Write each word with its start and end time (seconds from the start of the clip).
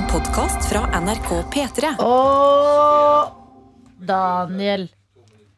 En 0.00 0.06
podkast 0.08 0.64
fra 0.70 0.86
NRK 0.96 1.28
P3. 1.52 1.88
Og 2.00 3.34
Daniel 4.08 4.86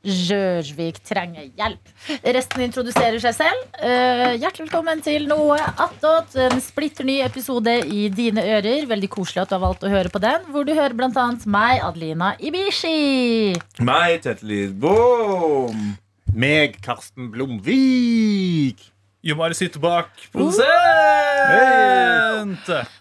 Gjørsvik 0.03 0.99
trenger 1.07 1.45
hjelp. 1.61 1.93
Resten 2.35 2.65
introduserer 2.65 3.23
seg 3.23 3.37
selv. 3.37 3.61
Eh, 3.79 4.35
hjertelig 4.43 4.67
velkommen 4.67 5.05
til 5.07 5.29
Noe 5.31 5.61
attåt. 5.71 6.35
En 6.35 6.59
splitter 6.65 7.07
ny 7.07 7.21
episode 7.23 7.77
i 7.87 8.09
dine 8.11 8.43
ører. 8.57 8.89
Veldig 8.91 9.13
koselig 9.15 9.45
at 9.45 9.53
du 9.53 9.61
har 9.61 9.63
valgt 9.69 9.87
å 9.87 9.93
høre 9.93 10.11
på 10.11 10.23
den. 10.25 10.49
Hvor 10.51 10.67
du 10.67 10.75
hører 10.75 10.99
blant 10.99 11.23
annet 11.23 11.47
meg, 11.47 11.79
Adelina 11.87 12.33
Ibishi. 12.43 13.55
Meg, 13.79 14.25
Tete 14.27 14.43
Lidbom. 14.43 15.93
Meg, 16.35 16.81
Karsten 16.83 17.31
Blomvik. 17.31 18.89
Jomari 19.23 19.55
sitter 19.55 19.79
bak 19.79 20.09
produsent! 20.33 20.67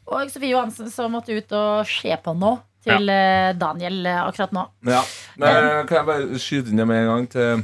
Og 0.06 0.30
Sofie 0.30 0.52
Johansen 0.52 0.92
som 0.94 1.10
måtte 1.16 1.34
ut 1.34 1.54
og 1.58 1.88
se 1.90 2.14
på 2.22 2.34
nå 2.38 2.52
til 2.86 3.10
ja. 3.10 3.54
Daniel 3.58 4.06
eh, 4.06 4.22
akkurat 4.22 4.54
nå. 4.54 4.64
Ja. 4.86 5.02
Men, 5.42 5.86
kan 5.90 5.98
jeg 6.00 6.08
bare 6.12 6.42
skyte 6.42 6.70
inn 6.70 6.82
det 6.82 6.86
med 6.90 6.98
en 7.04 7.10
gang 7.10 7.26
til, 7.34 7.64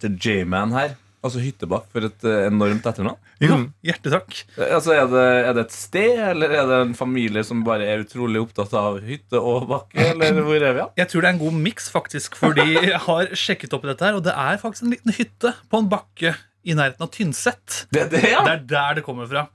til 0.00 0.12
J-Man 0.16 0.72
her? 0.76 0.96
Altså 1.24 1.40
Hyttebakk 1.40 1.86
for 1.92 2.04
et 2.04 2.24
eh, 2.28 2.46
enormt 2.50 2.84
etternavn. 2.88 3.20
Ja, 3.44 3.56
hjertetakk. 3.84 4.32
Eh, 4.56 4.72
Altså, 4.76 4.92
er 4.96 5.06
det, 5.12 5.24
er 5.48 5.52
det 5.56 5.62
et 5.66 5.76
sted, 5.76 6.18
eller 6.30 6.52
er 6.52 6.64
det 6.68 6.80
en 6.86 6.96
familie 6.96 7.44
som 7.44 7.62
bare 7.64 7.84
er 7.88 8.04
utrolig 8.04 8.40
opptatt 8.44 8.72
av 8.80 9.00
hytte 9.04 9.40
og 9.40 9.68
bakke? 9.70 10.08
Eller 10.12 10.40
hvor 10.40 10.56
er 10.56 10.72
vi? 10.72 10.82
Ja? 10.82 10.88
Jeg 11.00 11.12
tror 11.12 11.24
det 11.24 11.28
er 11.30 11.36
en 11.36 11.44
god 11.44 11.56
miks, 11.68 11.88
faktisk. 11.92 12.36
Fordi 12.40 12.66
jeg 12.92 13.00
har 13.08 13.32
sjekket 13.36 13.76
opp 13.76 13.84
dette 13.88 14.04
her, 14.08 14.16
og 14.20 14.24
det 14.24 14.32
er 14.36 14.60
faktisk 14.60 14.88
en 14.88 14.92
liten 14.96 15.16
hytte 15.16 15.52
på 15.72 15.84
en 15.84 15.92
bakke 15.92 16.36
i 16.64 16.74
nærheten 16.76 17.04
av 17.04 17.10
Tynset. 17.14 17.84
Det, 17.92 18.06
det, 18.12 18.22
ja. 18.32 18.42
Det 18.46 18.52
er 18.58 18.64
der 18.70 18.98
det 19.00 19.04
kommer 19.06 19.28
fra. 19.30 19.46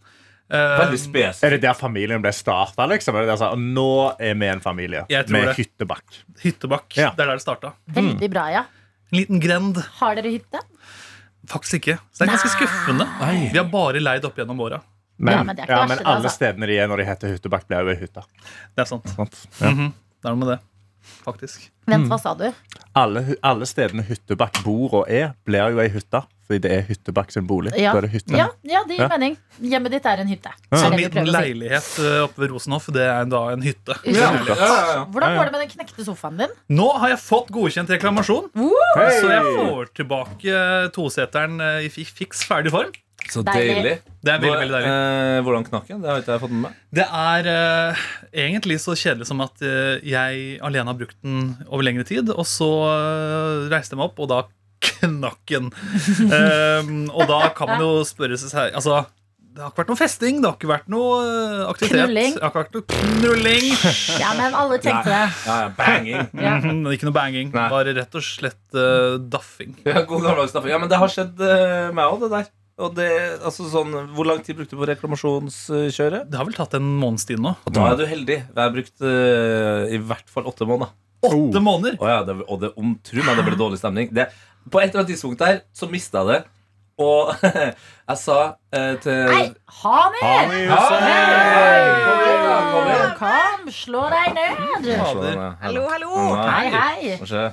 Eh, 0.49 0.75
Veldig 0.79 0.97
spesifikt. 1.01 1.43
Er 1.45 1.55
det 1.55 1.61
der 1.67 1.75
familien 1.77 2.21
ble 2.23 2.31
starta? 2.33 2.85
Liksom? 2.89 3.15
Er 3.19 3.25
det 3.27 3.33
der 3.35 3.39
sånn, 3.41 3.67
nå 3.75 3.87
er 4.17 4.37
vi 4.39 4.47
en 4.49 4.61
familie 4.63 5.03
med 5.09 5.27
det. 5.51 5.55
hyttebakk. 5.59 6.19
Hyttebakk. 6.41 6.87
Ja. 6.97 7.11
Det 7.17 7.25
er 7.25 7.31
der 7.33 7.41
det 7.41 7.45
starta. 7.45 7.73
Veldig 7.97 8.29
bra, 8.33 8.47
ja. 8.53 8.63
En 9.11 9.17
liten 9.21 9.41
grend. 9.41 9.77
Har 9.99 10.17
dere 10.17 10.31
hytte? 10.33 10.61
Faktisk 11.49 11.79
ikke. 11.81 11.97
Så 12.13 12.23
det 12.23 12.29
er 12.29 12.33
ganske 12.35 12.51
skuffende. 12.55 13.05
Vi 13.53 13.57
har 13.57 13.69
bare 13.71 14.01
leid 14.01 14.25
opp 14.27 14.37
gjennom 14.37 14.59
åra. 14.65 14.81
Men, 15.19 15.33
Ja, 15.33 15.43
men 15.43 15.55
det 15.57 15.65
er 15.65 15.71
ja, 15.73 15.79
men 15.85 15.97
det, 15.97 16.05
alle 16.07 16.23
altså. 16.29 16.35
stedene 16.37 16.67
de 16.69 16.77
er 16.79 16.87
når 16.87 17.01
de 17.01 17.05
heter 17.09 17.33
hyttebakk, 17.33 17.65
blir 17.67 17.81
jo 17.83 17.89
ei 17.91 17.99
hytte. 17.99 18.21
Det 18.75 18.85
er 18.85 18.87
sant. 18.89 19.09
Sant? 19.17 19.39
Ja. 19.59 19.71
Mhm. 19.73 19.89
Det 20.19 20.27
er 20.29 20.35
noe 20.35 20.39
med 20.45 20.51
det. 20.53 20.59
Faktisk. 21.25 21.69
Vent, 21.89 22.07
hva 22.11 22.17
sa 22.21 22.33
du? 22.37 22.45
Alle, 22.99 23.23
alle 23.43 23.65
stedene 23.67 24.03
hyttebakk 24.07 24.61
bor 24.65 25.01
og 25.01 25.09
er, 25.11 25.33
blir 25.47 25.73
jo 25.73 25.81
ei 25.83 25.89
hytte. 25.93 26.21
Fordi 26.49 26.63
det 26.65 26.69
er 26.73 26.85
hyttebakk 26.87 27.29
sin 27.29 27.45
bolig. 27.45 27.71
Ja. 27.77 27.91
Det 28.01 28.09
hytte. 28.09 28.33
Ja, 28.33 28.47
ja, 28.65 28.79
det 28.89 28.95
gir 28.97 29.03
Ja. 29.05 29.09
mening. 29.11 29.35
Hjemmet 29.61 29.91
ditt 29.93 30.05
er 30.09 30.23
en 30.23 30.27
hytte. 30.31 30.49
Ja. 30.71 30.77
Så 30.81 30.87
min 30.95 31.11
si. 31.13 31.23
leilighet 31.29 31.89
eh, 32.01 32.23
oppe 32.25 32.41
ved 32.41 32.49
Rosenhoff, 32.55 32.87
det 32.95 33.03
er 33.05 33.27
da 33.29 33.41
en 33.53 33.61
hytte. 33.61 33.93
Ja. 34.09 34.31
Ja, 34.33 34.55
ja, 34.57 34.69
ja. 34.95 35.03
Hvordan 35.13 35.35
går 35.37 35.45
det 35.45 35.53
med 35.53 35.61
den 35.61 35.69
knekte 35.75 36.05
sofaen 36.07 36.39
din? 36.41 36.55
Nå 36.73 36.87
har 36.97 37.13
jeg 37.13 37.19
fått 37.21 37.51
godkjent 37.53 37.93
reklamasjon, 37.93 38.49
Hey. 38.97 39.19
så 39.21 39.29
jeg 39.29 39.45
får 39.59 39.93
tilbake 40.01 40.63
toseteren 40.97 41.61
eh, 41.61 41.85
i 41.85 41.89
fiks 41.93 42.41
ferdig 42.49 42.73
form. 42.73 42.89
Så 43.29 43.43
Deilig. 43.45 43.97
Det 44.23 44.31
er 44.31 44.39
veldig, 44.41 44.59
veldig 44.63 44.73
deilig. 44.73 44.89
Eh, 44.89 45.39
hvordan 45.45 45.65
knakk 45.67 45.89
den? 45.91 45.99
Det 46.01 46.09
har 46.09 46.21
ikke 46.23 46.31
jeg 46.33 46.41
fått 46.41 46.53
med 46.55 46.61
meg. 46.65 46.77
Det 46.97 47.05
er 47.05 47.49
eh, 47.53 48.05
egentlig 48.47 48.77
så 48.81 48.95
kjedelig 48.97 49.27
som 49.29 49.43
at 49.45 49.61
eh, 49.61 49.99
jeg 50.07 50.55
alene 50.65 50.89
har 50.89 50.97
brukt 50.97 51.17
den 51.21 51.51
over 51.67 51.83
lengre 51.85 52.07
tid, 52.07 52.31
og 52.33 52.47
så 52.49 52.69
eh, 52.89 53.67
reiste 53.75 53.93
jeg 53.93 53.99
meg 54.01 54.09
opp, 54.09 54.23
og 54.23 54.31
da 54.31 54.39
knakk 55.19 55.53
den. 55.53 55.71
Ehm, 56.29 57.07
og 57.13 57.29
da 57.29 57.47
kan 57.55 57.75
man 57.75 57.83
jo 57.83 58.03
spørre 58.07 58.37
seg 58.39 58.75
Altså, 58.75 59.03
det 59.49 59.65
har 59.65 59.71
ikke 59.73 59.81
vært 59.81 59.89
noe 59.91 59.99
festing, 59.99 60.37
det 60.39 60.47
har 60.47 60.55
ikke 60.55 60.69
vært 60.69 60.91
noe 60.93 61.15
eh, 61.25 61.61
aktivitet. 61.67 62.03
Knulling. 62.05 62.35
Det 62.35 62.43
har 62.43 62.51
ikke 62.51 62.61
vært 62.61 62.75
noe 62.77 62.85
knulling. 62.93 63.65
Ja, 64.21 64.29
men 64.37 64.53
alle 64.55 64.77
tenkte 64.79 65.09
det. 65.09 65.23
Ja, 65.49 65.55
ja, 65.65 65.71
banging. 65.75 66.29
Ja. 66.45 66.53
Ikke 66.95 67.09
noe 67.09 67.15
banging. 67.17 67.49
Nei. 67.51 67.65
Bare 67.73 67.95
rett 67.97 68.15
og 68.15 68.23
slett 68.23 68.77
uh, 68.77 69.17
daffing. 69.19 69.73
Ja, 69.83 70.05
god 70.07 70.23
gammeldags 70.23 70.55
daffing. 70.55 70.71
Ja, 70.71 70.79
men 70.79 70.91
det 70.91 71.01
har 71.01 71.11
skjedd 71.11 71.43
uh, 71.43 71.89
meg 71.91 72.05
òg, 72.05 72.23
det 72.23 72.31
der. 72.37 72.47
Og 72.79 72.95
det, 72.95 73.09
altså 73.43 73.67
sånn, 73.67 73.91
Hvor 74.15 74.29
lang 74.29 74.39
tid 74.45 74.55
brukte 74.55 74.77
du 74.77 74.79
på 74.79 74.87
reklamasjonskjøret? 74.87 76.29
Det 76.31 76.39
har 76.39 76.47
vel 76.47 76.55
tatt 76.55 76.77
en 76.79 76.87
måneds 77.01 77.27
tid 77.27 77.43
nå. 77.43 77.51
Og 77.67 77.75
da 77.75 77.89
er 77.89 77.99
du 77.99 78.05
heldig. 78.07 78.39
Jeg 78.45 78.61
har 78.63 78.73
brukt 78.77 79.03
uh, 79.03 79.89
i 79.91 79.99
hvert 79.99 80.31
fall 80.31 80.47
åtte 80.47 80.69
måneder. 80.69 80.95
Åtte 81.19 81.59
måneder! 81.59 81.97
Å 81.99 82.07
ja, 82.07 82.19
det, 82.23 82.37
og 82.47 82.61
det, 82.61 82.69
om, 82.79 82.93
tro 83.03 83.23
meg, 83.25 83.35
det 83.35 83.43
ble 83.49 83.57
dårlig 83.59 83.81
stemning. 83.81 84.07
Det, 84.15 84.29
på 84.71 84.79
et 84.81 84.89
eller 84.89 85.03
annet 85.03 85.11
tidspunkt 85.15 85.39
der 85.43 85.61
så 85.73 85.89
mista 85.91 86.23
jeg 86.23 86.27
det. 86.33 86.39
Og 86.99 87.29
jeg 88.09 88.17
sa 88.19 88.39
eh, 88.75 88.95
til 88.99 89.21
Nei, 89.31 89.45
ha 89.83 89.99
med! 90.15 90.67
Ha 90.67 90.99
med! 91.05 92.03
Kom 92.09 92.19
kom. 92.73 93.15
Kom, 93.19 93.71
slå 93.71 94.03
deg 94.11 94.35
ned. 94.35 94.91
Hallo, 95.63 95.87
hallo. 95.93 96.11
Hei, 96.43 96.67
hei. 96.73 97.15
Hva 97.21 97.27
skjer, 97.29 97.49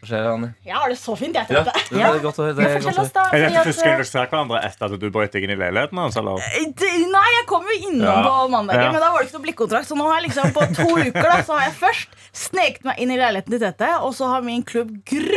Hva 0.00 0.08
skjer 0.08 0.26
Anni? 0.30 0.48
Jeg 0.66 0.76
har 0.80 0.92
det 0.92 0.96
så 1.00 1.16
fint, 1.18 1.36
jeg. 1.36 1.48
Ja, 1.52 1.62
Tete. 1.66 1.84
det 1.92 2.02
er 2.06 2.18
godt 2.24 2.40
å 2.40 2.46
høre. 2.46 2.56
Det 2.56 2.64
Ja, 2.66 2.72
er 2.72 2.84
godt 2.86 3.16
å 3.20 3.26
høre. 3.26 3.36
Er 3.36 3.46
dette 3.50 3.64
første 3.68 3.84
gang 3.86 3.96
dere 4.00 4.08
ser 4.08 4.28
hverandre 4.32 4.62
etter 4.70 4.84
at 4.96 5.00
du 5.04 5.06
brøt 5.12 5.32
deg 5.36 5.44
inn 5.46 5.52
i 5.54 5.58
leiligheten 5.60 6.00
hans? 6.00 6.16
Eller? 6.20 6.40
Nei, 7.16 7.26
jeg 7.36 7.46
kom 7.52 7.68
jo 7.68 7.76
innom 7.90 8.06
Ja. 8.08 8.16
på 8.26 8.48
mandag, 8.56 8.80
men 8.80 9.00
da 9.00 9.12
var 9.12 9.20
det 9.20 9.28
ikke 9.28 9.38
noe 9.38 9.46
blikkontrakt. 9.48 9.88
Så 9.92 9.96
nå 9.98 10.08
har 10.08 10.20
jeg 10.22 10.30
liksom 10.30 10.52
på 10.56 10.66
to 10.76 10.88
uker 11.04 11.20
da, 11.30 11.38
så 11.44 11.58
har 11.58 11.68
jeg 11.68 11.76
først 11.84 12.08
sneket 12.36 12.84
meg 12.88 13.00
inn 13.04 13.12
i 13.12 13.20
leiligheten 13.20 13.52
til 13.56 13.64
Tete, 13.66 13.92
og 14.04 14.12
så 14.16 14.28
har 14.32 14.44
min 14.46 14.64
klubb 14.64 14.92
grust 15.08 15.35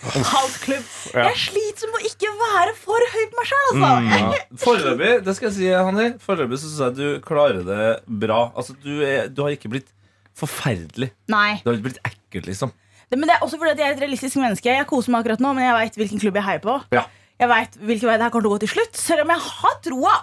hans 0.00 0.58
klubb. 0.64 0.84
Ja. 1.12 1.26
Jeg 1.28 1.36
sliter 1.42 1.90
med 1.92 1.98
å 2.00 2.08
ikke 2.08 2.30
være 2.40 2.70
for 2.80 3.04
høy 3.12 3.24
på 3.28 3.36
meg 3.36 3.48
sjøl, 3.50 3.64
altså. 3.70 3.88
Ja. 4.08 4.38
Foreløpig 4.62 5.10
det 5.26 5.34
skal 5.36 5.48
jeg 5.50 5.56
si, 5.58 5.66
Hanni 5.76 6.06
Foreløpig 6.22 6.56
så 6.62 6.70
syns 6.70 6.80
jeg 6.86 6.94
du 6.96 7.24
klarer 7.26 7.60
det 7.66 7.88
bra. 8.24 8.38
Altså, 8.56 8.72
du, 8.80 8.94
er, 9.04 9.26
du 9.28 9.42
har 9.44 9.52
ikke 9.52 9.68
blitt 9.74 9.90
forferdelig. 10.38 11.10
Nei, 11.32 11.58
Du 11.60 11.68
har 11.68 11.76
ikke 11.76 11.88
blitt 11.90 12.00
ekkel, 12.08 12.46
liksom. 12.48 12.72
det, 13.10 13.18
men 13.20 13.28
det 13.28 13.34
er 13.36 13.44
også 13.44 13.58
fordi 13.60 13.74
at 13.74 13.82
jeg 13.82 13.90
er 13.90 13.96
et 13.98 14.00
realistisk 14.06 14.40
menneske. 14.40 14.72
Jeg 14.72 14.88
koser 14.88 15.12
meg 15.12 15.20
akkurat 15.26 15.42
nå, 15.44 15.52
men 15.58 15.66
jeg 15.66 15.76
veit 15.76 15.98
hvilken 16.00 16.22
klubb 16.22 16.38
jeg 16.40 16.46
heier 16.48 16.62
på. 16.64 16.78
Ja. 16.96 17.04
Jeg 17.42 17.50
vet 17.52 17.76
hvilken 17.82 18.08
vei 18.08 18.16
det 18.16 18.24
her 18.24 18.32
kommer 18.32 18.46
til 18.46 18.52
å 18.52 18.54
gå 18.56 18.62
til 18.64 18.72
slutt. 18.72 18.96
Selv 19.02 19.26
om 19.26 19.32
jeg 19.34 19.44
har 19.50 19.76
troa, 19.84 20.14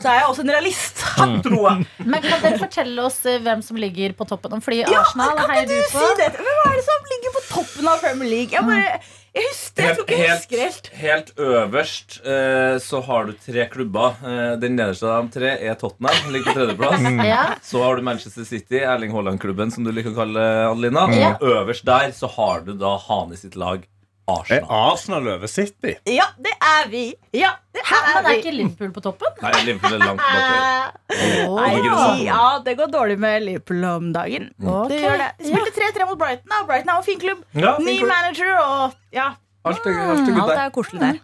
så 0.00 0.08
er 0.08 0.18
jeg 0.20 0.26
også 0.30 0.44
en 0.46 0.52
realist. 0.54 1.02
tror 1.44 1.64
jeg. 1.68 1.86
men 2.08 2.22
kan 2.24 2.40
dere 2.44 2.58
fortelle 2.60 3.02
oss 3.04 3.18
eh, 3.28 3.40
hvem 3.44 3.62
som 3.64 3.76
ligger 3.80 4.14
på 4.16 4.26
toppen? 4.30 4.60
Fordi 4.64 4.82
Ja, 4.86 5.00
Arsenal 5.02 5.34
kan 5.36 5.50
heier 5.52 5.66
du 5.68 5.76
på. 5.92 6.00
si 6.04 6.20
det? 6.22 6.28
Hvem 6.38 6.60
er 6.70 6.76
det 6.78 6.84
som 6.86 7.10
ligger 7.14 7.34
på 7.38 7.42
toppen 7.50 7.90
av 7.92 8.00
Premier 8.04 8.30
League? 8.30 8.54
Jeg, 8.56 8.64
bare, 8.64 9.00
jeg 9.36 9.44
husker, 9.50 9.84
jeg 9.84 10.18
jeg 10.20 10.30
husker 10.32 10.62
helt. 10.64 10.88
helt 11.02 11.30
øverst 11.38 12.16
eh, 12.24 12.78
så 12.82 13.02
har 13.06 13.28
du 13.28 13.34
tre 13.44 13.68
klubber. 13.70 14.16
Eh, 14.24 14.54
den 14.64 14.74
nederste 14.80 15.06
av 15.12 15.28
de 15.28 15.36
tre 15.36 15.52
er 15.68 15.76
Tottenham. 15.80 16.32
Ligger 16.34 16.50
på 16.52 16.58
tredjeplass. 16.62 17.06
Ja. 17.30 17.42
Så 17.62 17.82
har 17.84 17.96
du 18.00 18.02
Manchester 18.06 18.44
City, 18.48 18.80
Erling 18.80 19.12
Haaland-klubben, 19.14 19.70
som 19.70 19.84
du 19.86 19.92
liker 19.92 20.14
å 20.14 20.18
kalle 20.22 20.42
Adelina. 20.70 21.04
Ja. 21.14 21.34
Øverst 21.44 21.84
der 21.86 22.10
så 22.16 22.30
har 22.38 22.64
du 22.66 22.72
da 22.80 22.96
Hani 23.06 23.36
sitt 23.38 23.54
lag 23.60 23.84
Er 24.30 24.62
Arsenal. 24.62 24.70
Arsenal 24.92 25.28
over 25.34 25.50
City? 25.50 25.94
Ja, 26.06 26.26
det 26.38 26.52
er 26.70 26.88
vi. 26.92 27.02
Ja, 27.34 27.50
det 27.74 27.82
Hæ, 27.86 27.96
er 28.00 28.14
men 28.14 28.24
er 28.24 28.30
vi. 28.30 28.36
ikke 28.40 28.52
Liverpool 28.56 28.92
på 28.96 29.02
toppen? 29.08 29.36
Nei, 29.42 29.52
Liverpool 29.66 29.94
er 29.96 30.04
langt 30.06 30.22
bak. 30.22 31.00
Oh? 31.48 32.24
Ja, 32.24 32.40
det 32.64 32.76
går 32.78 32.90
dårlig 32.94 33.18
med 33.22 33.42
Liverpool 33.48 33.84
om 33.90 34.10
dagen. 34.14 34.50
Okay. 34.62 34.88
Det 34.94 35.00
gjør 35.04 35.16
det. 35.24 35.30
Spilte 35.50 35.76
3-3 35.98 36.08
mot 36.10 36.18
Brighton. 36.20 36.48
Da. 36.54 36.62
Brighton 36.68 36.92
er 36.94 36.96
en 37.02 37.06
fin 37.10 37.20
klubb. 37.22 37.44
Ja, 37.54 37.76
fin 37.76 37.86
Ny 37.86 37.96
klubb. 37.98 38.12
manager 38.14 38.52
og 38.60 38.92
ja, 39.16 39.28
Alt 39.68 39.84
er, 39.84 39.96
alt 40.10 40.20
er 40.24 40.32
good 40.32 40.50
alt 40.50 40.58
er 40.58 40.70
koselig 40.72 41.00
der. 41.02 41.16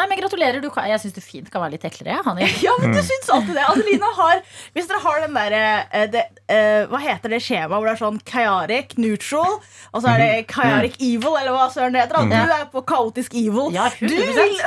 Nei, 0.00 0.06
men 0.08 0.18
Gratulerer. 0.20 0.60
Du 0.62 0.70
kan, 0.72 0.86
jeg 0.88 1.00
syns 1.02 1.14
det 1.16 1.22
fint 1.24 1.50
kan 1.52 1.60
være 1.64 1.74
litt 1.76 1.84
eklere. 1.84 2.20
jeg, 2.40 2.54
Ja, 2.64 2.72
men 2.80 2.92
du 2.94 3.00
syns 3.04 3.28
alltid 3.32 3.54
det. 3.58 3.64
Adelina 3.68 4.08
har 4.16 4.42
Hvis 4.74 4.88
dere 4.88 5.00
har 5.04 5.20
den 5.24 5.34
derre 5.34 5.62
eh, 5.92 6.20
eh, 6.48 6.86
Hva 6.90 7.00
heter 7.02 7.28
det 7.34 7.40
skjemaet 7.44 7.76
hvor 7.76 7.86
det 7.88 7.94
er 7.96 8.00
sånn 8.04 8.20
chaotic, 8.30 8.96
neutral, 9.00 9.58
og 9.92 10.02
så 10.02 10.14
er 10.14 10.18
det 10.22 10.30
chaotic 10.52 10.96
evil, 11.00 11.36
eller 11.40 11.52
hva 11.56 11.66
søren 11.72 11.92
det 11.96 12.02
heter. 12.04 12.16
da. 12.30 12.44
Du 12.46 12.54
er 12.56 12.66
på 12.72 12.82
kaotisk 12.88 13.34
evil. 13.34 13.70
Ja, 13.74 13.88
Du 14.00 14.06
vil 14.08 14.60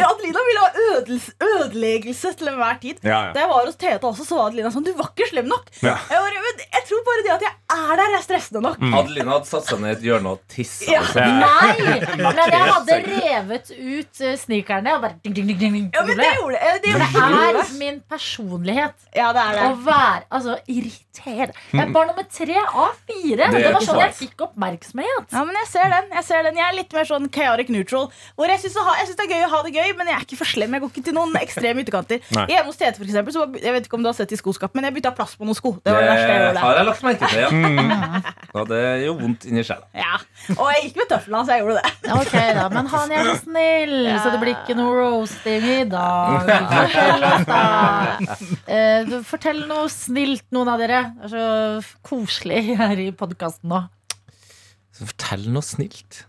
Adelina 0.00 0.40
vil 0.48 0.60
ha 0.60 0.68
ødels- 0.94 1.30
ødeleggelse 1.40 2.32
til 2.38 2.48
enhver 2.52 2.78
tid. 2.82 3.00
Ja, 3.04 3.26
ja. 3.28 3.32
Da 3.34 3.44
jeg 3.44 3.50
var 3.52 3.66
hos 3.66 3.76
Tete 3.80 4.06
også, 4.10 4.24
så 4.28 4.38
var 4.38 4.50
Adelina 4.50 4.70
sånn 4.74 4.84
Du 4.86 4.92
var 4.98 5.10
ikke 5.12 5.28
slem 5.30 5.48
nok. 5.50 5.68
Ja. 5.84 5.96
Jeg, 6.10 6.20
var, 6.24 6.36
men 6.46 6.64
jeg 6.64 6.84
tror 6.88 7.04
bare 7.08 7.24
det 7.26 7.32
at 7.36 7.44
jeg 7.46 7.54
er 7.76 8.00
der, 8.00 8.16
er 8.18 8.24
stressende 8.24 8.62
nok. 8.64 8.80
Adelina 9.00 9.36
hadde 9.36 9.50
satt 9.50 9.68
seg 9.70 9.80
ned 9.82 9.92
i 9.92 9.98
et 9.98 10.06
hjørne 10.08 10.34
og 10.34 10.40
tissa. 10.50 10.90
Ja. 10.90 11.02
liksom. 11.04 11.38
Nei! 11.40 11.98
Men 12.20 12.40
jeg 12.50 12.64
hadde 12.70 12.96
revet 13.06 13.70
ut 13.76 14.20
uh, 14.24 14.34
snikerne 14.40 14.94
og 14.96 15.02
bare 15.04 15.16
ding, 15.24 15.34
ding, 15.36 15.46
ding, 15.50 15.58
ding, 15.60 15.74
ding, 15.76 15.86
Ja, 15.94 16.02
men 16.06 16.16
det 16.18 16.30
gjorde 16.38 16.56
det. 16.56 16.72
Det 16.84 16.92
gjorde 16.94 17.08
det 17.54 17.62
er 17.64 17.78
min 17.78 18.00
personlighet 18.10 19.06
Ja, 19.16 19.30
det 19.36 19.42
er 19.44 19.60
å 19.68 19.74
være 19.84 20.22
altså, 20.30 20.56
irriterende. 20.70 21.54
Jeg 21.72 21.82
er 21.84 21.92
bare 21.94 22.10
nummer 22.10 22.26
tre 22.32 22.56
av 22.64 22.94
fire. 23.08 23.50
Det 23.50 23.60
Det, 23.60 23.72
var 23.74 23.86
sånn 23.86 24.00
jeg 24.00 24.14
fikk 24.18 24.44
oppmerksomhet. 24.48 25.30
Ja, 25.34 25.44
men 25.44 25.56
jeg 25.60 25.68
ser 25.70 25.90
den. 25.92 26.10
Jeg 26.16 26.24
ser 26.28 26.46
den 26.46 26.60
Jeg 26.60 26.66
er 26.68 26.76
litt 26.78 26.92
mer 26.96 27.08
sånn 27.08 27.28
chaotic 27.34 27.68
neutral. 27.74 28.08
Hvor 28.36 28.50
Jeg 28.50 28.62
syns 28.64 28.78
det 29.20 29.26
er 29.26 29.32
gøy 29.34 29.44
å 29.46 29.50
ha 29.52 29.62
det 29.66 29.74
gøy, 29.74 29.92
men 29.98 30.10
jeg 30.10 30.16
er 30.16 30.24
ikke 30.26 30.38
for 30.40 30.48
slem. 30.48 30.72
Jeg 30.76 30.84
går 30.84 30.92
ikke 30.94 31.04
til 31.10 31.16
noen 31.16 31.36
ekstreme 31.40 31.84
ytterkanter. 31.84 32.22
Hjemme 32.30 32.66
hos 32.70 32.78
Tete, 32.80 32.96
for 32.96 33.04
eksempel, 33.04 33.34
så 33.34 33.44
var- 33.44 33.60
jeg 33.60 33.72
vet 33.76 33.86
ikke 33.86 33.98
om 33.98 34.02
du 34.02 34.08
har 34.08 34.16
sett 34.16 34.32
i 34.32 34.38
skoskapet, 34.40 34.74
men 34.74 34.84
jeg 34.84 34.94
bytta 34.94 35.14
plass 35.14 35.36
på 35.36 35.44
noen 35.44 35.54
sko. 35.58 35.72
Det 35.74 35.84
Det 35.84 35.92
var 35.92 36.00
det 36.00 36.10
verste 36.10 36.30
jeg 36.30 36.40
gjorde. 36.40 36.60
har 36.64 36.76
jeg 36.76 36.86
lagt 36.86 37.02
merke 37.02 37.28
til, 37.28 37.40
ja. 37.40 37.50
ja 38.54 38.64
det 38.64 38.82
gjør 39.04 39.20
vondt 39.20 39.44
inni 39.50 39.62
sjela. 39.66 39.86
Ja. 39.94 40.16
Og 40.56 40.66
jeg 40.72 40.82
gikk 40.86 40.96
med 41.02 41.08
tøflene, 41.12 41.44
så 41.44 41.50
jeg 41.56 41.64
gjorde 41.64 41.82
det. 41.82 41.92
Ok 42.10 42.32
da, 42.32 42.68
Men 42.68 42.86
han 42.86 43.12
er 43.12 43.24
så 43.30 43.36
snill, 43.44 43.96
så 44.22 44.29
det 44.34 44.40
blir 44.42 44.54
ikke 44.54 44.76
noe 44.78 44.94
roasting 44.96 45.66
i 45.68 45.84
dag. 45.90 46.48
Fortell 46.70 47.26
oss, 47.28 47.46
da. 47.48 48.38
Eh, 48.70 49.14
fortell 49.28 49.62
noe 49.70 49.86
snilt, 49.92 50.46
noen 50.54 50.72
av 50.72 50.82
dere. 50.82 51.02
Det 51.18 51.30
er 51.30 51.34
så 51.34 52.00
koselig 52.06 52.62
her 52.82 53.02
i 53.02 53.10
podkasten 53.16 53.72
nå. 53.72 53.84
Så 54.96 55.08
Fortell 55.12 55.46
noe 55.54 55.64
snilt. 55.66 56.24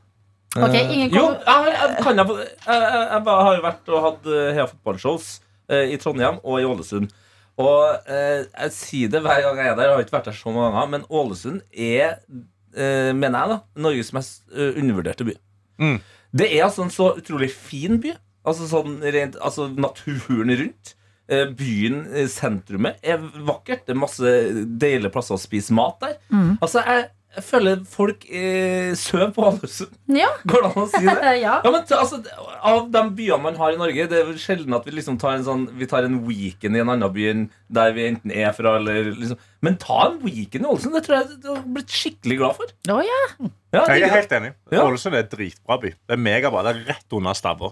Ok, 0.57 0.74
ingen 0.75 0.92
ingen 0.98 1.13
jo, 1.15 1.27
kommer- 1.45 1.71
jeg, 1.71 1.80
jeg, 1.80 2.03
kan 2.03 2.18
jeg, 2.19 2.27
jeg, 2.68 2.80
jeg, 2.83 3.24
har 3.24 3.53
jo 3.56 3.63
vært 3.63 3.92
og 3.92 4.06
hatt 4.06 4.25
Hea 4.27 4.47
Heia 4.57 4.65
fotballshows 4.68 5.27
eh, 5.71 5.94
i 5.95 6.00
Trondheim 6.01 6.42
og 6.44 6.59
i 6.59 6.68
Ålesund. 6.68 7.12
Og 7.62 8.09
eh, 8.12 8.42
jeg 8.47 8.74
sier 8.75 9.12
det 9.13 9.21
hver 9.24 9.42
gang 9.45 9.62
jeg 9.62 9.71
er 9.71 9.77
der. 9.77 9.88
Jeg 9.88 9.95
har 9.95 10.06
ikke 10.06 10.18
vært 10.18 10.27
der 10.31 10.38
så 10.38 10.51
mange 10.51 10.71
ganger, 10.74 10.92
men 10.95 11.06
Ålesund 11.07 11.62
er, 11.71 12.18
eh, 12.75 13.12
mener 13.15 13.38
jeg, 13.38 13.54
da 13.54 13.86
Norges 13.88 14.12
mest 14.15 14.44
eh, 14.51 14.74
undervurderte 14.81 15.27
by. 15.27 15.38
Mm. 15.81 15.97
Det 16.31 16.48
er 16.48 16.66
altså 16.66 16.86
en 16.86 16.94
så 16.94 17.12
utrolig 17.19 17.51
fin 17.54 18.00
by. 18.01 18.16
Altså 18.48 18.68
sånn 18.69 19.00
rent, 19.04 19.38
altså 19.44 19.68
Naturen 19.69 20.54
rundt. 20.63 20.95
Eh, 21.31 21.48
Byen, 21.56 22.04
eh, 22.12 22.28
sentrumet, 22.28 23.00
er 23.04 23.22
vakkert. 23.48 23.86
Det 23.86 23.94
er 23.94 24.00
masse 24.01 24.31
deilige 24.81 25.13
plasser 25.13 25.38
å 25.38 25.42
spise 25.42 25.75
mat 25.75 26.01
der. 26.04 26.18
Mm. 26.33 26.57
Altså, 26.57 26.81
jeg, 26.83 27.06
jeg 27.31 27.44
føler 27.48 27.83
folk 27.88 28.25
eh, 28.28 28.92
søv 29.00 29.30
på 29.36 29.44
Ålesund. 29.48 29.94
Ja. 30.12 30.28
Går 30.51 30.66
det 30.66 30.69
an 30.72 30.81
å 30.81 30.86
si 30.92 31.01
det? 31.06 31.31
ja. 31.45 31.54
Ja, 31.63 31.72
men 31.72 31.80
altså, 31.95 32.19
Av 32.72 32.89
de 32.92 33.04
byene 33.18 33.38
man 33.45 33.56
har 33.60 33.72
i 33.72 33.80
Norge, 33.80 34.07
det 34.12 34.18
er 34.19 34.25
vel 34.28 34.39
sjelden 34.42 34.75
at 34.75 34.83
vi 34.89 34.92
liksom 34.98 35.16
tar 35.22 35.38
en 35.38 35.45
sånn 35.48 35.63
Vi 35.80 35.88
tar 35.88 36.04
en 36.07 36.18
weekend 36.28 36.75
i 36.75 36.81
en 36.83 36.92
annen 36.92 37.13
by 37.16 37.30
enn 37.31 37.45
der 37.72 37.94
vi 37.95 38.10
enten 38.10 38.33
er 38.36 38.51
fra, 38.57 38.74
eller 38.81 39.13
liksom 39.16 39.39
Men 39.63 39.78
ta 39.80 40.01
en 40.10 40.18
weekend 40.25 40.68
i 40.68 40.72
Ålesund. 40.74 40.98
Det 41.00 41.06
tror 41.07 41.18
jeg 41.22 41.39
du 41.45 41.48
har 41.54 41.62
blitt 41.80 41.95
skikkelig 41.95 42.39
glad 42.42 42.57
for. 42.60 42.75
Å, 42.92 43.00
ja. 43.07 43.22
Ja, 43.72 43.86
Jeg 43.95 44.04
er 44.10 44.16
helt 44.18 44.36
enig. 44.42 44.51
Ja. 44.74 44.83
Ålesund 44.89 45.16
er 45.16 45.24
et 45.24 45.31
dritbra 45.31 45.80
by. 45.86 45.94
Det 45.95 46.18
er 46.18 46.25
megabra. 46.28 46.66
Det 46.68 46.74
er 46.75 46.83
rett 46.95 47.16
under 47.16 47.38
Stavre. 47.39 47.72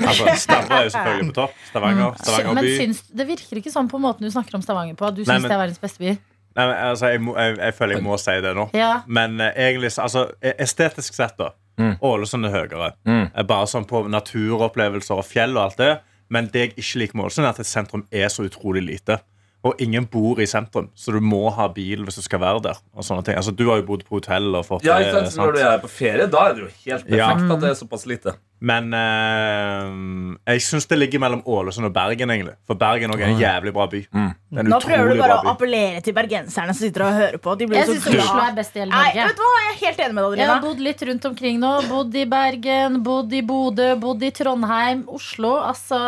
Altså, 0.00 0.24
Stavre 0.40 0.78
er 0.80 0.86
jo 0.88 0.92
selvfølgelig 0.96 1.28
på 1.30 1.34
topp. 1.36 1.58
Stavanger. 1.68 2.16
Stavanger 2.18 2.56
Men 2.56 2.64
by. 2.66 2.70
syns, 2.80 3.02
det 3.14 3.26
virker 3.28 3.60
ikke 3.60 3.70
sånn 3.70 3.86
på 3.92 4.00
måten 4.02 4.24
du 4.26 4.32
snakker 4.34 4.56
om 4.58 4.64
Stavanger 4.64 4.96
på. 4.98 5.06
At 5.06 5.18
du 5.18 5.22
Nei, 5.22 5.28
syns 5.36 5.44
men- 5.44 5.52
det 5.52 5.54
er 5.58 5.60
verdens 5.68 5.82
beste 5.84 6.00
by. 6.02 6.14
Nei, 6.54 6.66
men, 6.70 6.76
altså, 6.90 7.08
jeg, 7.10 7.20
må, 7.26 7.34
jeg, 7.40 7.56
jeg 7.58 7.74
føler 7.74 7.96
jeg 7.98 8.04
må 8.06 8.16
si 8.22 8.34
det 8.44 8.52
nå. 8.54 8.68
Ja. 8.78 8.92
Men 9.06 9.40
eh, 9.42 9.52
egentlig, 9.68 9.90
altså, 9.98 10.28
e- 10.42 10.54
estetisk 10.62 11.14
sett, 11.18 11.34
da. 11.40 11.50
Mm. 11.80 11.96
Ålesund 12.06 12.46
er 12.46 12.52
høyere. 12.54 12.92
Mm. 13.08 13.24
Eh, 13.34 13.46
Bare 13.50 13.66
sånn 13.66 13.86
på 13.90 14.04
naturopplevelser 14.10 15.18
og 15.18 15.26
fjell 15.26 15.56
og 15.58 15.64
alt 15.68 15.80
det. 15.82 15.92
Men 16.32 16.46
det 16.54 16.60
jeg 16.62 16.74
ikke 16.78 17.00
liker 17.02 17.18
med 17.18 17.26
Ålesund, 17.28 17.46
er 17.48 17.54
at 17.56 17.62
et 17.64 17.68
sentrum 17.68 18.04
er 18.14 18.30
så 18.32 18.46
utrolig 18.46 18.84
lite. 18.86 19.18
Og 19.64 19.78
ingen 19.80 20.04
bor 20.12 20.40
i 20.44 20.46
sentrum, 20.46 20.90
så 20.94 21.12
du 21.14 21.22
må 21.24 21.46
ha 21.56 21.66
bil 21.72 22.02
hvis 22.04 22.18
du 22.20 22.22
skal 22.26 22.42
være 22.42 22.60
der. 22.66 22.80
Og 22.94 23.06
sånne 23.06 23.24
ting. 23.24 23.36
Altså, 23.40 23.50
du 23.56 23.62
har 23.70 23.78
jo 23.80 23.86
bodd 23.88 24.02
på 24.04 24.18
hotell 24.18 24.50
og 24.58 24.66
fått 24.68 24.84
ja, 24.84 24.98
det, 25.00 25.08
ikke 25.08 25.22
sant? 25.24 25.38
Når 25.40 25.54
du 25.56 25.60
er 25.64 25.78
på 25.80 25.88
ferie, 25.88 26.26
da 26.28 26.42
er 26.50 26.58
det 26.58 26.66
jo 26.66 26.68
helt 26.84 27.06
perfekt 27.08 27.16
Ja. 27.16 27.30
at 27.54 27.62
det 27.62 27.70
er 27.70 27.78
såpass 27.78 28.04
lite. 28.10 28.34
Men 28.64 28.94
eh, 28.96 30.54
jeg 30.54 30.62
syns 30.64 30.86
det 30.88 30.96
ligger 30.96 31.20
mellom 31.20 31.42
Ålesund 31.50 31.88
og 31.88 31.92
Bergen, 31.94 32.30
egentlig. 32.32 32.54
For 32.68 32.78
Bergen 32.80 33.12
også 33.12 33.24
er 33.26 33.32
en 33.34 33.40
jævlig 33.42 33.72
bra 33.76 33.86
by. 33.92 34.00
Mm. 34.14 34.30
Det 34.54 34.60
er 34.60 34.64
en 34.64 34.70
Nå 34.72 34.78
prøver 34.80 35.02
utrolig 35.02 35.16
du 35.18 35.20
bare 35.24 35.34
bra 35.34 35.36
å 35.36 35.44
by. 35.44 35.50
appellere 35.52 36.00
til 36.06 36.14
bergenserne 36.16 36.72
som 36.76 36.80
sitter 36.86 37.04
og 37.04 37.18
hører 37.18 37.40
på. 37.44 37.56
De 37.60 37.66
blir 37.68 37.80
Jeg 37.82 37.88
så 37.90 37.96
syns 37.98 38.22
Oslo 38.24 38.40
er 38.46 38.54
best 38.56 38.78
i 38.78 38.80
hele 38.84 38.94
Nei, 38.94 39.02
Norge. 39.10 39.26
vet 39.28 39.36
du 39.36 39.44
hva? 39.44 39.50
Jeg 39.64 39.74
er 39.74 39.78
helt 39.82 40.00
enig 40.06 40.14
med 40.14 40.24
deg, 40.24 40.38
Jeg 40.38 40.46
har 40.48 40.54
Adelina. 40.54 40.68
bodd 40.68 40.84
litt 40.86 41.04
rundt 41.10 41.28
omkring 41.32 41.60
nå. 41.60 41.72
Bodd 41.90 42.14
i 42.16 42.24
Bergen, 42.36 42.98
bodd 43.10 43.32
i 43.36 43.42
Bodø, 43.50 43.90
bodd 44.06 44.22
i 44.22 44.32
Trondheim, 44.40 45.04
Oslo. 45.18 45.52
Altså 45.60 46.00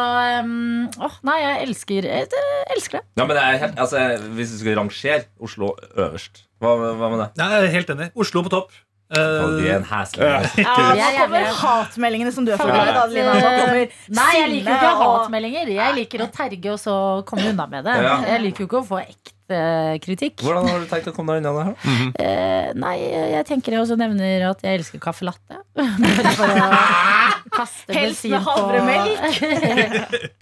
um, 0.47 0.89
Åh, 1.11 1.21
nei, 1.29 1.39
jeg 1.43 1.69
elsker 1.69 2.09
Jeg 2.09 2.31
elsker 2.77 3.01
det. 3.03 3.07
Ja, 3.21 3.27
men 3.27 3.37
det 3.37 3.45
er 3.45 3.61
helt, 3.67 3.79
altså, 3.85 4.07
Hvis 4.39 4.55
du 4.55 4.59
skal 4.63 4.79
rangere 4.81 5.25
Oslo 5.43 5.75
øverst, 5.97 6.45
hva, 6.63 6.73
hva 6.97 7.11
med 7.13 7.21
det? 7.21 7.31
Jeg 7.43 7.63
er 7.67 7.73
helt 7.75 7.91
enig. 7.93 8.11
Oslo 8.17 8.41
på 8.47 8.55
topp. 8.55 8.73
Eh, 9.07 9.85
heslig 9.87 10.27
Ja, 10.27 10.41
nå 10.59 10.97
er 10.99 11.13
kommer 11.21 11.45
hatmeldingene 11.61 12.33
som 12.35 12.47
du 12.47 12.51
er 12.51 12.59
så 12.59 12.67
glad 12.67 12.91
i. 12.91 12.97
Adelina. 12.99 13.87
Nei, 14.11 14.33
jeg 14.35 14.51
liker 14.51 14.73
jo 14.73 14.77
ikke 14.81 14.91
hatmeldinger. 15.05 15.71
Jeg 15.77 15.97
liker 16.01 16.25
å 16.27 16.29
terge 16.35 16.75
og 16.75 16.83
så 16.83 16.97
komme 17.29 17.53
unna 17.53 17.69
med 17.71 17.87
det. 17.87 17.97
Jeg 18.03 18.43
liker 18.49 18.65
jo 18.65 18.69
ikke 18.71 18.83
å 18.83 18.89
få 18.89 19.01
ekte 19.05 19.63
kritikk. 20.03 20.43
Hvordan 20.43 20.67
har 20.67 20.83
du 20.83 20.91
tenkt 20.91 21.07
å 21.13 21.15
komme 21.15 21.37
deg 21.37 21.45
unna 21.45 21.55
det 21.55 21.67
her? 21.69 21.77
uh, 22.19 22.69
nei, 22.87 22.97
jeg 23.37 23.47
tenker 23.47 23.77
jeg 23.77 23.85
også 23.85 23.99
nevner 24.01 24.49
at 24.51 24.67
jeg 24.67 24.81
elsker 24.83 25.03
caffè 25.07 25.29
latte. 25.29 25.63
Bare 25.79 26.35
for 26.35 26.51
å 26.51 26.71
kaste 27.61 27.95
bensin 27.95 28.35
på, 28.43 28.59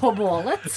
på 0.01 0.15
bålet. 0.17 0.71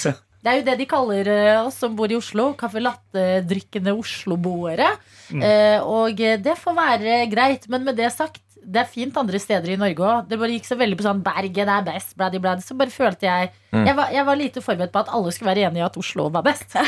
Det 0.48 0.54
er 0.54 0.62
jo 0.62 0.68
det 0.70 0.78
de 0.80 0.86
kaller 0.88 1.28
eh, 1.28 1.58
oss 1.60 1.76
som 1.84 1.96
bor 1.98 2.08
i 2.08 2.16
Oslo. 2.16 2.54
Caffè 2.56 2.80
latte-drikkende 2.80 3.92
Oslo-boere. 3.92 4.94
Eh, 5.36 5.84
og 5.84 6.16
det 6.16 6.54
får 6.56 6.78
være 6.78 7.18
greit. 7.28 7.68
Men 7.68 7.84
med 7.84 8.00
det 8.00 8.14
sagt, 8.16 8.40
det 8.68 8.82
er 8.82 8.90
fint 8.92 9.16
andre 9.20 9.40
steder 9.40 9.72
i 9.72 9.78
Norge 9.80 10.04
òg. 10.04 10.28
Det 10.28 10.38
bare 10.40 10.56
gikk 10.58 10.66
så 10.68 10.76
veldig 10.80 10.98
på 11.00 11.06
sånn 11.06 11.24
Bergen 11.24 11.70
er 11.72 11.86
best, 11.88 12.12
bladi 12.20 12.42
bladi. 12.44 12.66
Så 12.66 12.76
bare 12.76 12.92
følte 12.92 13.28
jeg 13.30 13.52
jeg, 13.72 13.96
var, 13.96 14.12
jeg 14.16 14.24
var 14.28 14.38
lite 14.40 14.62
forberedt 14.64 14.92
på 14.94 15.02
at 15.04 15.10
alle 15.14 15.32
skulle 15.36 15.52
være 15.52 15.68
enige 15.68 15.84
i 15.84 15.86
at 15.86 15.98
Oslo 16.00 16.28
var 16.34 16.44
best. 16.48 16.76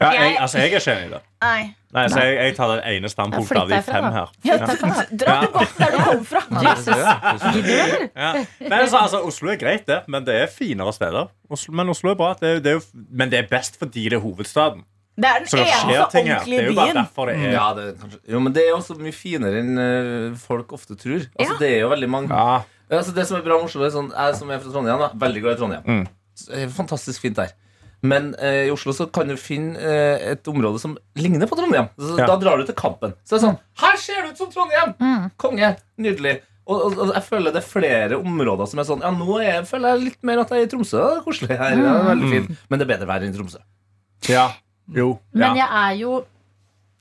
Ja, 0.00 0.08
jeg, 0.16 0.36
altså, 0.40 0.58
jeg 0.58 0.70
er 0.72 0.80
ikke 0.80 0.92
enig 0.94 1.08
i 1.08 1.12
det. 1.12 1.20
Nei. 1.44 1.60
Nei, 1.92 2.04
så 2.08 2.22
jeg, 2.24 2.36
jeg 2.38 2.54
tar 2.56 2.70
det 2.72 2.92
ene 2.94 3.10
standpunktet 3.12 3.58
av 3.60 3.70
de 3.70 3.80
fem 3.84 4.06
da. 4.06 4.10
her. 4.14 4.28
Ja. 4.46 4.56
Dra 5.20 5.34
tilbake 5.44 5.74
der 5.76 5.94
du 5.94 5.98
kom 6.06 6.24
fra. 6.28 6.42
Ja. 8.20 8.30
Nei, 8.62 8.78
altså, 8.78 9.00
altså, 9.00 9.20
Oslo 9.26 9.52
er 9.52 9.58
greit, 9.60 9.84
det, 9.88 10.00
men 10.08 10.24
det 10.26 10.36
er 10.44 10.52
finere 10.52 10.92
steder. 10.96 11.28
Oslo, 11.52 11.74
men 11.76 11.92
Oslo 11.92 12.12
er 12.12 12.18
bra. 12.20 12.32
Det 12.40 12.56
er, 12.56 12.62
det 12.64 12.72
er 12.72 12.78
jo, 12.78 12.84
men 13.10 13.32
det 13.32 13.42
er 13.42 13.50
best 13.50 13.78
fordi 13.80 14.08
det 14.08 14.20
er 14.20 14.24
hovedstaden. 14.24 14.84
Det 15.20 15.28
er 15.30 15.38
den 15.44 15.48
eneste 15.60 16.20
ordentlige 16.24 16.58
er 16.60 16.66
jo 16.70 16.74
bare 16.78 16.90
byen. 16.90 16.98
derfor 17.02 17.26
det 17.30 17.36
er 17.36 17.52
Ja, 17.52 17.66
det 17.76 17.84
er 17.86 17.94
kanskje, 18.00 18.20
jo, 18.34 18.40
men 18.46 18.52
det 18.56 18.62
er 18.66 18.74
også 18.78 18.96
mye 18.98 19.12
finere 19.16 19.60
enn 19.60 19.78
eh, 19.84 20.36
folk 20.40 20.72
ofte 20.76 20.96
tror. 20.96 21.26
Altså, 21.36 21.52
Ja. 21.52 21.58
Det 21.60 21.70
er 21.76 21.80
jo 21.84 21.88
veldig 21.92 22.08
mange 22.10 22.30
Ja. 22.30 22.62
altså, 22.90 23.14
Det 23.14 23.26
som 23.28 23.36
er 23.38 23.42
bra 23.46 23.58
med 23.60 23.68
Oslo, 23.68 23.84
er 23.84 23.90
sånn, 23.94 24.10
jeg 24.16 24.36
som 24.40 24.50
er 24.50 24.58
fra 24.62 24.72
Trondheim, 24.72 24.98
da, 25.04 25.10
veldig 25.26 25.42
glad 25.44 25.52
i 25.56 25.60
Trondheim. 25.60 25.84
Mm. 25.84 26.70
Fantastisk 26.72 27.20
fint 27.26 27.36
der. 27.36 27.52
Men 28.02 28.30
eh, 28.40 28.64
i 28.66 28.70
Oslo 28.72 28.94
så 28.96 29.04
kan 29.12 29.28
du 29.28 29.36
finne 29.36 29.76
eh, 29.76 30.30
et 30.32 30.48
område 30.48 30.80
som 30.80 30.94
ligner 31.20 31.46
på 31.50 31.56
Trondheim. 31.58 31.90
Så, 32.00 32.14
Ja. 32.18 32.26
Da 32.30 32.36
drar 32.40 32.56
du 32.56 32.64
til 32.64 32.74
Kampen. 32.78 33.12
Så 33.28 33.36
det 33.36 33.42
er 33.42 33.46
sånn 33.50 33.58
Her 33.82 33.96
ser 34.00 34.22
det 34.24 34.30
ut 34.32 34.38
som 34.40 34.48
Trondheim! 34.54 34.94
Konge! 35.36 35.74
Nydelig. 36.00 36.38
Og, 36.70 36.80
og, 36.86 36.98
og 37.02 37.12
jeg 37.16 37.22
føler 37.26 37.52
det 37.52 37.60
er 37.60 37.66
flere 37.66 38.16
områder 38.20 38.68
som 38.70 38.78
er 38.78 38.84
sånn 38.86 39.00
Ja, 39.02 39.10
nå 39.10 39.36
er, 39.42 39.64
føler 39.66 39.96
jeg 39.96 40.04
litt 40.06 40.22
mer 40.28 40.38
at 40.44 40.52
jeg 40.54 40.62
er 40.62 40.68
i 40.68 40.70
Tromsø. 40.70 40.96
Det 41.02 41.18
er 41.18 41.24
koselig 41.26 41.58
her. 41.58 41.70
Ja, 41.76 41.76
det 41.76 42.00
er 42.00 42.08
veldig 42.14 42.30
fint. 42.30 42.50
Men 42.70 42.78
det 42.80 42.86
er 42.86 42.90
bedre 42.94 43.08
vær 43.10 43.24
enn 43.26 43.34
i 43.34 43.36
Tromsø. 43.36 43.58
ja. 44.30 44.48
Jo. 44.94 45.18
Men 45.32 45.54
Ja. 45.56 45.66
jeg 45.66 45.68
er 45.70 45.98
jo 46.00 46.16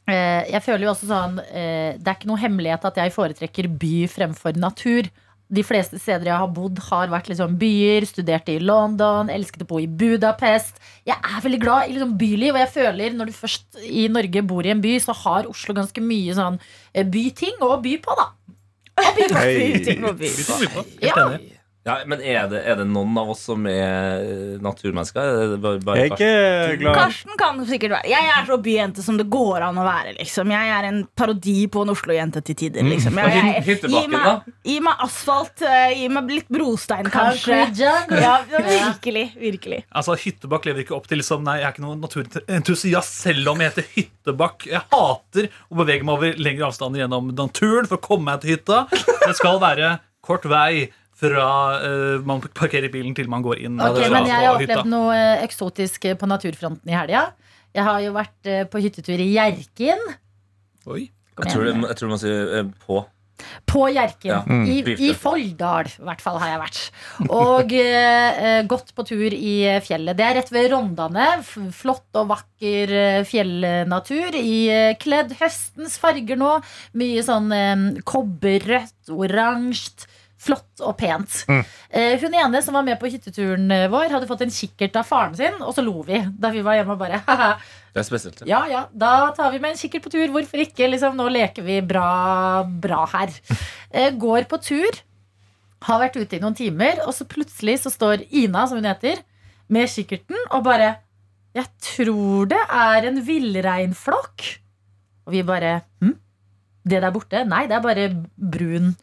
eh, 0.08 0.44
Jeg 0.52 0.62
føler 0.66 0.86
jo 0.88 0.92
også 0.94 1.08
sånn 1.10 1.40
eh, 1.40 1.98
Det 1.98 2.08
er 2.08 2.16
ikke 2.18 2.30
noe 2.30 2.42
hemmelighet 2.42 2.86
at 2.86 2.96
jeg 3.02 3.14
foretrekker 3.16 3.68
by 3.82 4.08
fremfor 4.10 4.58
natur. 4.58 5.10
De 5.50 5.64
fleste 5.66 5.98
steder 5.98 6.28
jeg 6.30 6.38
har 6.38 6.48
bodd, 6.54 6.78
har 6.92 7.08
vært 7.10 7.30
liksom 7.32 7.56
byer. 7.58 8.06
Studerte 8.06 8.54
i 8.54 8.60
London, 8.62 9.32
elsket 9.34 9.64
å 9.66 9.68
bo 9.72 9.80
i 9.82 9.88
Budapest. 9.90 10.78
Jeg 11.10 11.18
er 11.18 11.42
veldig 11.42 11.60
glad 11.64 11.88
i 11.90 11.96
liksom 11.96 12.12
byliv, 12.22 12.54
og 12.54 12.60
jeg 12.62 12.70
føler 12.76 13.16
når 13.18 13.32
du 13.32 13.34
først 13.34 13.80
i 13.82 14.08
Norge 14.14 14.44
bor 14.46 14.62
i 14.66 14.70
en 14.76 14.82
by, 14.84 14.92
så 15.02 15.16
har 15.24 15.50
Oslo 15.50 15.74
ganske 15.74 16.02
mye 16.06 16.36
sånn 16.38 16.60
eh, 16.94 17.02
byting 17.04 17.58
å 17.66 17.80
by 17.82 17.96
på, 18.06 18.14
da. 18.20 18.28
Og 19.00 19.16
by 19.18 19.26
på. 19.32 19.42
by, 19.42 19.80
Ting 19.90 20.06
å 20.06 20.14
by 20.14 20.30
på. 20.38 20.86
Helt 21.02 21.18
enig. 21.26 21.59
Ja, 21.90 21.96
men 22.10 22.22
er 22.22 22.48
det, 22.52 22.60
er 22.70 22.78
det 22.80 22.86
noen 22.90 23.18
av 23.18 23.32
oss 23.34 23.42
som 23.50 23.66
er 23.70 24.22
eh, 24.22 24.58
naturmennesker? 24.64 25.20
Er 25.20 25.54
det 25.54 25.60
bare, 25.64 25.82
bare 25.84 26.04
Jeg 26.06 26.14
er 26.22 26.76
glad 26.82 26.98
Karsten 27.00 27.40
kan 27.40 27.60
sikkert 27.70 27.96
være 27.98 28.12
Jeg 28.12 28.30
er 28.36 28.48
så 28.48 28.58
byjente 28.62 29.06
som 29.06 29.18
det 29.20 29.26
går 29.32 29.66
an 29.70 29.80
å 29.82 29.86
være. 29.88 30.14
Liksom. 30.20 30.54
Jeg 30.54 30.74
er 30.76 30.88
en 30.90 31.02
parodi 31.18 31.58
på 31.72 31.84
en 31.86 31.94
Oslo-jente 31.94 32.44
til 32.46 32.58
tider. 32.62 32.86
Liksom. 32.86 33.18
Jeg, 33.18 33.40
Jeg, 33.40 33.64
jeg, 33.66 33.92
gi, 33.94 34.04
meg, 34.12 34.50
gi 34.68 34.78
meg 34.86 35.04
asfalt, 35.06 35.66
eh, 35.66 35.96
gi 35.98 36.10
meg 36.14 36.34
litt 36.34 36.50
brostein, 36.54 37.10
kanskje. 37.14 37.60
Ja, 38.20 38.36
virkelig. 38.50 39.26
virkelig 39.40 39.84
Altså, 39.90 40.16
Hyttebakk 40.20 40.68
lever 40.68 40.84
ikke 40.86 40.96
opp 40.98 41.08
til 41.10 41.22
liksom, 41.22 41.44
Nei, 41.48 41.60
jeg 41.62 41.70
er 41.70 41.76
ikke 41.76 41.86
noen 41.86 42.04
naturentusiast 42.04 43.22
selv 43.24 43.54
om 43.54 43.64
jeg 43.64 43.74
heter 43.74 43.90
Hyttebakk. 43.96 44.68
Jeg 44.70 44.84
hater 44.92 45.50
å 45.70 45.80
bevege 45.82 46.06
meg 46.06 46.20
over 46.20 46.40
lengre 46.42 46.70
avstander 46.70 47.04
gjennom 47.04 47.32
naturen 47.36 47.90
for 47.90 48.00
å 48.00 48.04
komme 48.04 48.30
meg 48.30 48.44
til 48.44 48.58
hytta. 48.58 48.84
Det 48.92 49.36
skal 49.40 49.62
være 49.62 49.98
kort 50.26 50.46
vei 50.50 50.90
fra 51.20 51.50
uh, 51.84 52.24
man 52.28 52.42
parkerer 52.48 52.92
bilen 52.94 53.14
til 53.18 53.30
man 53.32 53.44
går 53.46 53.66
inn. 53.66 53.78
Ok, 53.84 54.02
eh, 54.02 54.14
men 54.14 54.30
jeg 54.30 54.40
har 54.40 54.56
opplevd 54.56 54.90
noe 54.90 55.14
eh, 55.18 55.44
eksotisk 55.46 56.10
eh, 56.10 56.18
på 56.20 56.30
naturfronten 56.30 56.90
i 56.90 56.96
helga. 56.96 57.30
Jeg 57.76 57.86
har 57.86 58.02
jo 58.06 58.16
vært 58.16 58.50
uh, 58.50 58.66
på 58.72 58.82
hyttetur 58.86 59.20
i 59.20 59.30
Hjerkinn. 59.36 60.04
Oi. 60.90 61.10
Jeg 61.40 61.54
tror, 61.54 61.64
det, 61.68 61.74
jeg 61.88 61.98
tror 62.00 62.12
man 62.12 62.20
sier 62.20 62.54
uh, 62.56 62.70
på. 62.86 63.02
På 63.70 63.86
Hjerkinn. 63.88 64.32
Ja, 64.32 64.40
I, 64.68 64.80
Bifte. 64.84 65.06
I 65.06 65.14
Folldal, 65.16 65.92
i 65.92 66.08
hvert 66.08 66.24
fall, 66.24 66.40
har 66.42 66.50
jeg 66.52 66.60
vært. 66.60 66.80
Og 67.32 67.72
gått 68.68 68.92
på 68.98 69.06
tur 69.08 69.36
i 69.36 69.54
fjellet. 69.86 70.18
Det 70.20 70.26
er 70.26 70.36
rett 70.42 70.52
ved 70.52 70.68
Rondane. 70.74 71.28
Flott 71.72 72.20
og 72.20 72.34
vakker 72.34 72.92
fjellnatur. 73.30 74.36
I, 74.36 74.60
kledd 75.00 75.38
høstens 75.40 75.96
farger 76.04 76.40
nå. 76.42 76.58
Mye 77.00 77.24
sånn 77.24 77.56
eh, 77.56 77.86
kobberrødt, 78.04 79.14
oransje. 79.16 80.10
Flott 80.40 80.84
og 80.86 80.96
pent. 81.00 81.44
Eh, 81.90 82.22
hun 82.22 82.36
ene 82.38 82.62
som 82.62 82.76
var 82.78 82.86
med 82.86 83.00
på 83.02 83.10
hytteturen 83.12 83.66
eh, 83.74 83.88
vår, 83.92 84.12
hadde 84.14 84.28
fått 84.30 84.44
en 84.46 84.54
kikkert 84.54 84.96
av 85.02 85.08
faren 85.10 85.34
sin, 85.36 85.56
og 85.60 85.74
så 85.76 85.82
lo 85.84 86.04
vi 86.06 86.20
da 86.38 86.52
vi 86.54 86.62
var 86.64 86.78
hjemme 86.78 86.94
og 86.94 87.02
bare 87.02 87.20
haha. 87.26 87.50
Det 87.96 88.04
er 88.04 88.06
spesielt. 88.08 88.44
Ja, 88.48 88.60
ja, 88.70 88.84
da 88.94 89.32
tar 89.36 89.50
vi 89.52 89.60
med 89.60 89.74
en 89.74 89.80
kikkert 89.80 90.06
på 90.06 90.12
tur. 90.14 90.28
Hvorfor 90.32 90.62
ikke? 90.62 90.88
Liksom, 90.94 91.18
nå 91.18 91.26
leker 91.34 91.66
vi 91.66 91.80
bra, 91.84 92.64
bra 92.64 93.02
her. 93.16 93.34
Eh, 93.90 94.14
går 94.22 94.46
på 94.52 94.62
tur. 94.64 95.02
Har 95.88 96.00
vært 96.04 96.20
ute 96.20 96.38
i 96.38 96.42
noen 96.44 96.56
timer, 96.56 97.02
og 97.08 97.16
så 97.16 97.28
plutselig 97.28 97.80
så 97.84 97.92
står 97.92 98.28
Ina, 98.30 98.68
som 98.70 98.80
hun 98.80 98.88
heter, 98.88 99.24
med 99.70 99.90
kikkerten 99.92 100.38
og 100.50 100.64
bare 100.66 100.96
Jeg 101.58 101.68
tror 101.82 102.48
det 102.50 102.62
er 102.62 103.10
en 103.10 103.20
villreinflokk. 103.26 104.46
Og 105.26 105.34
vi 105.34 105.44
bare 105.46 105.80
hm? 106.04 106.16
Det 106.90 107.02
der 107.04 107.14
borte? 107.14 107.44
Nei, 107.46 107.66
det 107.70 107.76
er 107.78 107.84
bare 107.84 108.06
brun, 108.38 108.94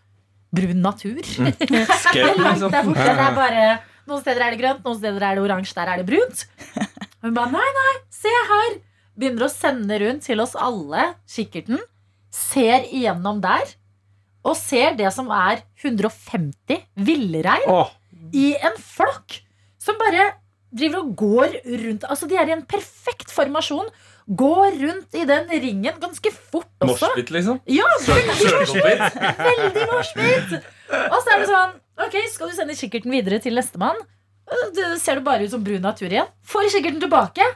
brun 0.54 0.82
natur. 0.84 1.20
Liksom. 1.22 2.70
borte. 2.70 3.02
Det 3.02 3.12
er 3.14 3.36
bare 3.36 3.66
Noen 4.06 4.22
steder 4.22 4.44
er 4.44 4.54
det 4.54 4.60
grønt, 4.60 4.84
noen 4.86 4.98
steder 5.00 5.24
er 5.26 5.34
det 5.34 5.42
oransje, 5.42 5.74
der 5.74 5.88
er 5.90 5.98
det 5.98 6.06
brunt. 6.06 6.44
Og 7.18 7.24
hun 7.26 7.34
bare 7.34 7.50
nei, 7.50 7.70
nei, 7.74 7.94
se 8.14 8.30
her. 8.50 8.76
Begynner 9.18 9.48
å 9.48 9.50
sende 9.50 9.98
rundt 9.98 10.22
til 10.28 10.42
oss 10.44 10.54
alle 10.54 11.08
kikkerten. 11.26 11.80
Ser 12.30 12.86
igjennom 12.86 13.40
der. 13.42 13.72
Og 14.46 14.54
ser 14.54 14.94
det 14.94 15.10
som 15.10 15.32
er 15.34 15.64
150 15.82 16.84
villrein 17.02 17.66
oh. 17.72 17.90
i 18.30 18.52
en 18.54 18.78
flokk. 18.78 19.40
Som 19.82 19.98
bare 19.98 20.36
driver 20.70 21.02
og 21.02 21.16
går 21.18 21.58
rundt. 21.66 22.06
Altså 22.06 22.30
De 22.30 22.38
er 22.38 22.52
i 22.52 22.54
en 22.54 22.66
perfekt 22.68 23.34
formasjon. 23.34 23.90
Går 24.26 24.74
rundt 24.80 25.14
i 25.14 25.22
den 25.28 25.46
ringen 25.48 26.00
ganske 26.02 26.32
fort 26.34 26.66
også. 26.82 27.06
Moshpit, 27.12 27.30
liksom. 27.30 27.60
Ja. 27.70 27.86
Veldig 28.02 29.84
morsbit! 29.86 30.56
Og 31.06 31.20
så 31.22 31.34
er 31.34 31.42
det 31.42 31.50
sånn 31.50 31.76
Ok, 32.06 32.16
skal 32.28 32.50
du 32.50 32.56
sende 32.58 32.74
kikkerten 32.76 33.14
videre 33.14 33.38
til 33.40 33.54
nestemann? 33.56 33.96
Det 34.76 34.96
ser 35.00 35.18
du 35.18 35.24
bare 35.26 35.46
ut 35.46 35.50
som 35.54 35.62
brun 35.64 35.80
natur 35.82 36.10
igjen. 36.10 36.28
Får 36.46 36.68
kikkerten 36.74 37.00
tilbake. 37.02 37.46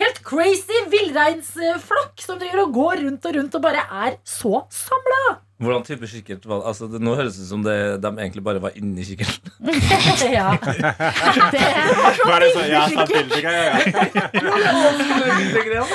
Helt 0.00 0.20
crazy 0.24 0.84
villreinsflokk 0.92 2.20
som 2.22 2.38
driver 2.40 2.66
og 2.66 2.76
går 2.76 3.02
rundt 3.06 3.26
og 3.26 3.36
rundt 3.40 3.56
og 3.58 3.64
bare 3.64 3.82
er 4.04 4.18
så 4.28 4.62
samla. 4.72 5.22
Hvordan 5.56 5.84
type 5.88 6.04
kikkert 6.10 6.42
var 6.44 6.58
det? 6.60 6.66
Altså, 6.68 6.86
det? 6.92 6.98
Nå 7.00 7.14
høres 7.16 7.38
det 7.38 7.46
ut 7.46 7.48
som 7.48 7.62
det, 7.64 7.76
de 8.04 8.10
egentlig 8.12 8.42
bare 8.44 8.60
var 8.60 8.74
inni 8.76 9.04
kikkerten. 9.08 9.48
ja. 10.36 10.50
Det 11.56 12.26
var 12.28 12.42
det 12.42 12.50
sånn, 12.52 12.66
ja, 12.68 12.82
sånn 12.92 13.08
bildegreier? 13.08 13.72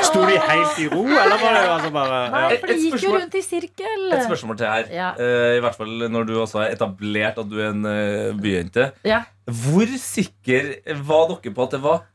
Sto 0.07 0.23
de 0.25 0.39
helt 0.41 0.81
i 0.81 0.87
ro, 0.89 1.03
eller 1.05 1.37
var 1.43 1.53
det 1.53 1.61
altså 1.75 1.91
bare 1.93 2.21
Nei, 2.33 2.41
for 2.55 2.71
de 2.71 2.77
gikk 2.87 3.05
jo 3.05 3.13
rundt 3.13 3.37
i 3.37 3.43
sirkel. 3.45 4.07
Et 4.09 4.25
spørsmål 4.25 4.57
til 4.63 4.71
her. 4.71 4.89
Ja. 4.95 5.11
Uh, 5.19 5.59
I 5.59 5.61
hvert 5.61 5.77
fall 5.77 6.07
når 6.09 6.29
du 6.29 6.33
også 6.39 6.63
har 6.63 6.73
etablert 6.73 7.37
at 7.41 7.51
du 7.51 7.57
er 7.59 7.69
en 7.69 7.85
uh, 7.85 8.41
byjente. 8.41 8.89
Ja. 9.05 9.23
Hvor 9.45 9.89
sikker 10.01 10.73
var 11.05 11.35
dere 11.35 11.53
på 11.53 11.69
at 11.69 11.77
det 11.77 11.83
var 11.85 12.05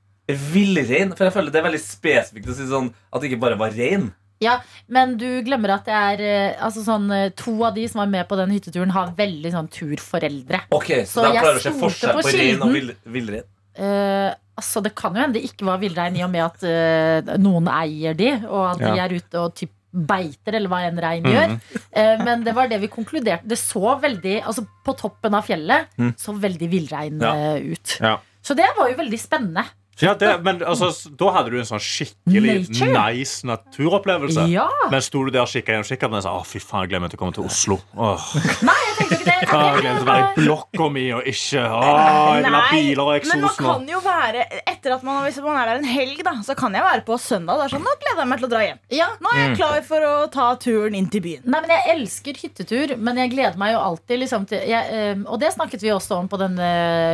villrein? 0.51 1.15
For 1.15 1.29
jeg 1.29 1.39
føler 1.39 1.55
det 1.55 1.63
er 1.63 1.69
veldig 1.71 1.85
spesifikt 1.85 2.51
å 2.51 2.59
si 2.59 2.67
sånn 2.71 2.91
at 2.91 3.23
det 3.23 3.31
ikke 3.31 3.45
bare 3.47 3.61
var 3.61 3.75
rein. 3.77 4.11
Ja, 4.43 4.59
men 4.93 5.15
du 5.17 5.43
glemmer 5.47 5.77
at 5.79 5.87
det 5.89 5.95
er 5.97 6.23
eh, 6.27 6.57
altså 6.63 6.83
sånn, 6.85 7.07
eh, 7.15 7.31
to 7.39 7.55
av 7.65 7.75
de 7.75 7.87
som 7.89 8.03
var 8.03 8.11
med 8.13 8.27
på 8.29 8.37
den 8.37 8.51
hytteturen, 8.53 8.91
har 8.93 9.15
veldig 9.17 9.53
sånn 9.55 9.69
turforeldre. 9.73 10.61
Ok, 10.77 10.91
Så, 11.07 11.21
Så 11.21 11.25
de 11.25 11.31
jeg 11.39 11.45
klarer 11.47 11.61
å 11.61 11.65
se 11.65 11.73
forskjell 11.81 12.13
på 12.19 12.25
på 12.27 12.35
rein 12.37 12.67
og 12.67 13.13
villrein? 13.15 13.47
Uh, 13.77 14.33
altså 14.57 14.81
Det 14.81 14.95
kan 14.97 15.13
jo 15.13 15.21
hende 15.21 15.37
det 15.37 15.45
ikke 15.51 15.67
var 15.69 15.81
villrein 15.83 16.15
i 16.17 16.23
og 16.25 16.31
med 16.33 16.45
at 16.47 16.63
uh, 16.65 17.35
noen 17.37 17.67
eier 17.69 18.15
de, 18.17 18.31
og 18.49 18.63
at 18.71 18.79
de 18.85 18.93
er 19.05 19.17
ute 19.19 19.41
og 19.41 19.57
typ 19.57 19.73
beiter, 19.97 20.57
eller 20.57 20.69
hva 20.69 20.83
en 20.85 20.99
rein 21.01 21.25
gjør. 21.25 21.57
Uh, 21.97 22.25
men 22.25 22.45
det 22.45 22.53
var 22.57 22.69
det 22.69 22.79
vi 22.83 22.89
konkluderte. 22.93 23.49
Det 23.49 23.57
så 23.61 23.95
veldig, 24.01 24.43
altså 24.45 24.67
På 24.85 24.93
toppen 24.97 25.35
av 25.37 25.45
fjellet 25.49 25.89
Mm. 25.97 26.13
så 26.21 26.33
veldig 26.37 26.69
villrein 26.73 27.21
Ja. 27.21 27.57
ut. 27.57 27.97
Ja. 28.01 28.19
Så 28.43 28.55
det 28.55 28.69
var 28.77 28.89
jo 28.91 28.97
veldig 29.01 29.19
spennende. 29.21 29.65
Ja, 30.03 30.13
det, 30.21 30.29
men 30.45 30.59
altså, 30.61 30.91
da 31.17 31.31
hadde 31.33 31.51
du 31.55 31.59
en 31.61 31.65
sånn 31.69 31.81
skikkelig 31.81 32.57
Nature. 32.69 32.89
nice 32.93 33.47
naturopplevelse. 33.49 34.43
Ja! 34.53 34.67
Men 34.93 35.01
sto 35.05 35.23
du 35.25 35.31
der 35.33 35.47
og 35.47 35.49
kikka 35.49 35.73
gjennom 35.73 35.87
kikkerten 35.89 36.19
og 36.19 36.25
sa 36.27 36.35
å 36.37 36.43
fy 36.45 36.61
faen, 36.61 36.85
jeg 36.85 36.91
glemte 36.93 37.17
å 37.17 37.21
komme 37.23 37.33
til 37.37 37.47
Oslo. 37.49 37.79
Åh, 37.97 38.27
Nei, 38.67 38.75
jeg 38.87 38.97
tenkte 38.99 39.17
ikke 39.17 39.29
det. 39.31 39.37
å, 39.57 39.61
jeg 39.71 39.85
glemte 39.87 40.03
å 40.05 40.09
være 40.11 40.27
i 40.27 40.35
blokka 40.43 40.89
mi 40.93 41.05
og 41.17 41.31
ikke 41.33 41.63
Åh, 41.65 42.37
jeg 42.37 42.45
vil 42.45 42.57
ha 42.59 42.63
biler 42.75 43.03
og 43.03 43.09
men 43.09 43.41
man 43.41 43.49
eksos 43.49 43.63
nå. 43.65 43.71
kan 43.71 43.89
jo 43.95 44.01
være 44.05 44.45
Etter 44.67 44.95
at 44.99 45.07
man, 45.07 45.23
Hvis 45.27 45.39
man 45.45 45.57
er 45.63 45.71
der 45.71 45.81
en 45.81 45.89
helg, 45.89 46.21
da 46.27 46.35
så 46.47 46.57
kan 46.59 46.77
jeg 46.77 46.85
være 46.85 47.05
på 47.09 47.17
søndag. 47.21 47.57
Det 47.63 47.67
er 47.71 47.75
sånn, 47.77 47.87
Nå 47.87 47.95
gleder 48.03 48.23
jeg 48.23 48.31
meg 48.35 48.43
til 48.43 48.49
å 48.49 48.53
dra 48.53 48.63
hjem. 48.67 48.79
Ja. 48.95 49.09
Nå 49.25 49.33
er 49.33 49.41
jeg 49.43 49.57
klar 49.63 49.81
for 49.89 50.07
å 50.07 50.13
ta 50.37 50.47
turen 50.61 50.95
inn 50.99 51.09
til 51.13 51.25
byen. 51.25 51.43
Nei, 51.49 51.63
men 51.65 51.73
Jeg 51.73 51.95
elsker 51.97 52.41
hyttetur, 52.45 52.95
men 53.01 53.23
jeg 53.23 53.33
gleder 53.33 53.57
meg 53.61 53.73
jo 53.75 53.81
alltid 53.81 54.21
liksom, 54.27 54.45
til 54.51 54.61
jeg, 54.69 54.93
eh, 54.93 55.25
Og 55.25 55.41
det 55.43 55.55
snakket 55.57 55.83
vi 55.87 55.95
også 55.95 56.21
om 56.21 56.29
på 56.31 56.39
denne 56.45 56.69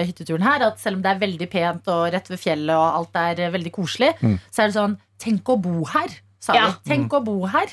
hytteturen 0.09 0.45
her. 0.47 0.67
At 0.73 0.83
selv 0.83 0.99
om 0.99 1.07
det 1.07 1.15
er 1.15 1.23
veldig 1.23 1.49
pent 1.53 1.89
og 1.95 2.05
rett 2.15 2.29
ved 2.33 2.41
fjellet 2.43 2.72
og 2.75 2.99
alt 2.99 3.17
er 3.23 3.41
eh, 3.47 3.53
veldig 3.55 3.73
koselig, 3.73 4.13
så 4.51 4.65
er 4.65 4.71
det 4.73 4.77
sånn 4.77 4.99
Tenk 5.23 5.47
å 5.53 5.55
bo 5.63 5.85
her, 5.87 6.11
sa 6.43 6.55
Ja. 6.57 6.65
vi. 6.83 6.91
Tenk 6.91 7.13
å 7.15 7.21
bo 7.23 7.47
her. 7.47 7.71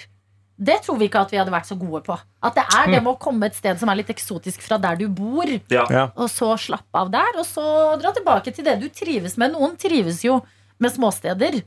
Det 0.60 0.82
tror 0.84 1.00
vi 1.00 1.08
ikke 1.08 1.22
at 1.24 1.32
vi 1.32 1.40
hadde 1.40 1.54
vært 1.54 1.66
så 1.66 1.78
gode 1.80 2.04
på. 2.04 2.18
At 2.44 2.54
det 2.54 2.66
er 2.76 2.92
det 2.92 3.00
med 3.02 3.14
å 3.14 3.18
komme 3.18 3.48
et 3.48 3.56
sted 3.56 3.80
som 3.80 3.90
er 3.90 3.96
litt 3.96 4.12
eksotisk 4.12 4.62
fra 4.62 4.78
der 4.78 5.00
du 5.00 5.08
bor, 5.08 5.48
Ja. 5.72 6.12
Og 6.16 6.30
så 6.30 6.52
slappe 6.60 6.94
av 6.94 7.10
der, 7.10 7.40
og 7.40 7.46
så 7.48 7.98
dra 7.98 8.12
tilbake 8.12 8.54
til 8.54 8.66
det 8.66 8.80
du 8.82 8.90
trives 8.90 9.38
med. 9.38 9.54
Noen 9.54 9.78
trives 9.80 10.22
jo 10.24 10.42
med 10.78 10.92
småsteder. 10.92 11.64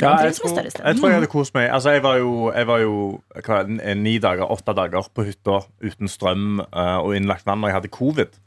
Ja, 0.00 0.16
jeg 0.24 0.34
tror, 0.38 0.56
jeg 0.56 0.96
tror 0.96 1.10
jeg 1.10 1.18
hadde 1.18 1.28
kost 1.28 1.52
meg. 1.54 1.68
Altså, 1.68 1.92
jeg 1.92 2.02
var 2.02 2.16
jo, 2.16 2.50
jeg 2.50 2.66
var 2.66 2.80
jo 2.80 2.94
hva, 3.44 3.58
ni 4.00 4.16
dager, 4.18 4.48
åtte 4.48 4.72
dager 4.74 5.04
på 5.12 5.26
hytta 5.26 5.60
uten 5.84 6.08
strøm 6.08 6.62
uh, 6.64 6.98
og 7.04 7.12
innlagt 7.18 7.44
vann 7.46 7.60
når 7.60 7.68
jeg 7.68 7.76
hadde 7.76 7.92
covid. 7.92 8.38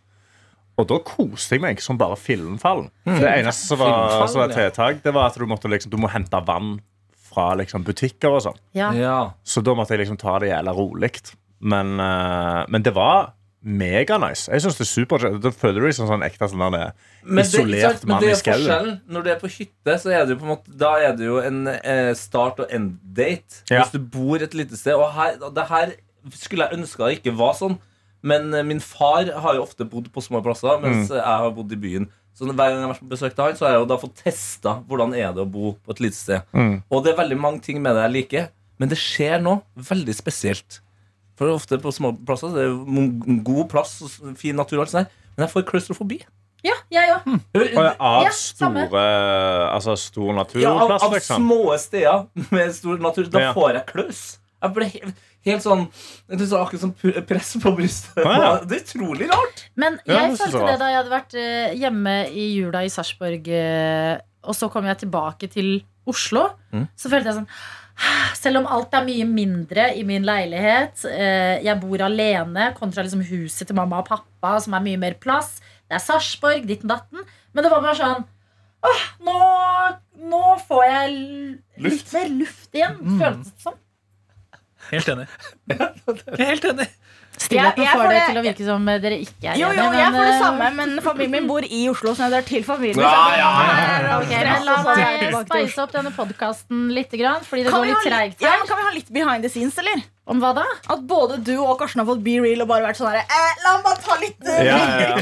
Og 0.75 0.89
da 0.89 0.97
koste 1.07 1.55
jeg 1.55 1.63
meg 1.63 1.79
som 1.83 1.99
bare 1.99 2.17
fillenfallen. 2.19 2.89
Det 3.07 3.29
eneste 3.29 3.69
som 3.69 3.79
var, 3.79 4.27
som 4.27 4.41
var 4.43 4.51
tiltak, 4.51 4.99
det 5.05 5.13
var 5.15 5.31
at 5.31 5.39
du 5.39 5.47
måtte, 5.47 5.71
liksom, 5.71 5.93
du 5.93 5.99
må 6.01 6.11
hente 6.11 6.41
vann 6.47 6.77
fra 7.29 7.53
liksom, 7.59 7.85
butikker 7.87 8.35
og 8.35 8.43
sånn. 8.47 8.59
Ja. 8.75 8.91
Ja. 8.95 9.17
Så 9.47 9.63
da 9.63 9.75
måtte 9.77 9.95
jeg 9.95 10.03
liksom 10.03 10.19
ta 10.19 10.37
det 10.43 10.51
jævla 10.51 10.75
rolig. 10.75 11.15
Men, 11.65 11.95
uh, 11.99 12.65
men 12.71 12.83
det 12.83 12.91
var 12.95 13.33
meganice. 13.65 14.51
Jeg 14.51 14.61
synes 14.61 14.77
det 14.77 14.83
er 14.85 14.89
super 14.91 15.23
Da 15.41 15.49
føler 15.49 15.81
du 15.81 15.87
deg 15.87 15.95
som 15.97 16.09
sånn 16.09 16.23
ekte 16.25 16.47
sånn 16.51 16.61
der, 16.75 16.91
isolert 17.41 18.03
mann 18.05 18.23
i 18.27 18.35
skauen. 18.37 18.99
Når 19.09 19.25
du 19.25 19.29
er 19.33 19.39
på 19.41 19.49
hytte, 19.49 19.95
så 20.03 20.13
er 20.13 20.27
det 20.27 20.35
jo 20.35 20.41
på 20.43 20.45
en 20.45 20.51
måte 20.53 20.75
Da 20.83 20.91
er 21.01 21.15
det 21.17 21.25
jo 21.25 21.39
en 21.41 21.63
eh, 21.73 22.11
start- 22.19 22.61
og 22.61 22.69
end-date. 22.69 23.63
Ja. 23.71 23.81
Hvis 23.81 23.95
du 23.95 23.99
bor 23.99 24.37
et 24.37 24.53
lite 24.53 24.77
sted. 24.77 24.93
Og 24.93 25.09
her, 25.17 25.39
det 25.41 25.65
her 25.71 25.95
skulle 26.37 26.67
jeg 26.67 26.77
ønske 26.77 27.09
det 27.09 27.19
ikke 27.19 27.35
var 27.39 27.57
sånn. 27.57 27.79
Men 28.25 28.47
eh, 28.57 28.63
min 28.65 28.79
far 28.81 29.29
har 29.29 29.55
jo 29.59 29.63
ofte 29.67 29.85
bodd 29.87 30.07
på 30.13 30.23
små 30.25 30.41
plasser, 30.45 30.79
mens 30.81 31.09
Mm. 31.11 31.17
jeg 31.19 31.23
har 31.43 31.51
bodd 31.53 31.71
i 31.75 31.77
byen. 31.77 32.07
Så 32.35 32.43
hver 32.49 32.55
gang 32.57 32.79
jeg 32.79 32.83
har 32.87 32.93
vært 32.93 33.03
på 33.05 33.11
besøk 33.13 33.35
til 33.35 33.43
han, 33.45 33.55
så 33.55 33.65
har 33.67 33.75
jeg 33.75 33.81
jo 33.83 33.89
da 33.93 33.97
fått 34.01 34.15
testa 34.23 34.71
hvordan 34.89 35.13
er 35.15 35.29
det 35.31 35.43
å 35.45 35.49
bo 35.51 35.73
på 35.85 35.93
et 35.93 36.01
lite 36.03 36.17
sted. 36.17 36.41
Mm. 36.53 36.81
Og 36.91 37.03
det 37.05 37.13
er 37.13 37.21
veldig 37.21 37.37
mange 37.39 37.61
ting 37.63 37.77
med 37.81 37.95
det 37.95 38.01
jeg 38.07 38.15
liker, 38.17 38.49
men 38.79 38.89
det 38.91 38.97
skjer 38.99 39.39
noe 39.45 39.61
veldig 39.77 40.15
spesielt. 40.17 40.81
For 41.37 41.47
ofte 41.53 41.77
på 41.79 41.93
små 41.95 42.11
plasser 42.25 42.49
så 42.51 42.57
er 42.57 42.65
det 42.65 42.71
jo 42.73 42.83
m- 42.87 43.43
god 43.43 43.69
plass 43.71 44.01
og 44.01 44.35
fin 44.39 44.55
natur, 44.55 44.79
og 44.79 44.85
alt 44.87 44.91
sånt 44.95 45.05
der, 45.07 45.11
men 45.37 45.45
jeg 45.47 45.53
får 45.53 45.65
klaustrofobi. 45.69 46.19
ja, 46.65 46.73
jeg 46.91 47.09
òg. 47.13 47.25
Og 47.53 47.61
det 47.61 47.71
er 47.77 47.95
av 47.99 48.23
Ja, 48.25 48.29
samme. 48.31 48.87
store 48.87 49.05
Altså 49.75 49.95
stor 49.97 50.59
Ja, 50.59 50.71
av, 50.73 50.91
av 50.91 51.13
liksom. 51.13 51.37
små 51.45 51.77
steder 51.77 52.27
med 52.51 52.73
stor 52.73 52.97
natur. 52.97 53.29
Da 53.29 53.39
Ja. 53.39 53.53
får 53.53 53.73
jeg 53.73 53.85
klaus. 53.85 54.39
Jeg 54.63 54.73
ble 54.73 54.85
helt, 54.89 55.15
helt 55.45 55.63
sånn 55.63 55.85
Det 56.27 56.41
er 56.41 56.49
så 56.49 56.59
akkurat 56.63 56.81
som 56.81 56.93
press 57.29 57.53
på 57.61 57.71
brystet. 57.77 58.19
Ah, 58.25 58.37
ja. 58.41 58.51
Det 58.67 58.79
er 58.79 58.83
utrolig 58.85 59.29
rart. 59.31 59.65
Men 59.75 59.99
jeg 60.05 60.15
ja, 60.15 60.21
jeg 60.27 60.37
følte 60.41 60.65
det 60.65 60.77
da 60.81 60.89
jeg 60.91 60.99
hadde 61.01 61.13
vært 61.15 61.35
eh, 61.41 61.73
hjemme 61.81 62.15
i 62.31 62.45
jula 62.57 62.83
i 62.85 62.91
Sarpsborg, 62.93 63.47
eh, 63.47 64.13
og 64.45 64.55
så 64.57 64.69
kom 64.73 64.85
jeg 64.89 65.03
tilbake 65.05 65.49
til 65.53 65.75
Oslo, 66.05 66.49
Mm. 66.75 66.87
så 66.99 67.09
følte 67.09 67.31
jeg 67.31 67.37
sånn 67.39 67.49
selv 68.35 68.59
om 68.59 68.65
alt 68.67 68.91
er 68.93 69.05
mye 69.07 69.23
mindre 69.23 69.85
i 69.95 70.01
min 70.03 70.25
leilighet, 70.27 71.05
eh, 71.07 71.61
jeg 71.63 71.79
bor 71.79 72.01
alene 72.03 72.73
kontra 72.75 73.05
liksom 73.05 73.21
huset 73.23 73.69
til 73.69 73.77
mamma 73.77 74.01
og 74.03 74.09
pappa, 74.09 74.57
som 74.59 74.73
er 74.75 74.83
mye 74.83 74.99
mer 74.99 75.13
plass, 75.23 75.61
det 75.87 75.95
er 75.95 76.03
Sarpsborg, 76.03 76.65
ditten 76.67 76.91
datten, 76.91 77.23
men 77.53 77.63
det 77.63 77.71
var 77.71 77.81
bare 77.85 77.95
sånn 78.01 78.25
Åh, 78.85 79.05
nå, 79.25 79.37
nå 80.29 80.41
får 80.67 80.83
jeg 80.85 81.13
litt 81.81 82.11
mer 82.13 82.27
luft 82.35 82.75
igjen, 82.77 82.99
Mm. 83.01 83.15
føltes 83.23 83.53
det 83.55 83.63
som. 83.63 83.73
Helt 84.91 85.07
enig. 85.15 85.27
Jeg 85.69 85.79
er 86.39 86.45
helt 86.53 86.65
enig. 86.71 86.87
Stillheten 87.35 87.83
Jeg- 87.83 87.91
jeg 87.91 87.99
får 87.99 88.07
det 88.07 88.15
det- 88.15 88.27
til 88.29 88.37
å 88.39 88.43
virke 88.45 88.65
som 88.65 88.87
eh, 88.87 88.99
dere 89.03 89.15
ikke 89.19 89.43
er 89.51 89.57
Jo, 89.59 89.67
jo, 89.67 89.81
enige, 89.83 89.99
jeg 89.99 90.11
får 90.15 90.23
det 90.23 90.35
eh, 90.35 90.39
samme, 90.39 90.67
men 90.77 90.89
familien 91.03 91.31
min 91.35 91.47
bor 91.49 91.65
i 91.67 91.79
Oslo, 91.91 92.13
så 92.15 92.23
jeg 92.23 92.31
drar 92.31 92.45
til 92.47 92.63
familien. 92.63 93.01
Ja, 93.03 93.09
La 94.63 94.77
meg 94.85 95.35
spice 95.49 95.83
opp 95.83 95.91
denne 95.91 96.11
podkasten 96.15 96.85
litt, 96.95 97.11
fordi 97.11 97.63
det 97.65 97.71
Kan 97.73 97.81
går 97.81 97.85
litt 97.91 98.05
treigt 98.07 98.39
her. 98.41 98.63
kan 98.67 98.77
vi 98.77 98.83
ha 98.87 98.91
litt 98.95 99.11
behind 99.11 99.43
the 99.43 99.49
scenes, 99.49 99.77
eller? 99.77 100.03
Om 100.27 100.39
hva 100.41 100.53
da? 100.55 100.63
At 100.89 101.03
både 101.05 101.43
du 101.43 101.53
og 101.59 101.77
Karsten 101.79 101.99
har 102.01 102.07
fått 102.07 102.23
be 102.23 102.39
real 102.41 102.61
og 102.63 102.67
bare 102.71 102.87
vært 102.87 102.97
sånn 102.97 103.11
herre 103.11 103.25
eh, 103.27 103.53
La 103.65 103.75
meg 103.83 103.99
ta 104.01 104.15
litt 104.17 104.39
Ja, 104.41 104.63
ja, 104.63 104.77
ja. 105.03 105.17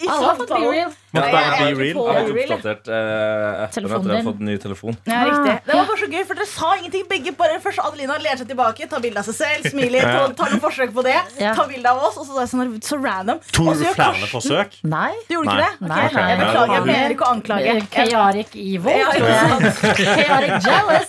I 0.00 0.08
Alle 0.08 0.26
har 0.26 0.34
fått 0.40 0.48
samtalen. 0.48 0.94
Bare 1.14 1.42
er 1.44 1.74
be 1.74 1.80
real. 1.80 1.94
Jeg 1.94 2.14
har 2.14 2.28
ikke 2.34 2.56
oppdatert 2.58 2.88
eh, 2.90 3.64
appen 3.64 3.84
etter 3.84 3.96
at 3.98 4.08
jeg 4.10 4.16
har 4.18 4.26
fått 4.28 4.40
ny 4.48 4.56
telefon. 4.62 4.96
Ja, 5.06 5.20
riktig. 5.28 5.54
Det 5.68 5.74
var 5.78 5.84
bare 5.90 6.00
så 6.02 6.08
gøy, 6.10 6.22
for 6.28 6.34
dere 6.40 6.48
sa 6.50 6.70
ingenting. 6.80 7.04
Begge 7.10 7.32
bare 7.38 7.60
Først 7.64 7.78
Adelina 7.84 8.16
ler 8.20 8.36
seg 8.40 8.48
tilbake, 8.50 8.88
tar 8.90 9.00
bilde 9.04 9.18
av 9.22 9.26
seg 9.28 9.36
selv, 9.38 9.68
smiler, 9.70 10.02
Ja. 10.04 10.26
tar, 10.36 10.50
noen 10.52 10.60
forsøk 10.64 10.90
på 10.96 11.04
det. 11.06 11.16
Ja. 11.40 11.54
Tar 11.54 11.68
bilde 11.70 11.88
av 11.90 12.02
oss, 12.08 12.16
og 12.18 12.26
så, 12.26 12.32
er 12.36 12.44
det 12.44 12.50
sånn, 12.52 12.74
så 12.84 12.98
random. 13.00 13.38
Gjør 13.54 13.94
flere 13.94 14.28
forsøk? 14.32 14.78
Nei. 14.84 15.12
Du 15.28 15.34
gjorde 15.36 15.54
ikke 15.54 15.62
det? 15.62 15.72
Ok, 15.74 15.88
Nei, 15.88 16.02
Jeg 16.04 16.38
beklager, 16.42 16.74
jeg 16.74 16.84
mener 16.90 17.10
ikke 17.14 17.24
å 17.24 17.32
anklage. 17.34 17.64
Eh, 17.74 17.82
Chaotic 17.94 18.50
evil. 18.58 18.96
Ja, 18.98 19.08
ja. 19.14 19.22
Chaotic 19.94 20.52
jealous. 20.66 21.08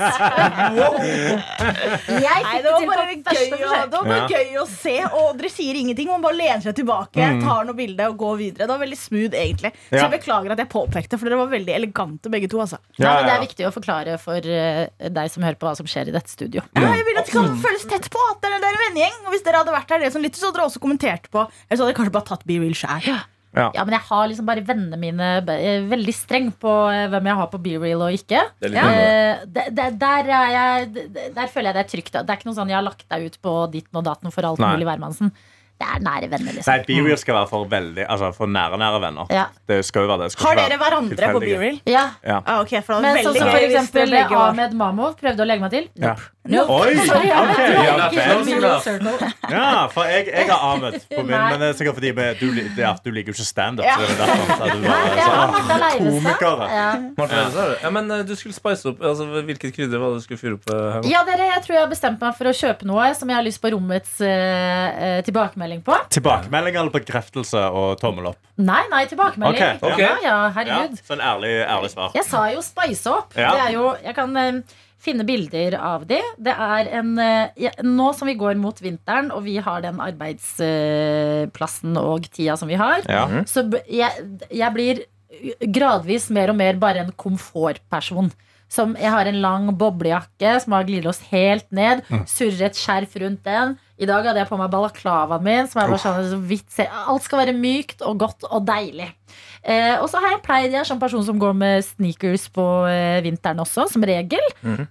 Jeg 2.25 2.39
fikk 2.45 2.63
det 2.65 2.71
var 2.71 2.79
til 2.79 2.87
på 2.87 2.93
første 2.95 3.57
forsøk. 3.57 3.89
det 3.89 3.97
var 3.97 4.05
bare 4.05 4.27
gøy 4.31 4.57
å 4.61 4.65
se, 4.69 4.95
og 5.11 5.37
dere 5.39 5.51
sier 5.53 5.79
ingenting. 5.79 6.07
Man 6.11 6.23
bare 6.25 6.37
lener 6.39 6.61
seg 6.65 6.75
tilbake, 6.79 7.27
tar 7.43 7.67
noe 7.67 7.77
bilde 7.77 8.07
og 8.11 8.17
går 8.21 8.35
videre. 8.41 8.65
Det 8.65 8.71
var 8.73 8.81
veldig 8.83 8.99
smooth, 8.99 9.35
egentlig. 9.41 9.71
Så 9.99 10.05
jeg 10.05 10.13
beklager 10.15 10.55
at 10.55 10.61
jeg 10.63 10.69
påpekte, 10.71 11.19
for 11.19 11.29
dere 11.29 11.39
var 11.41 11.51
veldig 11.51 11.75
elegante 11.75 12.31
begge 12.33 12.49
to. 12.51 12.61
Altså. 12.63 12.79
Nei, 12.97 13.05
Ja, 13.05 13.13
men 13.15 13.29
det 13.29 13.35
er 13.35 13.45
viktig 13.45 13.67
å 13.67 13.73
forklare 13.75 14.17
for 14.21 14.49
eh, 14.57 14.87
deg 15.19 15.31
som 15.33 15.45
hører 15.45 15.59
på 15.61 15.69
hva 15.69 15.75
som 15.77 15.89
skjer 15.89 16.11
i 16.11 16.15
dette 16.15 16.31
studio. 16.31 16.65
Ja, 16.75 16.89
jeg 16.95 17.05
vil 17.07 17.21
at 17.21 17.29
det 17.29 17.35
skal 17.35 17.53
føles 17.67 17.87
tett 17.91 18.09
på 18.13 18.25
at 18.31 18.43
dere, 18.45 18.59
er 18.61 18.75
en 18.75 18.83
vennegjeng. 18.87 19.21
Og 19.25 19.35
hvis 19.35 19.45
dere 19.45 19.63
hadde 19.63 19.75
vært 19.75 19.95
her, 19.95 20.03
dere 20.05 20.15
som 20.15 20.25
lytter, 20.25 20.41
så 20.41 20.49
hadde 20.49 20.59
dere 20.61 20.69
også 20.71 20.83
kommentert 20.83 21.31
på. 21.33 21.47
Eller 21.67 21.79
så 21.79 21.83
hadde 21.85 21.93
dere 21.93 22.01
kanskje 22.01 22.17
bare 22.19 22.29
tatt 22.33 22.45
Be 22.45 22.59
Real 22.61 22.77
sjæl. 22.77 23.15
Ja, 23.55 23.85
men 23.85 23.95
jeg 23.95 24.03
har 24.09 24.27
liksom 24.27 24.47
bare 24.49 24.63
vennene 24.67 24.97
mine 24.99 25.27
eh, 25.55 25.85
veldig 25.87 26.15
streng 26.15 26.49
på 26.59 26.71
eh, 26.91 27.05
hvem 27.11 27.29
jeg 27.29 27.39
har 27.39 27.49
på 27.53 27.61
BeReal 27.63 28.03
og 28.03 28.17
ikke. 28.17 28.41
Det 28.59 28.71
er 28.71 28.75
Ja. 28.75 28.87
Eh, 28.91 29.69
der, 29.71 29.95
er 30.09 30.51
jeg, 30.51 31.05
der 31.35 31.47
føler 31.51 31.71
jeg 31.71 31.77
det 31.77 31.83
er 31.85 31.91
trygt. 31.93 32.17
Det 32.17 32.25
er 32.25 32.39
ikke 32.39 32.49
noe 32.49 32.57
sånn 32.57 32.73
jeg 32.73 32.79
har 32.79 32.85
lagt 32.85 33.07
deg 33.07 33.29
ut 33.29 33.37
på 33.39 33.53
ditten 33.71 34.01
og 34.01 34.07
datten 34.07 34.33
for 34.35 34.47
alt 34.49 34.59
Nei. 34.59 34.73
mulig 34.75 34.89
hvermannsen. 34.89 35.31
Det 35.75 35.87
er 35.91 35.99
nære 35.99 36.29
venner, 36.31 36.53
liksom. 36.55 36.71
Nei, 36.71 36.83
BeReal 36.87 37.17
skal 37.19 37.35
være 37.35 37.47
for 37.49 37.65
veldig 37.71 38.05
Altså 38.07 38.29
for 38.37 38.47
nære, 38.47 38.77
nære 38.79 39.01
venner. 39.03 39.31
Ja. 39.35 39.45
Det 39.67 39.81
skal 39.85 40.05
jo 40.05 40.11
være 40.13 40.21
det. 40.23 40.29
det 40.29 40.35
skal 40.37 40.45
Har 40.47 40.53
ikke 40.55 40.61
dere 40.61 40.69
være 40.69 40.79
hverandre 40.85 41.15
på 41.33 41.41
tilfeldige. 41.41 41.81
Be 41.85 41.91
Ja. 41.91 42.05
Ja. 42.23 42.37
Ah, 42.45 42.61
ok, 42.61 42.71
for 42.85 42.93
det 42.93 43.01
var 43.01 43.01
Men 43.19 43.25
sånn 43.25 43.35
som 43.35 43.47
gøy 43.47 43.51
for 43.51 43.65
hvis 43.65 43.75
eksempel 43.75 44.15
begge 44.15 44.39
var 44.39 44.53
Ahmed 44.53 44.77
Mamov 44.79 45.17
prøvde 45.19 45.43
å 45.43 45.49
legge 45.51 45.65
meg 45.67 45.75
til. 45.75 45.89
Ja. 45.99 46.15
Nope. 46.45 46.69
Oi! 46.69 46.93
Ok, 46.93 47.21
ja, 47.25 48.09
vel. 48.13 49.05
Ja, 49.49 49.87
for 49.89 50.05
jeg, 50.09 50.27
jeg 50.29 50.45
har 50.49 50.61
Ahmed 50.61 50.97
på 51.09 51.23
min, 51.25 51.33
men 51.33 51.61
det 51.61 51.69
er 51.71 51.77
sikkert 51.79 51.97
fordi 51.97 52.11
du, 52.39 52.45
ja, 52.77 52.91
du 53.01 53.09
liker 53.13 53.31
jo 53.33 53.35
ikke 53.37 53.47
standup. 53.47 53.85
Ja. 53.87 53.95
Så 53.97 54.05
det 54.11 54.17
derfor 54.19 54.53
at 54.53 54.75
du 54.75 54.83
Nei, 54.83 54.91
bare, 54.91 55.15
jeg 55.17 55.25
har 55.25 55.47
så, 55.47 55.55
Martha 55.55 55.79
komikere. 55.97 56.67
Ja. 56.69 56.85
Ja. 57.35 57.65
Ja, 57.85 57.91
men 57.95 58.11
eh, 58.13 58.21
du 58.27 58.35
skulle 58.37 58.53
spice 58.55 58.89
opp 58.91 59.01
altså, 59.05 59.25
Hvilket 59.47 59.73
krydder 59.75 60.01
var 60.01 60.13
det 60.13 60.21
du 60.21 60.25
skulle 60.27 60.41
fyre 60.41 60.57
opp? 60.59 60.69
eh, 60.69 60.85
her 60.95 61.09
ja, 61.15 61.23
dere, 61.27 61.49
jeg 61.53 61.65
tror 61.65 61.77
jeg 61.77 61.83
har 61.85 61.91
bestemt 61.91 62.21
meg 62.21 62.37
for 62.37 62.51
å 62.51 62.55
kjøpe 62.61 62.87
noe 62.89 63.09
som 63.17 63.31
jeg 63.33 63.39
har 63.39 63.45
lyst 63.47 63.61
på 63.63 63.73
rommets 63.73 64.15
eh, 64.25 65.09
eh, 65.09 65.19
tilbakemelding 65.27 65.81
på. 65.85 65.97
Tilbakemelding 66.13 66.77
eller 66.81 66.93
bekreftelse 66.93 67.65
og 67.73 67.97
tommel 68.01 68.31
opp? 68.33 68.39
Nei, 68.61 68.83
nei, 68.93 69.03
tilbakemelding. 69.11 69.61
Okay. 69.81 69.93
Okay. 69.95 70.05
Ja, 70.05 70.15
ja, 70.21 70.23
Ja, 70.25 70.37
herregud. 70.55 70.99
så 71.05 71.17
en 71.17 71.25
ærlig, 71.25 71.53
ærlig 71.65 71.91
svar. 71.93 72.13
Jeg 72.15 72.25
sa 72.29 72.45
jo 72.53 72.61
spice 72.65 73.11
opp. 73.11 73.33
Ja. 73.37 73.51
Det 73.55 73.65
er 73.67 73.75
jo, 73.79 73.89
jeg 74.05 74.15
kan 74.17 74.37
eh, 74.39 74.61
finne 75.01 75.25
bilder 75.27 75.75
av 75.77 76.05
de. 76.09 76.17
Det 76.41 76.53
er 76.55 76.87
en 76.99 77.11
eh, 77.21 77.49
ja, 77.67 77.71
Nå 77.85 78.11
som 78.17 78.27
vi 78.29 78.35
går 78.39 78.55
mot 78.57 78.79
vinteren, 78.81 79.31
og 79.35 79.43
vi 79.45 79.57
har 79.61 79.81
den 79.85 79.99
arbeidsplassen 80.01 81.97
og 82.01 82.27
tida 82.33 82.55
som 82.57 82.67
vi 82.71 82.75
har, 82.79 83.01
Ja. 83.09 83.27
så 83.45 83.65
jeg, 83.89 84.11
jeg 84.49 84.73
blir 84.73 85.03
gradvis 85.75 86.29
mer 86.31 86.49
og 86.53 86.55
mer 86.59 86.73
bare 86.79 87.03
en 87.05 87.11
komfortperson. 87.11 88.31
Som 88.67 88.95
jeg 88.97 89.11
har 89.13 89.27
en 89.29 89.37
lang 89.43 89.67
boblejakke 89.77 90.55
som 90.63 90.73
har 90.73 90.83
glidelås 90.87 91.19
helt 91.29 91.67
ned. 91.75 92.01
Surrer 92.25 92.65
et 92.71 92.75
skjerf 92.79 93.13
rundt 93.21 93.43
den. 93.45 93.75
I 94.01 94.07
dag 94.09 94.25
hadde 94.25 94.41
jeg 94.41 94.49
på 94.49 94.57
meg 94.57 94.71
balaklavaen 94.73 95.43
min. 95.45 95.67
Som 95.69 95.83
er 95.83 95.91
bare 95.93 96.01
sånn, 96.01 96.23
så 96.31 96.39
vidt 96.49 96.71
ser. 96.73 96.89
Alt 97.05 97.23
skal 97.27 97.43
være 97.43 97.53
mykt 97.55 98.01
og 98.01 98.17
godt 98.23 98.47
og 98.49 98.65
deilig. 98.67 99.11
Eh, 99.65 99.95
og 99.97 100.05
så 100.11 100.19
har 100.21 100.35
jeg 100.35 100.43
pleid 100.45 100.75
Jeg 100.75 100.83
er 100.83 100.85
sånn 100.85 100.99
person 101.01 101.23
som 101.25 101.39
går 101.41 101.55
med 101.57 101.81
sneakers 101.87 102.43
på 102.53 102.63
eh, 102.85 103.17
vinteren 103.25 103.63
også, 103.63 103.87
som 103.89 104.05
regel. 104.05 104.43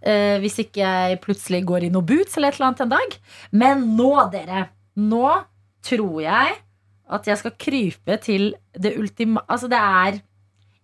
eh, 0.02 0.36
hvis 0.42 0.58
ikke 0.64 0.82
jeg 0.82 1.20
plutselig 1.22 1.62
går 1.68 1.86
i 1.86 1.92
noe 1.94 2.02
boots 2.02 2.34
eller 2.36 2.50
et 2.50 2.58
eller 2.58 2.72
annet 2.72 2.84
en 2.86 2.94
dag. 2.96 3.16
Men 3.54 3.86
nå, 3.94 4.10
dere. 4.34 4.66
Nå 4.98 5.24
tror 5.84 6.20
jeg 6.24 6.58
at 7.14 7.26
jeg 7.28 7.40
skal 7.40 7.56
krype 7.60 8.18
til 8.24 8.54
det 8.74 8.96
ultima... 8.98 9.44
Altså, 9.46 9.68
det 9.70 9.78
er 9.78 10.22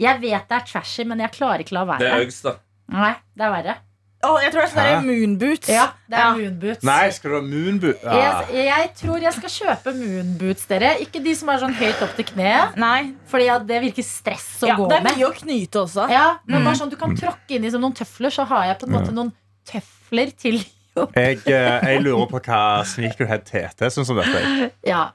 Jeg 0.01 0.21
vet 0.23 0.49
det 0.49 0.57
er 0.57 0.67
trashy, 0.69 1.05
men 1.09 1.21
jeg 1.25 1.35
klarer 1.35 1.65
ikke 1.65 1.77
la 1.77 1.87
Det 1.97 2.07
er 2.07 2.15
være. 2.15 2.27
Uggs, 2.29 2.43
da. 2.47 2.57
Nei, 2.95 3.15
det 3.37 3.47
er 3.47 3.55
verre. 3.55 3.77
Å, 4.21 4.31
jeg 4.43 4.51
tror 4.53 4.61
det 4.61 4.65
er 4.67 4.73
sånn 4.75 4.85
der 4.85 5.05
moonboots. 5.07 5.69
Ja, 5.73 5.85
det 6.11 6.17
er 6.19 6.21
Ja. 6.21 6.33
moonboots. 6.37 6.83
Nei, 6.85 7.05
skal 7.17 7.31
du 7.31 7.37
ha 7.39 7.43
moonboots? 7.47 8.03
Ja. 8.05 8.43
Jeg, 8.53 8.65
jeg 8.69 8.91
tror 8.99 9.23
jeg 9.25 9.33
skal 9.39 9.53
kjøpe 9.55 9.95
moonboots, 9.97 10.67
dere. 10.69 10.91
Ikke 11.01 11.23
de 11.25 11.33
som 11.39 11.49
er 11.49 11.63
sånn 11.63 11.77
høyt 11.79 12.03
opp 12.05 12.13
til 12.19 12.27
kneet. 12.29 12.77
Nei. 12.77 13.15
Fordi 13.33 13.47
ja, 13.47 13.55
det 13.71 13.79
virker 13.87 14.05
stress 14.05 14.49
å 14.61 14.69
Ja, 14.69 14.77
gå 14.77 14.89
det 14.91 14.99
er 14.99 15.07
med. 15.07 15.17
mye 15.17 15.31
å 15.31 15.33
knyte 15.39 15.81
også. 15.87 16.05
Ja, 16.13 16.27
men 16.45 16.65
bare 16.69 16.77
sånn 16.77 16.91
Du 16.93 16.97
kan 17.01 17.17
tråkke 17.17 17.57
inn 17.57 17.65
i 17.65 17.71
som 17.73 17.81
noen 17.81 17.97
tøfler, 17.97 18.29
så 18.35 18.45
har 18.51 18.67
jeg 18.69 18.79
på 18.83 18.91
en 18.91 18.93
måte 18.99 19.15
noen 19.17 19.33
tøfler 19.71 20.33
til 20.37 20.61
jobb. 20.99 21.17
Jeg, 21.17 21.41
eh, 21.49 21.81
jeg 21.89 22.03
lurer 22.05 22.29
på 22.29 22.41
hva 22.45 22.61
Sneakerhead 22.85 23.47
TT 23.49 23.89
syns 23.95 24.11
om 24.13 24.21
dette. 24.21 24.71
Ja. 24.85 25.13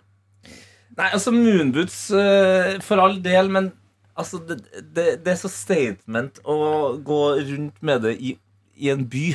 Nei, 0.98 1.10
altså 1.12 1.30
Moonboots 1.36 2.00
eh, 2.16 2.80
for 2.82 2.98
all 3.04 3.18
del, 3.22 3.50
men 3.52 3.70
altså, 4.18 4.40
det, 4.48 4.62
det, 4.96 5.06
det 5.26 5.34
er 5.34 5.40
så 5.42 5.50
statement 5.52 6.40
å 6.48 6.96
gå 7.04 7.22
rundt 7.52 7.82
med 7.84 8.02
det 8.08 8.14
i, 8.18 8.34
i 8.76 8.92
en 8.94 9.06
by. 9.10 9.26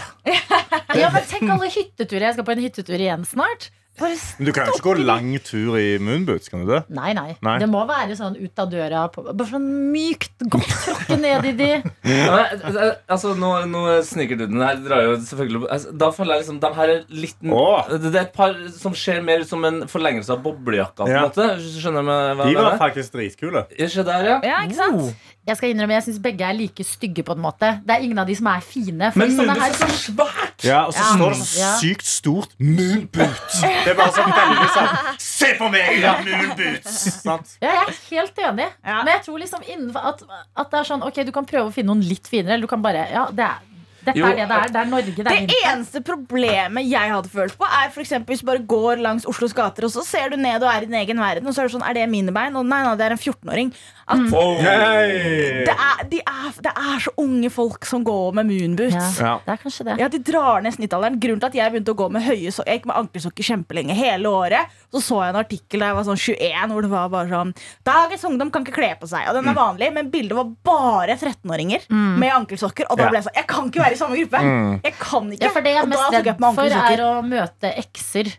ja, 1.01 1.11
men 1.13 1.29
tenk 1.29 1.51
alle 1.51 1.71
hytteturer. 1.73 2.31
Jeg 2.31 2.39
skal 2.39 2.49
på 2.49 2.57
en 2.57 2.65
hyttetur 2.65 3.01
igjen 3.01 3.27
snart. 3.29 3.71
Men 4.01 4.47
du 4.47 4.53
kan 4.55 4.69
jo 4.69 4.77
ikke 4.79 4.85
gå 4.87 4.93
lang 5.05 5.29
tur 5.45 5.75
i 5.77 5.99
moonboots, 6.01 6.49
kan 6.49 6.63
du 6.65 6.71
det? 6.71 6.79
Nei, 6.95 7.11
nei, 7.17 7.35
Nei. 7.45 7.57
Det 7.61 7.67
må 7.69 7.83
være 7.89 8.15
sånn 8.17 8.37
ut 8.39 8.63
av 8.63 8.71
døra. 8.73 9.03
På, 9.13 9.25
bare 9.29 9.49
sånn 9.51 9.67
mykt, 9.93 10.33
godt 10.53 10.71
tråkke 10.87 11.19
ned 11.21 11.49
i 11.51 11.53
de. 11.59 11.71
Ja, 12.11 12.31
men, 12.33 12.79
eh, 12.81 12.95
altså, 13.13 13.35
nå, 13.39 13.51
nå 13.71 13.83
den 14.01 14.63
her 14.63 14.79
drar 14.83 15.03
jo 15.05 15.13
selvfølgelig 15.21 15.69
altså, 15.73 15.93
Da 16.01 16.09
føler 16.15 16.33
jeg 16.35 16.43
liksom 16.43 16.59
De 16.63 16.71
her 16.75 16.93
er 16.95 17.03
litt 17.13 17.45
Åh. 17.45 17.91
Det 18.03 18.11
er 18.11 18.23
et 18.23 18.33
par 18.35 18.57
som 18.75 18.95
ser 18.99 19.21
mer 19.25 19.45
ut 19.45 19.51
som 19.51 19.65
en 19.69 19.83
forlengelse 19.91 20.33
av 20.33 20.41
boblejakka. 20.45 21.05
på 21.05 21.09
en 21.09 21.15
Ja. 21.15 21.27
måte 21.29 21.47
du 21.61 21.69
skjønner 21.83 22.07
med 22.07 22.41
hva 22.41 22.49
De 22.49 22.55
jeg 22.55 22.65
var 22.65 22.79
faktisk 22.81 23.15
dritkule. 23.19 23.65
Ja, 23.79 24.07
der, 24.09 24.27
ja. 24.31 24.39
Ja, 24.49 24.63
ikke 24.65 24.81
sant? 24.81 25.29
Jeg 25.49 25.57
skal 25.57 25.71
innrømme, 25.73 25.95
jeg 25.97 26.05
syns 26.05 26.19
begge 26.23 26.45
er 26.47 26.53
like 26.55 26.85
stygge 26.85 27.23
på 27.27 27.33
en 27.33 27.41
måte. 27.43 27.71
Det 27.87 27.95
er 27.95 28.03
ingen 28.05 28.19
av 28.21 28.27
de 28.29 28.35
som 28.37 28.47
er 28.53 28.61
fine. 28.61 29.09
For 29.13 29.19
Men 29.23 29.33
sånne 29.39 29.55
er 29.57 29.73
så 29.79 29.89
svært! 29.97 30.65
Ja, 30.69 30.83
Og 30.87 30.93
så 30.95 31.01
Ja. 31.01 31.15
står 31.17 31.31
det 31.33 31.39
så 31.41 31.59
Ja. 31.59 31.71
sykt 31.81 32.07
stort 32.07 32.51
moonboot. 32.61 33.57
Det 33.63 33.89
er 33.89 33.95
bare 33.95 34.13
sånn 34.13 34.31
veldig 34.37 34.69
sånn 34.75 35.19
Se 35.19 35.55
på 35.59 35.71
meg, 35.73 36.01
jeg 36.01 36.05
har 36.05 36.23
moonboots! 36.27 37.23
Sant? 37.25 37.57
ja, 37.63 37.73
jeg 37.73 37.89
er 37.89 37.97
helt 38.11 38.37
enig. 38.39 38.69
Ja. 38.85 39.03
Men 39.03 39.13
jeg 39.15 39.23
tror 39.25 39.39
liksom 39.41 39.63
innenfor 39.67 40.05
at, 40.13 40.23
at 40.57 40.71
det 40.71 40.79
er 40.81 40.85
sånn 40.93 41.03
Ok, 41.09 41.25
du 41.25 41.33
kan 41.33 41.47
prøve 41.47 41.71
å 41.71 41.73
finne 41.73 41.87
noen 41.95 42.05
litt 42.07 42.29
finere, 42.29 42.53
eller 42.55 42.69
du 42.69 42.73
kan 42.77 42.83
bare 42.83 43.09
Ja, 43.11 43.27
det 43.33 43.45
er, 43.49 43.59
dette 44.05 44.19
Jo, 44.19 44.27
er 44.27 44.37
det 44.39 44.49
det 44.49 44.57
er. 44.57 44.73
Det 44.75 44.81
er 44.81 44.91
Norge, 44.91 45.15
det 45.17 45.27
er 45.27 45.47
Det 45.51 45.59
eneste 45.71 46.01
problemet 46.07 46.87
jeg 46.89 47.13
hadde 47.15 47.29
følt 47.33 47.57
på, 47.59 47.67
er 47.69 47.91
eksempel 48.01 48.33
hvis 48.35 48.41
du 48.45 48.47
bare 48.49 48.63
går 48.65 49.03
langs 49.05 49.27
Oslos 49.29 49.53
gater, 49.57 49.85
og 49.85 49.93
så 49.93 50.05
ser 50.07 50.31
du 50.33 50.37
ned 50.41 50.63
og 50.63 50.71
er 50.73 50.83
i 50.83 50.89
din 50.91 50.99
egen 51.03 51.19
verden, 51.21 51.47
og 51.47 51.55
så 51.55 51.63
er 51.63 51.69
det 51.69 51.75
sånn 51.77 51.87
Er 51.87 51.95
det 51.99 52.09
mine 52.11 52.33
bein? 52.33 52.57
Og 52.57 52.65
nei, 52.67 52.83
nei, 52.87 52.95
det 52.97 53.07
er 53.09 53.17
en 53.17 53.21
14-åring. 53.21 53.73
At 54.11 54.19
Oh. 54.35 54.57
Hey. 54.59 55.65
det, 55.67 55.75
er, 55.75 56.01
de 56.11 56.19
er, 56.19 56.55
det 56.67 56.73
er 56.77 57.03
så 57.05 57.13
unge 57.23 57.51
folk 57.53 57.87
som 57.87 58.03
går 58.05 58.33
med 58.41 58.49
moonboots. 58.49 58.97
Ja, 59.21 59.27
Ja. 59.27 59.35
det 59.47 59.53
er 59.55 59.61
kanskje 59.63 59.85
det. 59.87 59.99
Ja, 60.01 60.09
De 60.09 60.19
drar 60.19 60.63
ned 60.65 60.75
snittalderen. 60.75 61.21
Grunnen 61.23 61.41
til 61.41 61.47
at 61.51 61.55
jeg 61.61 61.73
begynte 61.73 61.95
å 61.95 61.99
gå 62.01 62.09
med 62.11 62.25
høye 62.27 62.51
sokker 62.51 62.71
Jeg 62.73 62.81
gikk 62.81 62.89
med 62.91 62.97
ankelsokker 63.05 63.47
kjempelenge 63.47 63.95
hele 63.95 64.27
året. 64.29 64.73
Så 64.91 65.03
så 65.07 65.21
jeg 65.23 65.35
en 65.35 65.41
artikkel 65.45 65.81
da 65.85 65.87
jeg 65.93 65.99
var 66.01 66.09
sånn 66.09 66.19
21, 66.19 66.75
hvor 66.75 66.83
det 66.83 66.91
var 66.91 67.09
bare 67.13 67.29
sånn 67.31 67.55
Dagens 67.87 68.25
ungdom 68.25 68.51
kan 68.51 68.65
ikke 68.67 68.75
kle 68.81 68.91
på 69.01 69.07
seg. 69.11 69.29
Og 69.31 69.39
den 69.39 69.49
er 69.53 69.55
vanlig, 69.55 69.93
men 69.95 70.11
bildet 70.11 70.37
var 70.41 70.51
bare 70.67 71.17
13-åringer 71.17 71.87
med 72.19 72.33
ankelsokker. 72.35 72.91
Og 72.91 72.99
da 72.99 73.09
ble 73.11 73.21
jeg 73.21 73.29
sånn 73.29 73.39
Jeg 73.39 73.47
kan 73.51 73.71
ikke 73.71 73.85
være 73.85 73.90
i 73.93 73.99
samme 73.99 74.17
gruppe! 74.21 74.41
Jeg 74.85 74.95
kan 74.99 75.33
ikke. 75.33 75.43
Ja, 75.45 75.51
for 75.55 75.61
det 75.67 75.75
jeg 75.75 75.83
er 75.83 75.91
mest 75.91 76.13
redd 76.15 76.31
for, 76.61 76.77
er 76.93 77.03
å 77.07 77.11
møte 77.27 77.75
ekser. 77.85 78.33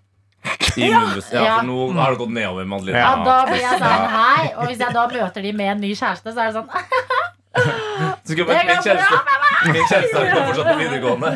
Ja, 0.77 1.01
Ja. 1.31 1.57
for 1.59 1.67
nå 1.67 1.93
har 1.99 2.11
det 2.15 2.17
gått 2.19 2.31
nedover 2.33 2.65
med 2.65 2.79
Adeline. 2.81 2.97
Ja, 2.97 3.11
Ja. 3.15 3.23
da 3.25 3.45
blir 3.45 3.61
jeg 3.61 3.79
sånn 3.81 4.07
hei. 4.15 4.53
Og 4.57 4.67
hvis 4.67 4.79
jeg 4.79 4.93
da 4.93 5.07
møter 5.07 5.41
de 5.41 5.51
med 5.53 5.67
en 5.75 5.81
ny 5.81 5.91
kjæreste, 5.93 6.33
så 6.33 6.39
er 6.41 6.51
det 6.51 6.55
sånn 6.55 6.69
Så 7.51 8.31
skal 8.31 8.37
jeg 8.37 8.45
bare, 8.47 8.63
min 8.67 8.77
kjæreste 8.85 9.15
Min 9.61 9.85
kjæreste 9.89 10.17
har 10.17 10.25
fortsatt 10.47 10.67
på 10.71 10.77
videregående. 10.81 11.31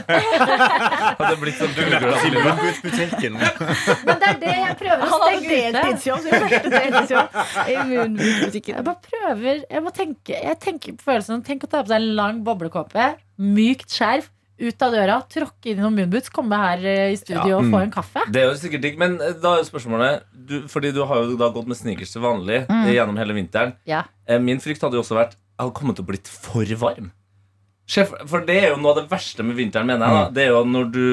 Hadde 1.20 1.36
blitt 1.42 1.58
sånn. 1.60 1.74
Men 4.08 4.16
det 4.22 4.28
er 4.30 4.38
det 4.42 4.56
jeg 4.56 4.76
prøver 4.80 5.02
å 5.04 5.06
Han 5.12 5.20
hadde 5.26 5.40
stenge 5.42 5.50
ute. 5.50 5.56
i. 8.56 8.58
Jeg 8.72 8.86
bare 8.88 9.02
prøver 9.10 9.56
Jeg 9.68 9.82
må 9.84 9.90
tenke 9.96 10.34
Jeg 10.40 10.58
tenker 10.64 10.90
på 10.96 11.02
følelsen 11.12 11.44
Tenk 11.46 11.60
å 11.68 11.70
ta 11.70 11.78
på 11.84 11.90
seg 11.92 12.00
en 12.00 12.16
lang 12.18 12.36
boblekåpe, 12.46 13.06
mykt 13.42 13.90
skjerf, 13.94 14.28
ut 14.56 14.84
av 14.86 14.94
døra, 14.96 15.18
tråkke 15.32 15.72
inn 15.72 15.80
i 15.80 15.84
noen 15.84 15.98
moonboots, 16.00 16.32
komme 16.34 16.58
her 16.60 16.84
eh, 16.88 17.12
i 17.12 17.18
studio 17.20 17.58
og 17.60 17.66
få 17.74 17.82
en 17.84 17.92
kaffe. 17.92 18.22
Det 18.32 18.42
er 18.42 18.48
jo 18.48 18.60
sikkert 18.60 18.84
digg, 18.86 18.96
men 19.02 19.12
eh, 19.20 19.34
da 19.42 19.50
er 19.60 19.66
spørsmålet 19.68 20.24
du, 20.32 20.62
Fordi 20.72 20.94
du 20.96 21.02
har 21.10 21.26
jo 21.26 21.36
da 21.40 21.48
gått 21.54 21.68
med 21.68 21.80
sneakers 21.80 22.12
til 22.16 22.24
vanlig 22.24 22.60
mm. 22.70 22.86
gjennom 22.94 23.18
hele 23.20 23.36
vinteren. 23.36 23.72
Ja. 23.90 24.02
Eh, 24.30 24.40
Min 24.42 24.62
frykt 24.64 24.84
hadde 24.86 25.00
jo 25.00 25.04
også 25.04 25.18
vært 25.18 25.36
Jeg 25.56 25.64
hadde 25.64 25.76
kommet 25.78 25.96
til 25.96 26.04
å 26.04 26.10
blitt 26.10 26.28
for 26.32 26.76
varm. 26.82 27.12
Sjef, 27.86 28.10
For 28.26 28.42
det 28.42 28.56
er 28.64 28.72
jo 28.72 28.80
noe 28.82 28.96
av 28.96 29.04
det 29.04 29.10
verste 29.12 29.44
med 29.46 29.60
vinteren, 29.60 29.86
mener 29.86 30.10
jeg. 30.10 30.18
da 30.18 30.34
Det 30.34 30.42
er 30.42 30.48
jo 30.56 30.64
når 30.66 30.88
du 30.90 31.04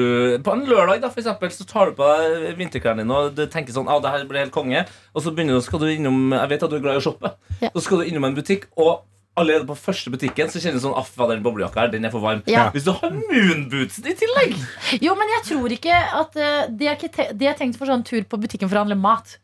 På 0.41 0.55
en 0.55 0.63
lørdag, 0.65 1.03
da, 1.03 1.11
for 1.13 1.21
eksempel, 1.21 1.51
så 1.53 1.67
tar 1.69 1.91
du 1.91 1.99
på 1.99 2.07
deg 2.09 2.57
vinterklærne 2.57 3.03
dine 3.05 3.13
og 3.13 3.35
du 3.37 3.43
tenker 3.45 3.75
sånn 3.75 3.85
Å, 3.85 3.99
det 4.01 4.09
her 4.09 4.25
blir 4.25 4.41
helt 4.41 4.55
konge. 4.55 4.81
Og 5.13 5.21
så 5.21 5.33
begynner 5.35 5.59
du, 5.59 5.61
skal 5.61 5.83
du 5.83 5.91
innom 5.91 6.33
Jeg 6.33 6.49
vet 6.55 6.65
at 6.65 6.73
du 6.73 6.77
er 6.79 6.83
glad 6.83 6.97
i 6.97 7.01
å 7.03 7.05
shoppe. 7.05 7.35
Ja. 7.61 7.69
Så 7.75 7.85
skal 7.85 8.01
du 8.01 8.09
innom 8.09 8.25
en 8.25 8.33
butikk, 8.33 8.65
og 8.73 9.05
allerede 9.37 9.65
på 9.69 9.77
første 9.77 10.11
butikken 10.13 10.49
så 10.49 10.61
kjenner 10.61 10.81
du 10.81 10.85
sånn 10.87 10.97
Aff, 10.97 11.13
den 11.29 11.45
boblejakka 11.45 11.85
her, 11.85 11.93
den 11.93 12.09
er 12.09 12.13
for 12.13 12.25
varm. 12.25 12.41
Ja. 12.49 12.67
Hvis 12.73 12.85
du 12.89 12.91
har 12.97 13.13
moonbootsen 13.13 14.09
i 14.09 14.15
tillegg 14.17 14.57
Jo, 15.01 15.13
men 15.19 15.29
jeg 15.37 15.45
tror 15.51 15.77
ikke 15.77 15.99
at 16.23 16.37
eh, 16.41 16.59
de, 16.73 16.89
er 16.89 16.97
ikke 16.97 17.13
te 17.13 17.29
er 17.33 17.57
tenkt 17.57 17.77
for 17.77 17.89
sånn 17.89 18.05
tur 18.05 18.25
på 18.25 18.41
butikken 18.41 18.69
for 18.69 18.81
å 18.81 18.85
handle 18.85 18.97
mat. 18.97 19.37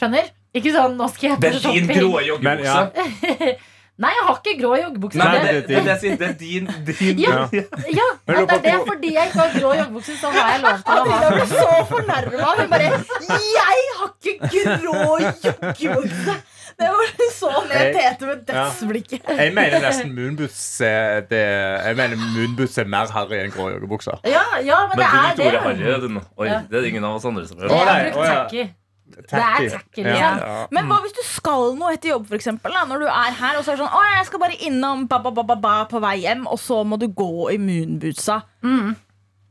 Skjønner? 0.00 0.32
Ikke 0.56 0.72
sånn 0.74 0.96
nå 0.98 1.08
skal 1.12 1.34
jeg 1.34 1.42
Det 1.44 1.52
på 1.52 1.72
er 1.72 1.76
din 1.76 1.92
shopping. 1.92 1.92
grå 2.00 2.40
Men, 2.40 2.64
joggebukse. 2.64 3.52
Nei, 4.00 4.10
jeg 4.16 4.24
har 4.26 4.36
ikke 4.40 4.54
grå 4.62 4.70
joggebukse. 4.80 5.18
Nei, 5.20 5.30
Det- 5.30 5.42
det, 5.44 5.68
det, 5.68 5.84
det. 5.84 6.18
Det 6.20 6.28
er 6.28 6.32
din, 6.40 6.68
din 6.86 7.18
Ja. 7.20 7.32
Ja. 7.52 7.62
Ja, 7.98 8.06
Men 8.26 8.46
det 8.48 8.56
er 8.56 8.62
det 8.64 8.76
fordi 8.88 9.10
jeg 9.14 9.26
ikke 9.28 9.40
har 9.40 9.50
grå 9.60 9.72
joggebukse, 9.80 10.14
så 10.20 10.30
har 10.32 10.46
jeg 10.54 10.60
lov 10.64 10.78
til 10.78 10.94
å 10.94 11.10
ha 11.10 11.18
Jeg 11.20 11.32
ble 11.36 11.46
så 11.50 11.68
fornærma. 11.90 12.54
Hun 12.60 12.70
bare 12.70 12.88
'Jeg 12.88 13.82
har 13.98 14.10
ikke 14.24 14.48
grå 14.80 15.18
joggebukse!' 15.20 16.40
Det 16.80 16.88
var 16.88 17.08
så 17.36 17.50
ned 17.68 17.94
Tete 17.94 18.26
med 18.26 18.38
dødsblikket. 18.48 19.20
Jeg 19.38 19.52
mener 19.54 19.80
nesten 19.84 20.14
moonboots 20.16 20.80
er, 20.80 21.26
jeg 21.30 21.96
mener 21.96 22.16
moonboots 22.16 22.78
er 22.78 22.84
mer 22.88 23.06
harry 23.12 23.36
enn 23.44 23.50
grå 23.52 23.68
joggebukse. 23.74 24.10
Ja, 24.24 24.40
ja, 24.64 24.78
men, 24.88 24.96
Men 24.96 25.06
det 25.36 25.46
er 25.46 25.60
det. 26.08 26.22
Oi, 26.38 26.48
det 26.48 26.76
er 26.76 26.80
det 26.80 26.88
ingen 26.88 27.04
av 27.04 27.14
oss 27.18 27.24
andre 27.28 27.46
som 27.46 27.58
gjør. 27.58 27.68
Jeg 27.68 27.86
har 27.86 28.12
brukt 28.12 28.28
tacky. 28.28 28.70
Tacky. 29.10 29.66
Det 29.66 29.72
er 29.72 29.76
tacky, 29.78 30.04
Ja. 30.06 30.14
ja. 30.16 30.66
Men 30.70 30.86
hva 30.90 31.00
hvis 31.04 31.12
du 31.16 31.22
skal 31.26 31.74
noe 31.78 31.92
etter 31.96 32.12
jobb, 32.14 32.26
for 32.30 32.36
eksempel, 32.38 32.72
da, 32.72 32.84
når 32.88 33.04
du 33.04 33.06
er 33.10 33.36
her 33.42 33.58
og 33.58 33.64
så 33.66 33.72
er 33.72 33.76
det 33.78 33.84
sånn 33.84 33.94
Å, 34.00 34.02
jeg 34.16 34.26
skal 34.30 34.42
bare 34.42 34.58
innom 34.68 35.06
ba, 35.10 35.18
ba, 35.24 35.30
ba, 35.30 35.42
ba, 35.52 35.56
ba 35.56 35.76
på 35.90 36.00
vei 36.02 36.16
hjem, 36.24 36.46
og 36.50 36.58
så 36.62 36.82
må 36.84 36.98
du 37.00 37.08
gå 37.08 37.30
i 37.54 37.58
moonbootsa. 37.60 38.40
Mm. 38.64 38.92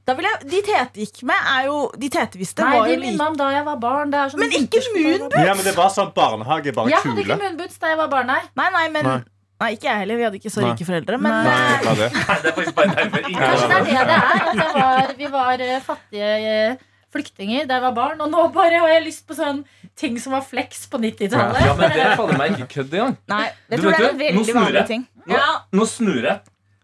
Da 0.09 0.15
vil 0.17 0.25
jeg, 0.25 0.37
De 0.49 0.61
Tete 0.65 1.03
gikk 1.03 1.19
med, 1.29 1.37
er 1.55 1.65
jo 1.67 1.81
De 2.01 2.07
Tete 2.09 2.39
visste, 2.41 2.63
Nei, 2.65 2.77
var 2.79 2.87
de 2.87 2.93
jo 2.95 3.01
like 3.03 3.25
om 3.27 3.35
da 3.37 3.49
jeg 3.53 3.65
var 3.67 3.75
barn. 3.83 4.09
Det 4.13 4.17
er 4.23 4.31
sånn 4.33 4.39
Men 4.41 4.55
ikke 4.57 4.81
moonboots? 4.95 5.43
Ja, 5.45 5.53
men 5.59 5.67
det 5.67 5.75
var 5.77 5.91
sånn 5.93 6.09
barnehage, 6.15 6.73
bare 6.73 6.89
Jeg 6.89 7.03
hadde 7.03 7.21
ikke 7.21 7.35
kule. 7.35 7.37
moonboots 7.43 7.77
da 7.83 7.91
jeg 7.93 7.99
var 8.01 8.09
barn, 8.15 8.31
nei. 8.31 8.39
Nei, 8.57 8.69
nei, 8.77 8.87
men 8.95 9.05
Nei. 9.05 9.19
Nei, 9.59 9.73
ikke 9.75 9.89
jeg 9.89 9.99
heller. 10.05 10.15
Vi 10.15 10.23
hadde 10.23 10.37
ikke 10.39 10.51
så 10.53 10.61
rike 10.63 10.85
foreldre. 10.87 11.17
Men 11.19 11.33
Nei. 11.43 11.55
Nei, 11.83 11.95
det. 11.99 12.05
Nei, 12.15 12.35
det 12.39 12.47
er 12.47 12.53
faktisk 12.55 12.75
bare 12.77 13.07
ingen 13.27 13.41
Kanskje 13.43 13.67
det 13.67 13.75
er 13.75 13.83
det 13.83 14.05
det 14.07 14.19
er. 14.23 14.77
Var, 14.79 15.09
vi 15.19 15.31
var 15.33 15.63
eh, 15.65 15.81
fattige 15.83 16.29
eh, 16.53 16.85
flyktninger 17.13 17.65
da 17.69 17.79
jeg 17.79 17.85
var 17.87 17.95
barn, 17.97 18.21
og 18.21 18.29
nå 18.33 18.43
bare 18.53 18.79
har 18.83 18.91
jeg 18.95 19.05
lyst 19.07 19.25
på 19.27 19.37
sånn 19.37 19.63
ting 19.99 20.19
som 20.21 20.35
var 20.35 20.43
flex 20.45 20.85
på 20.91 20.99
90-tallet. 21.01 21.63
Ja, 21.65 21.73
men 21.79 21.89
det 21.95 22.03
er 22.05 22.15
fader 22.19 22.37
meg 22.39 22.53
ikke 22.57 22.67
kødd 22.75 22.93
engang. 22.99 23.17
nei, 23.31 23.47
det 23.69 23.79
tror 23.81 23.91
jeg 23.95 24.03
er 24.03 24.09
en 24.09 24.15
nå 24.19 24.23
veldig 24.25 24.45
snur 24.45 24.59
vanlig 24.61 24.79
jeg. 24.81 24.87
ting. 24.93 25.07
Nå, 25.29 25.41
nå 25.79 25.89
snur 25.89 26.21
jeg. 26.29 26.39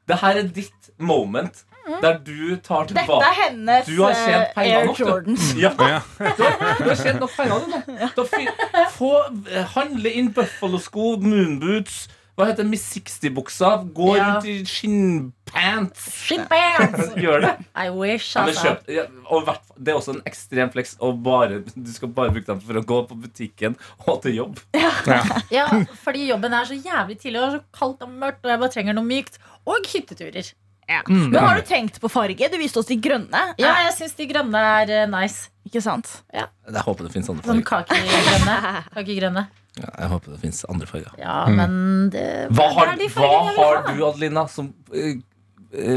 Det 0.08 0.18
her 0.22 0.42
er 0.44 0.52
ditt 0.60 0.92
moment 1.02 1.64
der 2.02 2.16
du 2.26 2.56
tar 2.66 2.88
tilbake 2.90 3.06
Dette 3.14 3.28
er 3.30 3.36
hennes 3.44 3.86
Du 3.86 4.00
har 4.02 4.16
tjent 4.18 4.56
eh, 4.58 4.62
Air 4.64 4.86
nok, 4.88 4.98
du. 4.98 5.04
Jordans. 5.06 5.44
Ja, 5.62 5.70
Ja. 5.78 6.00
du 6.18 6.42
har, 6.42 6.56
du 6.80 6.88
har 6.90 6.96
tjent 6.98 7.20
nok 7.22 7.36
penger, 7.38 7.60
du 7.62 8.24
nå. 8.26 8.88
Få 8.96 9.12
eh, 9.52 9.68
handle 9.76 10.10
inn 10.18 10.32
Buffalo-sko, 10.34 11.12
moonboots 11.22 12.08
Hva 12.36 12.50
heter 12.50 12.66
Miss 12.68 12.84
60-buksa? 12.92 13.70
Gå 13.96 14.10
Ja. 14.18 14.26
rundt 14.36 14.48
i 14.52 14.56
skinnpants. 14.68 16.02
Skinnpants! 16.26 17.14
Gjør 17.24 17.42
det. 17.46 17.52
I 17.80 17.86
wish, 17.96 18.36
Ja, 18.36 18.42
men 18.44 18.52
altså. 18.52 18.66
kjøp, 18.74 18.90
ja, 18.92 19.06
og 19.32 19.46
hvert 19.48 19.62
det 19.78 19.94
er 19.94 20.00
også 20.02 20.16
en 20.18 20.22
ekstrem 20.28 20.72
flex. 20.74 20.96
Og 21.00 21.22
bare, 21.24 21.62
du 21.64 21.92
skal 21.96 22.12
bare 22.12 22.34
bruke 22.36 22.50
dem 22.50 22.60
for 22.60 22.76
å 22.82 22.84
gå 22.84 23.00
på 23.08 23.18
butikken 23.24 23.78
og 24.08 24.20
til 24.26 24.36
jobb. 24.42 24.60
Ja, 25.54 25.66
fordi 26.04 26.28
jobben 26.28 26.54
er 26.60 26.68
så 26.68 26.76
jævlig 26.76 27.18
tidlig 27.24 27.40
og 27.46 27.56
så 27.56 27.64
kaldt 27.80 28.04
og 28.04 28.12
mørkt, 28.12 28.44
og 28.44 28.52
jeg 28.52 28.60
bare 28.66 28.74
trenger 28.76 28.98
noe 29.00 29.08
mykt. 29.08 29.40
Og 29.66 29.88
hytteturer. 29.94 30.52
Men 31.10 31.34
har 31.42 31.58
du 31.58 31.66
tenkt 31.66 31.96
på 32.04 32.12
farge? 32.14 32.46
Du 32.52 32.60
viste 32.62 32.78
oss 32.78 32.86
de 32.92 33.00
grønne. 33.02 33.40
Ja, 33.58 33.72
jeg 33.88 33.96
syns 33.98 34.14
de 34.20 34.28
grønne 34.30 34.60
er 34.84 34.92
eh, 34.94 35.08
nice. 35.10 35.48
Ikke 35.66 35.82
sant? 35.82 36.12
Jeg 36.36 36.46
håper 36.86 37.08
det 37.08 37.14
finnes 37.16 37.32
andre 37.32 37.48
Sånn 37.48 37.64
farger. 37.66 37.88
kakegrønne. 37.96 38.84
kakegrønne. 38.94 39.48
Ja, 39.76 39.90
jeg 40.06 40.12
håper 40.14 40.36
det 40.36 40.42
finnes 40.44 40.62
andre 40.72 40.88
farger. 40.88 41.16
Ja, 41.20 41.40
men 41.52 41.74
det, 42.14 42.26
Hva 42.56 42.70
det 42.70 42.76
har, 42.78 42.92
er 42.94 43.02
de 43.02 43.10
hva 43.12 43.32
har 43.58 43.82
du, 43.90 43.98
Adelina, 44.08 44.46
som 44.52 44.70
eh, 44.96 45.18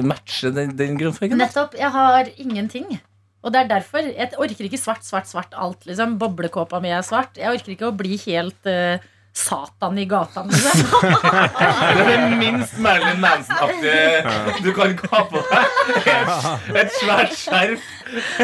matcher 0.03 0.55
den, 0.57 0.73
den 0.79 0.99
grunnfargen? 0.99 1.38
Nettopp. 1.38 1.77
Jeg 1.79 1.93
har 1.95 2.33
ingenting. 2.37 2.99
Og 3.47 3.55
det 3.55 3.61
er 3.62 3.71
derfor. 3.71 4.03
Jeg 4.03 4.35
orker 4.35 4.67
ikke 4.67 4.81
svart, 4.81 5.07
svart, 5.07 5.29
svart 5.31 5.55
alt. 5.55 5.87
Liksom. 5.87 6.17
Boblekåpa 6.19 6.81
mi 6.83 6.91
er 6.91 7.07
svart. 7.07 7.38
Jeg 7.38 7.55
orker 7.55 7.77
ikke 7.77 7.93
å 7.93 7.95
bli 7.97 8.19
helt 8.25 8.67
eh, 8.67 8.99
Satan 9.33 9.99
i 9.99 10.05
gata. 10.05 10.43
Liksom. 10.43 11.03
Det 11.99 12.14
er 12.14 12.31
det 12.31 12.37
minst 12.38 12.79
Marilyn 12.79 13.21
Manson-aktige 13.21 14.62
du 14.62 14.73
kan 14.75 14.95
ha 15.12 15.23
på 15.31 15.43
deg. 15.51 15.79
Et, 15.99 16.49
et 16.83 16.97
svært 16.99 17.35
skjerf, 17.38 17.87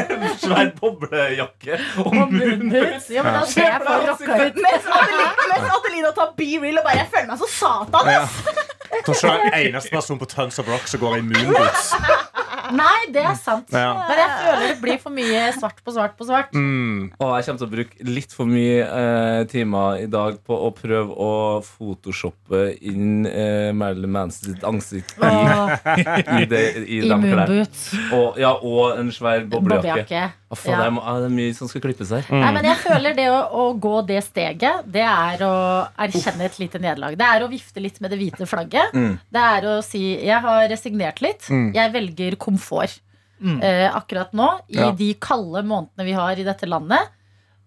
en 0.01 0.27
svær 0.39 0.71
boblejakke 0.79 1.81
og 2.05 2.15
moonboots. 2.15 3.11
Ja, 3.15 3.25
men 3.27 3.41
da 3.41 3.43
ser 3.51 3.71
jeg 3.73 3.83
for 3.87 4.07
rocka 4.11 4.39
ut. 4.45 4.63
Mens 4.67 5.73
Adelina, 5.79 6.15
tar 6.15 6.33
be 6.39 6.51
real 6.63 6.81
og 6.81 6.87
bare 6.87 7.01
Jeg 7.03 7.11
føler 7.17 7.31
meg 7.33 7.43
så 7.43 7.51
satan. 7.59 8.13
Ja. 8.15 8.25
Tror 9.05 9.17
ikke 9.17 9.33
det 9.35 9.51
er 9.51 9.69
eneste 9.69 9.97
person 9.97 10.21
på 10.21 10.31
Tons 10.31 10.61
of 10.63 10.71
Rock 10.71 10.87
som 10.91 11.03
går 11.03 11.19
i 11.19 11.27
moonboots. 11.33 11.91
Nei, 12.75 13.11
det 13.13 13.23
er 13.25 13.37
sant. 13.39 13.73
Ja. 13.75 13.93
Men 14.09 14.21
jeg 14.21 14.31
føler 14.41 14.67
det 14.71 14.77
blir 14.83 15.01
for 15.03 15.15
mye 15.15 15.43
svart 15.57 15.81
på 15.85 15.95
svart 15.95 16.17
på 16.19 16.27
svart. 16.29 16.55
Mm. 16.57 17.11
Og 17.19 17.35
jeg 17.37 17.47
kommer 17.49 17.61
til 17.61 17.69
å 17.69 17.73
bruke 17.75 18.09
litt 18.09 18.35
for 18.35 18.51
mye 18.51 18.85
eh, 18.87 19.41
timer 19.51 20.05
i 20.05 20.09
dag 20.11 20.39
på 20.47 20.59
å 20.69 20.71
prøve 20.77 21.15
å 21.21 21.31
photoshoppe 21.65 22.61
inn 22.85 23.27
eh, 23.29 23.71
Marilyn 23.77 24.13
Manson 24.15 24.55
sitt 24.55 24.65
ansikt 24.67 25.15
i, 25.19 25.29
Og 25.29 25.89
i, 26.43 26.47
det, 26.51 26.63
i, 26.83 26.99
i 26.99 27.01
de 27.05 27.19
klærne. 27.23 27.67
Og, 28.17 28.39
ja, 28.41 28.51
og 28.61 28.99
en 29.01 29.13
svær 29.15 29.45
boblejakke. 29.51 30.25
Faen, 30.55 30.71
Ja. 30.75 30.85
det, 30.85 30.91
er, 31.03 31.21
det 31.25 31.29
er 31.31 31.35
mye 31.35 31.55
som 31.57 31.71
skal 31.71 31.83
klippes 31.83 32.13
her. 32.15 32.29
Nei, 32.31 32.51
men 32.55 32.69
jeg 32.69 32.79
føler 32.85 33.17
det 33.19 33.25
å, 33.33 33.39
å 33.59 33.65
gå 33.83 33.95
det 34.07 34.21
steget, 34.27 34.85
det 34.95 35.03
er 35.03 35.43
å 35.47 35.55
erkjenne 36.07 36.47
et 36.47 36.61
lite 36.63 36.79
nederlag. 36.83 37.17
Det 37.19 37.27
er 37.27 37.43
å 37.43 37.49
vifte 37.51 37.83
litt 37.83 37.99
med 38.05 38.15
det 38.15 38.21
hvite 38.21 38.47
flagget. 38.47 38.95
Mm. 38.95 39.17
Det 39.35 39.43
er 39.57 39.67
å 39.73 39.79
si 39.83 40.05
jeg 40.29 40.39
har 40.45 40.69
resignert 40.71 41.19
litt. 41.25 41.49
Jeg 41.75 41.95
velger 41.97 42.37
komfort 42.39 43.01
eh, 43.43 43.89
akkurat 43.91 44.31
nå, 44.33 44.47
i 44.71 44.79
Ja. 44.79 44.93
de 44.95 45.11
kalde 45.21 45.65
månedene 45.67 46.07
vi 46.07 46.15
har 46.17 46.39
i 46.39 46.47
dette 46.47 46.69
landet. 46.71 47.11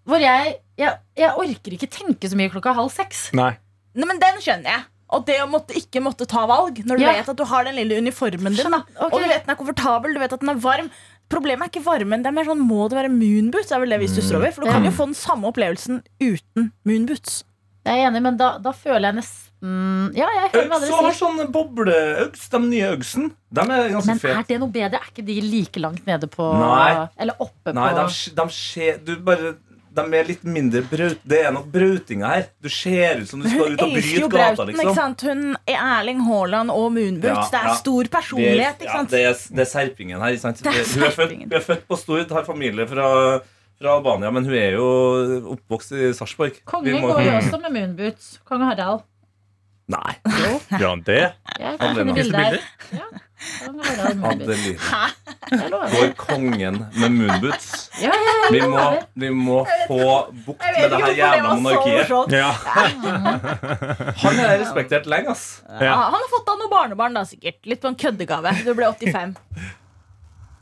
Hvor 0.08 0.22
jeg, 0.24 0.54
jeg, 0.80 0.94
jeg 1.20 1.32
orker 1.44 1.74
ikke 1.76 1.90
tenke 1.92 2.30
så 2.32 2.38
mye 2.40 2.52
klokka 2.54 2.74
halv 2.78 2.92
seks. 2.96 3.26
Nei. 3.36 3.58
Nei, 3.98 4.08
men 4.08 4.20
Den 4.24 4.40
skjønner 4.44 4.72
jeg. 4.72 4.86
Og 5.16 5.24
det 5.28 5.38
å 5.40 5.48
måtte, 5.48 5.72
ikke 5.80 6.02
måtte 6.04 6.26
ta 6.28 6.42
valg 6.48 6.82
når 6.84 6.98
du 7.00 7.04
Ja. 7.06 7.12
vet 7.16 7.30
at 7.32 7.38
du 7.40 7.44
har 7.48 7.64
den 7.64 7.76
lille 7.80 7.96
uniformen 8.04 8.56
din. 8.56 8.72
Da. 8.72 8.82
Ok. 9.00 9.14
Og 9.14 9.22
du 9.24 9.28
vet 9.32 9.46
den 9.46 9.54
er 9.56 9.60
komfortabel, 9.60 10.14
du 10.14 10.20
vet 10.20 10.34
at 10.36 10.40
den 10.44 10.50
er 10.52 10.60
varm. 10.60 10.90
Problemet 11.32 11.64
er 11.68 11.72
ikke 11.72 11.84
varmen. 11.86 12.24
Det 12.24 12.28
er 12.28 12.36
mer 12.36 12.48
sånn, 12.48 12.60
Må 12.60 12.90
det 12.90 12.98
være 13.00 13.12
moonboots? 13.12 13.68
Det 13.70 13.76
er 13.76 13.80
vel 13.84 13.90
det 13.96 14.00
vi 14.02 14.08
stusser 14.12 14.36
over 14.40 14.52
For 14.52 14.64
du 14.64 14.72
kan 14.72 14.84
jo 14.84 14.92
få 14.92 15.06
den 15.08 15.16
samme 15.16 15.48
opplevelsen 15.52 16.02
uten 16.24 16.72
moonboots. 16.88 17.44
Jeg 17.88 18.04
er 18.04 18.10
enig, 18.10 18.22
men 18.22 18.36
da, 18.40 18.58
da 18.60 18.72
føler 18.76 19.08
jeg 19.14 19.16
nesten 19.22 20.12
Ja, 20.16 20.28
jeg 20.28 20.52
hører 20.52 20.68
hva 20.68 20.76
Øgs 20.78 20.88
dere 20.90 20.98
har 21.00 21.12
sier. 21.14 21.20
sånne 21.24 21.46
bobleøgs, 21.56 22.50
de 22.52 22.60
nye 22.68 22.90
øgsen. 22.96 23.30
De 23.52 23.62
er 23.64 23.90
ganske 23.96 24.08
Men 24.12 24.20
fete. 24.20 24.36
er 24.40 24.44
det 24.52 24.60
noe 24.60 24.74
bedre? 24.76 25.00
Er 25.00 25.08
ikke 25.12 25.26
de 25.26 25.38
like 25.42 25.80
langt 25.80 26.06
nede 26.06 26.28
på 26.32 26.48
Nei. 26.60 27.08
Eller 27.18 27.40
oppe 27.40 27.74
Nei, 27.74 27.88
på 27.94 28.04
de, 28.04 28.36
de 28.36 28.48
skjer 28.52 29.00
Du 29.08 29.16
bare 29.24 29.56
De 29.98 30.04
er 30.20 30.28
litt 30.30 30.44
mindre 30.46 30.82
braut... 30.86 31.20
Det 31.28 31.40
er 31.48 31.52
nok 31.56 31.66
brautinga 31.74 32.30
her. 32.36 32.46
Du 32.62 32.70
ser 32.70 33.24
ut 33.24 33.30
som 33.32 33.42
du 33.42 33.48
skal 33.50 33.74
ut 33.74 33.82
og 33.82 33.92
bryte 33.96 34.22
gata, 34.30 34.30
Brauten. 34.36 34.72
ikke 34.74 34.84
liksom. 34.84 34.96
sant? 35.00 35.26
Hun 35.26 35.44
er 35.66 35.80
Erling 35.82 36.22
Haaland 36.28 36.74
og 36.74 36.88
moonboots. 36.96 37.34
Ja, 37.34 37.50
det 37.56 37.62
er 37.64 37.70
ja. 37.72 37.76
stor 37.82 38.00
Det 38.04 38.08
er, 38.12 38.14
personlighet. 38.18 38.82
ikke 38.86 38.94
ja, 38.94 39.04
det, 39.12 39.22
er, 39.32 39.44
det 39.58 39.66
er 39.66 39.70
serpingen 39.74 40.22
her. 40.22 40.38
Ikke 40.38 40.46
sant? 40.46 40.62
Det 40.64 40.74
er 40.74 40.88
Hun, 40.94 41.04
er 41.10 41.16
født, 41.18 41.36
hun 41.42 41.58
er 41.60 41.66
født 41.72 41.86
på 41.90 42.00
Stord, 42.04 42.32
har 42.38 42.46
familie 42.48 42.88
fra, 42.94 43.10
fra 43.82 43.94
Albania, 43.98 44.32
men 44.38 44.46
hun 44.48 44.58
er 44.62 44.78
jo 44.78 44.88
oppvokst 45.58 45.92
i 45.98 46.12
Sarpsborg. 46.18 46.62
Kongen 46.70 47.02
må- 47.02 47.12
går 47.16 47.24
jo 47.26 47.36
også 47.42 47.62
med 47.66 47.74
moonboots. 47.80 48.34
Kong 48.48 48.64
Harald. 48.70 49.02
Nei. 49.88 50.18
Gjør 50.78 50.90
han 50.90 51.02
det? 51.08 51.22
Jeg 51.58 51.78
kan 51.80 51.96
finne 51.96 52.14
bilder. 52.18 52.58
Ja. 52.92 53.06
Adeline. 53.38 54.80
Går 55.92 56.14
kongen 56.18 56.86
med 56.94 57.12
moonboots? 57.12 57.90
Ja, 58.02 58.10
ja, 58.10 58.14
ja, 58.44 58.50
Vi 58.52 58.62
må, 58.68 58.94
vi 59.14 59.30
må 59.30 59.60
få 59.88 60.32
bukt 60.46 60.62
med 60.66 60.92
det 60.92 60.98
her 61.04 61.12
jævla 61.20 61.54
monarkiet. 61.56 62.10
Han 64.24 64.40
er 64.42 64.58
respektert 64.64 65.06
lenge, 65.06 65.30
ass. 65.36 65.62
Ja, 65.80 65.94
han 66.10 66.14
har 66.18 66.30
fått 66.34 66.50
av 66.50 66.58
noen 66.60 66.70
barnebarn, 66.72 67.14
da 67.18 67.22
sikkert. 67.30 67.60
Litt 67.70 67.82
på 67.84 67.88
en 67.92 67.96
køddegave. 68.00 68.52
Du 68.66 68.74
ble 68.78 68.86
85. 68.98 69.36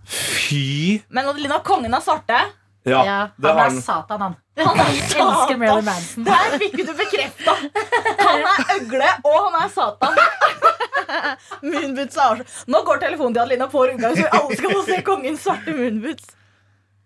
Fy 0.06 1.02
Men 1.10 1.26
Adelina, 1.32 1.60
kongen 1.66 1.94
av 1.98 2.02
svarte. 2.06 2.40
Ja, 2.86 3.00
Ja, 3.06 3.30
det 3.42 3.48
han 3.50 3.58
har 3.58 3.66
er 3.66 3.70
han. 3.72 3.82
Satan, 3.82 4.22
han. 4.22 4.36
Han 4.62 4.80
er 4.80 4.86
satan. 5.10 5.26
elsker 5.26 5.58
Marilyn 5.58 5.86
Manson. 5.88 6.24
Der 6.28 6.58
fikk 6.62 6.76
du 6.78 6.92
bekrefta. 6.94 7.54
Han 8.20 8.40
er 8.52 8.60
øgle, 8.76 9.10
og 9.26 9.38
han 9.48 9.56
er 9.64 9.70
Satan. 9.74 10.14
Moonboots 11.72 12.18
er 12.18 12.24
avslørt. 12.30 12.54
Nå 12.72 12.84
går 12.88 13.02
telefonen 13.04 13.34
til 13.36 13.44
Adelina 13.46 13.68
på 13.72 13.84
rundgang, 13.90 14.16
så 14.18 14.30
alle 14.40 14.60
skal 14.60 14.76
få 14.78 14.86
se 14.88 15.02
kongens 15.08 15.44
svarte 15.46 15.76
moonboots. 15.76 16.32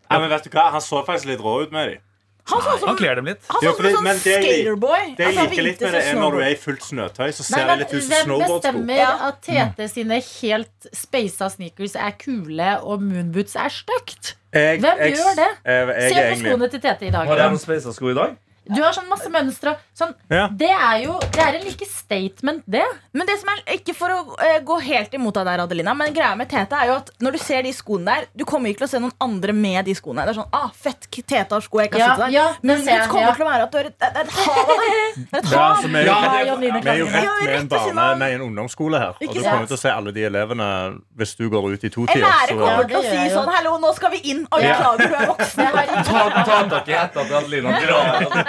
Nei, 0.09 0.19
men 0.23 0.29
vet 0.33 0.45
du 0.47 0.53
hva? 0.55 0.69
Han 0.73 0.81
så 0.81 1.03
faktisk 1.05 1.29
litt 1.29 1.41
rå 1.45 1.59
ut 1.63 1.73
med 1.75 1.91
dem. 1.93 2.05
Han 2.49 2.63
så 2.65 2.71
ut 2.73 2.79
som, 2.81 2.89
Han 2.89 2.95
dem 3.19 3.27
litt. 3.29 3.41
han 3.45 3.61
så 3.61 3.69
ut 3.69 3.77
som 3.77 3.85
en 3.85 3.93
sånn 3.93 4.23
det 4.25 4.37
skaterboy. 4.39 5.03
Det 5.19 5.21
jeg 5.21 5.27
Altså, 5.29 5.43
liker 5.51 5.65
litt 5.67 5.81
med 5.85 5.91
det, 5.93 5.99
er 6.09 6.15
når 6.17 6.31
du 6.33 6.39
er 6.41 6.49
i 6.49 6.55
fullt 6.57 6.81
snøtøy, 6.87 7.27
så 7.37 7.43
ser 7.45 7.67
det 7.69 7.75
litt 7.83 7.93
ut 7.93 8.01
som 8.01 8.09
Hvem 8.15 8.23
snowboardsko. 8.25 8.71
bestemmer 8.79 9.25
at 9.27 9.37
Tete 9.45 9.87
sine 9.91 10.17
helt 10.31 10.87
speisa 10.97 11.49
sneakers 11.53 11.93
er 11.95 12.15
kule 12.17 12.71
og 12.81 13.03
moonboots 13.05 13.53
er 13.55 13.69
stygt? 13.69 14.33
Hvem 14.49 14.81
jeg- 14.81 15.13
gjør 15.13 15.35
det? 15.37 15.49
Jeg, 15.61 15.87
jeg, 15.93 16.09
Se 16.15 16.25
på 16.31 16.39
skoene 16.41 16.69
til 16.73 16.81
Tete 16.87 17.05
i 17.05 17.11
dag. 17.13 17.27
Har 17.29 17.37
jeg 17.43 17.53
noen 17.53 17.61
speisa 17.61 17.93
sko 17.93 18.09
i 18.09 18.17
dag? 18.17 18.33
Du 18.65 18.81
har 18.83 18.91
sånn 18.93 19.07
masse 19.09 19.29
mønstre. 19.29 19.75
Sånn, 19.97 20.13
Ja. 20.29 20.47
det 20.47 20.69
er 20.69 21.03
jo 21.05 21.19
Det 21.31 21.39
er 21.39 21.55
en 21.59 21.65
like 21.65 21.85
statement, 21.85 22.63
det. 22.67 22.83
Men 23.13 23.27
det 23.27 23.39
som 23.39 23.49
er, 23.49 23.61
ikke 23.77 23.93
for 23.95 24.09
å 24.09 24.19
uh, 24.37 24.59
gå 24.65 24.79
helt 24.81 25.13
imot 25.13 25.33
deg 25.33 25.45
der, 25.45 25.59
Adelina, 25.63 25.93
men 25.95 26.13
greia 26.13 26.35
med 26.37 26.49
Tete 26.49 26.73
er 26.75 26.87
jo 26.87 26.95
at 26.99 27.09
når 27.21 27.31
du 27.31 27.37
ser 27.39 27.61
de 27.63 27.71
skoene 27.73 28.05
der, 28.05 28.25
du 28.35 28.43
kommer 28.45 28.69
ikke 28.69 28.83
til 28.83 28.87
å 28.87 28.91
se 28.91 28.99
noen 28.99 29.13
andre 29.21 29.53
med 29.53 29.85
de 29.85 29.93
skoene. 29.95 30.25
Det 30.25 30.35
er 30.35 30.39
sånn, 30.41 30.49
ah, 30.53 30.69
fett, 30.73 31.07
Tete 31.11 31.49
har 31.55 31.61
sko, 31.61 31.79
jeg 31.79 31.91
kan 31.91 31.99
Ja, 31.99 32.09
sitte 32.15 32.25
der. 32.25 32.31
ja, 32.35 32.47
det 32.53 32.63
Men 32.63 32.83
ser 32.83 32.99
det 32.99 33.09
kommer 33.09 33.27
ja. 33.27 33.33
til 33.35 33.45
å 33.45 33.49
være 33.49 33.63
at 33.63 33.71
du 33.71 33.77
er 33.77 33.85
et, 33.85 33.99
det 33.99 34.09
et 34.23 34.31
hav 34.31 34.59
av 34.59 34.83
det. 34.83 35.39
Et 35.39 35.45
hav. 35.45 35.83
vi 35.83 35.97
er 35.97 36.05
jo, 36.47 36.55
Line 36.59 36.81
vi 36.83 36.89
er 36.89 36.97
jo 36.99 37.05
rett 37.05 37.43
med 37.45 37.55
en, 37.59 37.67
barne, 37.67 38.17
med 38.19 38.33
en 38.33 38.41
ungdomsskole 38.49 38.99
her. 38.99 39.13
Og 39.19 39.33
du 39.33 39.41
sant? 39.41 39.49
kommer 39.53 39.67
til 39.67 39.77
å 39.77 39.81
se 39.81 39.89
alle 39.89 40.11
de 40.15 40.23
elevene 40.29 40.69
hvis 41.17 41.35
du 41.37 41.49
går 41.49 41.73
ut 41.73 41.83
i 41.83 41.89
to 41.89 42.05
to-tida. 42.05 42.25
lærer 42.27 42.53
så- 42.53 42.59
kommer 42.59 42.87
til 42.87 42.97
å 42.97 43.01
si 43.01 43.15
jeg 43.15 43.31
sånn 43.31 43.47
Hallo, 43.49 43.77
nå 43.79 43.93
skal 43.95 44.11
vi 44.11 44.17
inn. 44.31 44.45
Og 44.51 44.59
beklager, 44.59 44.77
klager, 44.79 45.09
du 45.09 45.15
er 45.15 45.27
voksen. 45.27 45.71
Ta 46.05 46.13
har 46.19 46.29
Ta, 46.29 46.43
ta 46.43 46.69
tak 46.69 46.87
i 46.87 46.91
hetta 46.93 47.23
til 47.25 47.35
Adelina. 47.35 47.69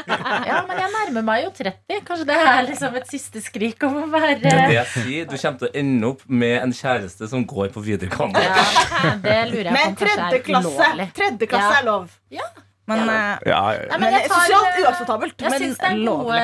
Ja, 0.08 0.62
men 0.68 0.78
jeg 0.80 0.90
nærmer 0.94 1.22
meg 1.26 1.44
jo 1.44 1.50
30. 1.50 2.00
Kanskje 2.06 2.26
det 2.30 2.36
er 2.36 2.62
liksom 2.68 2.96
et 3.00 3.06
siste 3.10 3.42
skrik 3.44 3.82
om 3.86 3.98
å 4.02 4.06
være 4.12 4.38
Det 4.40 4.52
er 4.52 4.66
det 4.68 4.76
jeg 4.78 4.86
sier. 4.94 5.24
Du 5.30 5.36
kommer 5.36 5.58
til 5.58 5.68
å 5.68 5.74
ende 5.82 6.06
opp 6.14 6.24
med 6.28 6.56
en 6.62 6.72
kjæreste 6.72 7.28
som 7.28 7.44
går 7.46 7.68
på 7.74 7.82
videregående. 7.84 8.40
ja, 8.42 9.14
Det 9.22 9.36
lurer 9.52 9.70
jeg 9.70 9.74
på 9.74 9.78
Men 9.78 9.88
om 9.92 10.00
tredje 10.02 10.42
klasse, 10.48 10.90
tredje 11.20 11.46
klasse 11.50 11.70
Ja. 11.74 11.78
er 11.80 11.84
lov. 11.90 12.10
Ja. 12.30 12.48
Men, 12.90 13.04
Ja. 13.06 13.12
eh, 13.12 13.38
Ja, 13.46 13.60
Nei, 13.90 13.98
men 14.02 14.12
jeg 14.16 14.28
tar- 14.28 14.40
sosialt 14.40 14.80
uakseptabelt, 14.84 15.34
Jeg 15.40 15.50
men 15.50 15.60
syns 15.60 15.76
det 15.78 15.90
er 15.90 16.06
gode, 16.06 16.40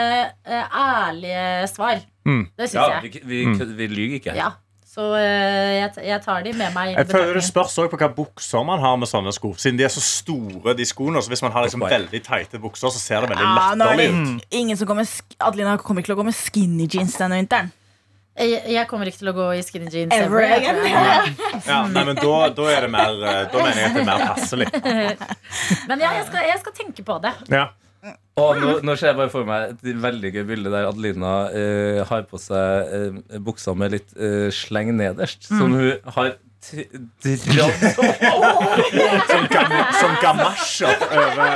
eh, 0.47 0.65
ærlige 0.71 1.69
svar. 1.73 2.01
Mm. 2.27 2.45
Det 2.57 2.69
syns 2.71 2.75
Ja, 2.75 3.01
jeg. 3.01 3.13
vi, 3.25 3.45
vi, 3.47 3.75
vi 3.81 3.87
lyver 3.89 4.21
ikke. 4.21 4.35
Ja. 4.37 4.51
Så 4.97 5.11
eh, 5.19 5.75
jeg, 5.77 5.91
jeg 6.09 6.21
tar 6.25 6.41
de 6.47 6.53
med 6.57 6.73
meg. 6.73 6.95
Jeg 6.97 7.09
føler 7.11 7.37
Det 7.37 7.45
spørs 7.45 7.75
også 7.77 7.91
på 7.93 7.99
hva 8.01 8.09
bukser 8.17 8.63
man 8.65 8.81
har 8.81 8.95
med 8.97 9.11
sånne 9.11 9.33
sko. 9.37 9.51
Siden 9.61 9.77
de 9.77 9.85
er 9.85 9.93
så 9.93 10.01
store, 10.01 10.73
de 10.79 10.87
skoene. 10.89 11.21
Så 11.21 11.29
hvis 11.29 11.45
man 11.45 11.53
har 11.53 11.67
liksom 11.67 11.85
veldig 11.85 12.21
teite 12.25 12.61
bukser, 12.63 12.89
så 12.89 13.03
ser 13.03 13.27
det 13.27 13.35
veldig 13.35 13.45
Ja, 13.45 13.51
er 13.53 13.77
latterlig 13.77 14.07
ut. 14.15 14.47
ingen 14.57 14.79
som 14.81 14.89
kommer 14.89 15.05
Adelina 15.37 15.77
kommer 15.77 16.01
ikke 16.01 16.15
til 16.15 16.17
å 16.17 16.21
gå 16.23 16.31
med 16.31 16.39
skinny 16.39 16.89
jeans 16.89 17.19
denne 17.21 17.43
vinteren. 17.43 17.69
Jeg, 18.37 18.63
jeg 18.69 18.89
kommer 18.89 19.09
ikke 19.09 19.21
til 19.23 19.31
å 19.33 19.37
gå 19.37 19.45
i 19.57 19.63
skinny 19.65 19.89
jeans 19.93 20.13
Ever 20.17 20.43
ever 20.45 20.57
again. 20.57 20.83
Ja. 20.93 21.15
Ja, 21.71 21.79
nei, 21.89 22.03
men 22.05 22.17
da, 22.21 22.33
da 22.57 22.67
er 22.73 22.85
det 22.85 22.91
mer 22.93 23.21
eh, 23.21 23.39
Da 23.53 23.63
mener 23.65 23.81
jeg 23.81 23.89
at 23.89 23.97
det 23.97 24.03
er 24.03 24.11
mer 24.11 24.25
passelig. 24.33 24.67
Men 25.89 26.03
ja, 26.05 26.11
jeg 26.19 26.27
skal, 26.29 26.45
jeg 26.45 26.61
skal 26.61 26.75
tenke 26.77 27.05
på 27.07 27.17
det. 27.25 27.33
Ja. 27.53 27.69
Og 28.37 28.59
nå, 28.61 28.73
nå 28.85 28.95
ser 29.01 29.15
jeg 29.15 29.17
bare 29.17 29.33
for 29.33 29.49
meg 29.49 29.71
et 29.73 30.01
veldig 30.03 30.31
gøy 30.35 30.43
bilde 30.51 30.69
der 30.73 30.91
Adelina 30.91 31.31
eh, 31.57 32.03
har 32.05 32.27
på 32.29 32.37
seg 32.37 32.91
eh, 32.93 33.39
buksa 33.41 33.73
med 33.73 33.95
litt 33.95 34.13
eh, 34.13 34.51
sleng 34.53 34.91
nederst, 34.99 35.49
som 35.49 35.73
hun 35.73 35.95
har 36.19 36.35
dratt 36.35 36.43
Som, 39.31 39.45
gamasj 39.53 40.01
som 40.01 40.13
gamasjer 40.21 41.05
over 41.07 41.49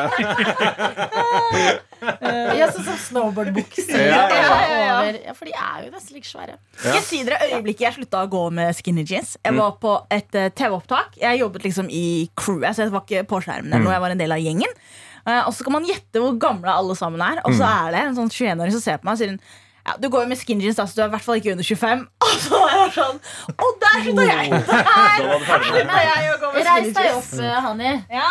Ja, 2.57 2.69
sånn 2.71 2.87
som 2.87 2.97
snowboardbukser. 3.09 4.01
Ja, 4.07 4.23
ja, 4.31 4.41
ja, 4.41 4.79
ja. 4.81 4.97
Ja, 5.19 5.35
for 5.37 5.51
de 5.51 5.53
er 5.53 5.85
jo 5.85 5.91
nesten 5.93 6.17
like 6.17 6.29
svære. 6.31 6.57
Skal 6.79 6.97
jeg 6.97 7.05
si 7.09 7.21
dere 7.27 7.43
øyeblikket 7.51 7.89
jeg 7.89 7.99
slutta 7.99 8.23
å 8.25 8.31
gå 8.31 8.47
med 8.57 8.73
skinny 8.79 9.05
jeans? 9.05 9.35
Jeg 9.43 9.59
var 9.59 9.77
på 9.83 9.99
et 10.15 10.39
eh, 10.39 10.49
TV-opptak. 10.57 11.19
Jeg 11.21 11.43
jobbet 11.43 11.69
liksom 11.69 11.93
i 11.93 12.07
crewet, 12.39 12.73
så 12.79 12.87
jeg 12.87 12.95
var 12.95 13.05
ikke 13.05 13.27
på 13.35 13.43
skjermen. 13.45 13.73
eller 13.75 13.85
noe, 13.85 13.97
Jeg 13.99 14.05
var 14.07 14.17
en 14.17 14.23
del 14.25 14.39
av 14.39 14.41
gjengen 14.47 14.71
Eh, 14.71 15.10
Og 15.27 15.53
så 15.57 15.67
kan 15.67 15.75
man 15.77 15.89
gjette 15.89 16.23
hvor 16.23 16.39
gamle 16.41 16.73
alle 16.73 16.97
sammen 16.99 17.21
er. 17.25 17.43
Og 17.45 17.57
så 17.59 17.67
er 17.69 17.91
det 17.95 18.05
en 18.07 18.17
sånn 18.17 18.33
21-åring 18.33 18.73
som 18.77 18.85
ser 18.85 19.01
på 19.01 19.09
meg 19.09 19.19
og 19.19 19.21
sier 19.21 19.35
hun, 19.35 19.43
ja, 19.81 19.95
Du 20.01 20.09
går 20.13 20.25
jo 20.25 20.29
med 20.29 20.39
skinny 20.41 20.67
jeans, 20.67 20.77
da, 20.77 20.85
så 20.85 20.99
du 20.99 21.03
er 21.03 21.09
i 21.09 21.15
hvert 21.15 21.25
fall 21.25 21.41
ikke 21.41 21.55
under 21.55 21.67
25. 21.67 22.07
Og 22.27 22.35
så 22.45 22.61
var 22.61 22.75
jeg 22.77 22.91
sånn 22.97 23.21
Og 23.57 23.79
der 23.85 24.03
slutta 24.05 24.27
jeg! 24.29 24.51
Der 24.61 25.27
det 25.27 25.39
slutta 25.49 26.01
jeg 26.05 26.33
å 26.33 26.39
gå 26.43 26.51
med 26.55 26.71
Reis 26.71 26.91
deg 26.97 27.13
opp, 27.17 27.31
Hanni 27.67 27.91
Hani. 27.91 27.93
Ja. 28.21 28.31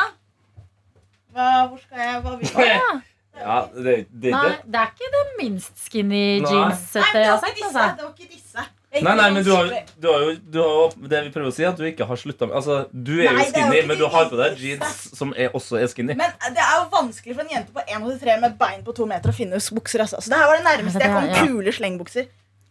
Hva, 1.30 1.48
hvor 1.70 1.80
skal 1.82 2.04
jeg 2.06 2.22
hva 2.26 2.36
vil 2.38 2.54
jeg? 2.70 3.00
Ja, 3.40 3.58
det, 3.72 3.96
det, 4.12 4.32
Nei, 4.34 4.44
det. 4.50 4.58
det 4.68 4.80
er 4.82 4.90
ikke 4.92 5.10
det 5.14 5.24
minst 5.40 5.86
skinny 5.86 6.24
jeans-settet 6.44 7.16
jeg 7.16 7.24
det 7.24 7.30
har 7.30 7.40
sett. 7.44 7.62
Altså. 7.64 7.86
Det 7.96 8.04
var 8.04 8.14
ikke 8.18 8.34
disse. 8.34 8.66
Nei, 8.90 9.14
nei, 9.16 9.28
men 9.30 9.44
du 9.46 9.52
har, 9.54 9.68
du 10.02 10.08
har 10.10 10.24
jo 10.26 10.32
du 10.50 10.56
har, 10.64 10.94
Det 11.12 11.20
vi 11.28 11.32
prøver 11.36 11.52
å 11.52 11.54
si, 11.54 11.62
er 11.62 11.70
at 11.70 11.78
du 11.78 11.84
ikke 11.86 12.08
har 12.10 12.18
slutta 12.18 12.48
med 12.50 12.56
Altså, 12.58 12.80
du 12.90 13.12
er 13.22 13.28
jo 13.28 13.44
skinny, 13.52 13.76
er 13.78 13.84
jo 13.84 13.90
men 13.92 14.00
du 14.00 14.06
har 14.10 14.32
på 14.32 14.40
deg 14.40 14.64
jeans 14.64 15.04
som 15.14 15.34
er, 15.38 15.52
også 15.54 15.78
er 15.78 15.92
skinny. 15.92 16.16
Men 16.18 16.34
det 16.56 16.64
er 16.64 16.74
jo 16.80 16.88
vanskelig 16.96 17.36
for 17.38 17.46
en 17.46 17.54
jente 17.54 17.76
på 17.76 17.84
1,83 17.86 18.40
med 18.42 18.48
et 18.50 18.58
bein 18.64 18.82
på 18.88 18.96
to 18.98 19.06
meter 19.10 19.30
å 19.30 19.36
finne 19.38 19.62
bukser. 19.78 20.02
Altså. 20.08 20.24
Så 20.26 20.34
det 20.34 20.40
her 20.42 20.50
var 20.50 20.58
det 20.58 20.66
nærmeste 20.66 21.06
jeg 21.06 21.14
kom 21.14 21.30
Ja. 21.30 21.46
kule 21.46 21.76
slengbukser. 21.78 22.26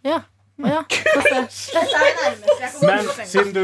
Ja. 0.07 0.19
Ja. 0.59 0.81
Men 2.83 3.07
siden 3.27 3.53
du, 3.55 3.61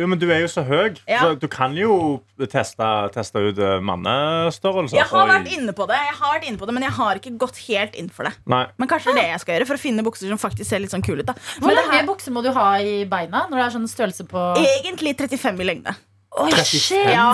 jo, 0.00 0.06
men 0.08 0.18
du 0.20 0.26
er 0.32 0.40
jo 0.42 0.48
så 0.50 0.62
høy, 0.64 0.96
Ja. 1.08 1.20
så 1.20 1.34
du 1.40 1.46
kan 1.52 1.74
jo 1.76 2.22
teste, 2.48 2.88
teste 3.12 3.42
ut 3.50 3.60
mannestørrelse. 3.84 4.96
Jeg 4.96 5.08
har 5.10 5.28
vært 5.28 5.50
inne 5.52 5.74
på 5.76 5.86
det, 5.90 5.98
jeg 6.08 6.16
har 6.20 6.34
vært 6.38 6.48
inne 6.48 6.60
på 6.60 6.68
det 6.68 6.74
men 6.78 6.86
jeg 6.86 6.94
har 6.98 7.20
ikke 7.20 7.34
gått 7.44 7.60
helt 7.68 7.94
inn 8.00 8.08
for 8.08 8.28
det. 8.28 8.32
Nei. 8.48 8.64
Men 8.80 8.88
kanskje 8.88 9.12
det 9.12 9.18
er 9.18 9.20
det 9.22 9.28
jeg 9.34 9.40
skal 9.44 9.58
gjøre 9.58 9.68
for 9.68 9.80
å 9.80 9.84
finne 9.84 10.06
bukser 10.06 10.32
som 10.32 10.40
faktisk 10.40 10.70
ser 10.70 10.80
litt 10.84 10.94
sånn 10.94 11.04
kule 11.04 11.20
ut. 11.20 11.28
da 11.28 11.34
Hvor 11.58 11.68
Men 11.68 11.76
lange 11.82 11.96
her, 11.98 12.06
bukser 12.08 12.32
må 12.32 12.42
du 12.44 12.50
ha 12.56 12.68
i 12.80 13.04
beina 13.04 13.46
når 13.50 13.56
det 13.60 13.64
er 13.66 13.76
sånn 13.76 13.88
størrelse 13.90 14.24
på 14.28 14.46
Egentlig 14.62 15.16
35 15.20 15.60
i 15.60 15.68
lengde. 15.68 15.96
Oi, 16.38 16.50
shit! 16.64 17.12
Ja. 17.12 17.32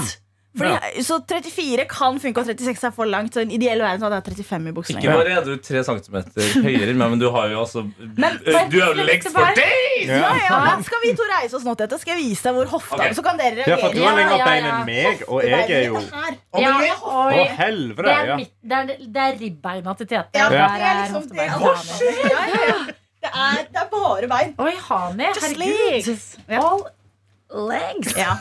Fordi, 0.54 1.02
Så 1.02 1.16
34 1.26 1.84
kan 1.90 2.18
funke, 2.22 2.40
og 2.40 2.46
36 2.46 2.86
er 2.86 2.92
for 2.94 3.08
langt. 3.10 3.34
Så 3.34 3.42
i 3.42 3.46
en 3.48 3.50
ideell 3.56 3.80
verden 3.82 4.00
så 4.00 4.06
hadde 4.06 4.20
jeg 4.36 4.44
35 4.46 4.68
i 4.70 4.94
Ikke 4.94 5.16
bare 5.16 5.32
er 5.34 5.46
du 5.48 5.56
tre 5.58 5.82
centimeter 5.82 6.62
høyere 6.62 6.94
men 6.94 7.18
du 7.18 7.26
har 7.34 7.48
jo 7.50 7.60
altså 7.64 7.82
Men- 7.98 8.38
Du 8.70 8.78
er 8.78 8.86
jo 8.86 8.94
lengst 9.02 9.32
for 9.34 9.50
deg! 9.58 10.06
Ja, 10.06 10.30
ja, 10.38 10.60
men 10.68 10.84
Skal 10.86 11.02
vi 11.02 11.12
to 11.18 11.26
reise 11.32 11.56
oss 11.58 11.64
nå 11.66 11.74
til 11.74 11.86
dette? 11.88 11.98
Skal 12.00 12.14
jeg 12.16 12.28
vise 12.30 12.46
deg 12.46 12.54
hvor 12.58 12.70
hofta 12.76 13.00
okay. 13.00 13.14
Så 13.18 13.24
kan 13.26 13.38
dere 13.40 13.66
Ja, 13.66 13.76
for 13.82 13.90
du 13.94 14.02
har 14.04 14.14
lengre 14.18 14.38
ja, 14.38 14.46
bein 14.46 14.70
enn 14.70 14.86
meg, 14.86 15.24
og 15.28 15.42
jeg 15.42 15.70
er 15.70 15.84
jo 15.88 15.98
Å, 15.98 17.46
helvete! 17.58 18.04
Det 18.04 18.14
er, 18.14 18.26
Ja. 18.26 18.36
det 18.38 18.78
er, 18.78 19.06
det 19.18 19.28
ribbeina 19.40 19.94
til 19.98 20.06
Tete. 20.06 20.38
Ja, 20.38 20.48
det 20.48 20.60
er 20.62 21.02
liksom 21.02 21.28
det. 21.34 21.50
Ja, 21.50 21.58
ja, 22.30 22.46
ja. 22.68 22.78
Det 23.24 23.30
er, 23.32 23.60
det 23.72 23.80
er 23.80 23.88
bare 23.90 24.28
bein. 24.28 24.54
Oi, 24.60 24.72
Hani, 24.88 25.30
herregud. 25.34 26.18
All 26.60 27.68
legs. 27.70 28.16
Ja. 28.16 28.36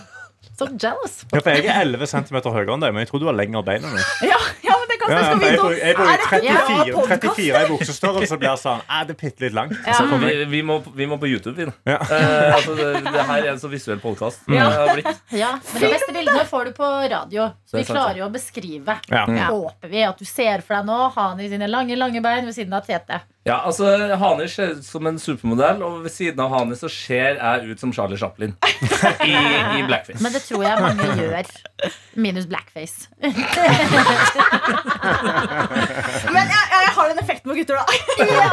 So 0.54 0.68
jealous. 0.78 1.24
Ja, 1.34 1.39
for 1.42 1.50
jeg 1.50 1.66
er 1.66 1.80
11 1.82 2.06
cm 2.12 2.38
høyere 2.54 2.76
enn 2.76 2.84
deg, 2.84 2.94
men 2.94 3.02
jeg 3.06 3.10
tror 3.10 3.24
du 3.24 3.30
har 3.30 3.38
lengre 3.38 3.63
bein 3.66 3.86
enn 3.88 3.96
meg. 3.96 4.12
Ja, 4.28 4.38
ja, 4.66 4.76
det 4.93 4.99
kan 5.01 5.13
Ja, 5.13 5.21
skal 5.25 5.39
vi 5.41 5.45
jeg 5.45 5.53
jeg 5.53 5.60
tror 5.60 5.73
Er 5.73 6.23
34, 6.29 7.03
34 7.10 7.63
i 7.63 7.69
buksestørrelse 7.71 8.39
blir 8.41 8.60
sånn 8.62 8.84
Er 8.88 9.08
Det 9.10 9.17
bitte 9.19 9.45
litt 9.45 9.58
langt. 9.58 9.75
Ja. 9.86 9.97
Så 9.97 10.19
Vi, 10.23 10.34
vi, 10.51 10.62
må, 10.65 10.79
vi 10.95 11.08
må 11.10 11.17
på 11.21 11.29
YouTube, 11.29 11.56
vi. 11.58 11.67
Ja. 11.89 11.99
Uh, 11.99 12.56
altså, 12.56 12.75
det, 12.77 12.89
det 13.08 13.25
her 13.29 13.41
er 13.41 13.51
en 13.56 13.62
så 13.62 13.71
visuell 13.71 14.01
podkast. 14.03 14.45
Ja. 14.51 14.69
Ja, 15.34 15.56
men 15.73 15.82
de 15.82 15.89
beste 15.91 16.13
bildene 16.13 16.43
får 16.47 16.69
du 16.69 16.71
på 16.77 16.88
radio. 17.12 17.49
Så 17.67 17.79
vi 17.79 17.84
klarer 17.88 18.19
jo 18.21 18.27
å 18.27 18.32
beskrive. 18.34 18.97
Ja. 19.10 19.23
Ja. 19.27 19.49
Håper 19.51 19.91
vi 19.91 20.03
at 20.06 20.19
du 20.19 20.25
ser 20.27 20.63
for 20.65 20.77
deg 20.77 20.88
nå 20.88 20.99
Hani 21.15 21.49
sine 21.51 21.69
lange 21.71 21.97
lange 21.99 22.21
bein 22.23 22.45
ved 22.47 22.56
siden 22.56 22.75
av 22.77 22.86
Tete. 22.88 23.23
Ja, 23.43 23.58
altså, 23.67 23.89
Hani 24.15 24.47
ser 24.47 24.77
ut 24.77 24.86
som 24.86 25.08
en 25.08 25.17
supermodell, 25.19 25.82
og 25.84 26.03
ved 26.06 26.13
siden 26.15 26.39
av 26.45 26.53
Hani 26.53 26.77
så 26.79 26.88
ser 26.91 27.39
jeg 27.41 27.73
ut 27.73 27.82
som 27.82 27.91
Charlie 27.95 28.19
Chaplin. 28.19 28.56
I, 29.27 29.34
i 29.79 29.84
blackface. 29.88 30.21
Men 30.23 30.32
det 30.36 30.45
tror 30.45 30.63
jeg 30.63 30.79
mange 30.79 31.10
gjør. 31.19 31.51
Minus 32.15 32.47
blackface. 32.47 33.10
Men 36.34 36.50
jeg, 36.50 36.63
jeg 36.74 36.91
har 36.98 37.10
den 37.12 37.22
effekten 37.24 37.52
på 37.52 37.56
gutter, 37.58 37.80
da. 37.80 37.86
Ja. 38.34 38.50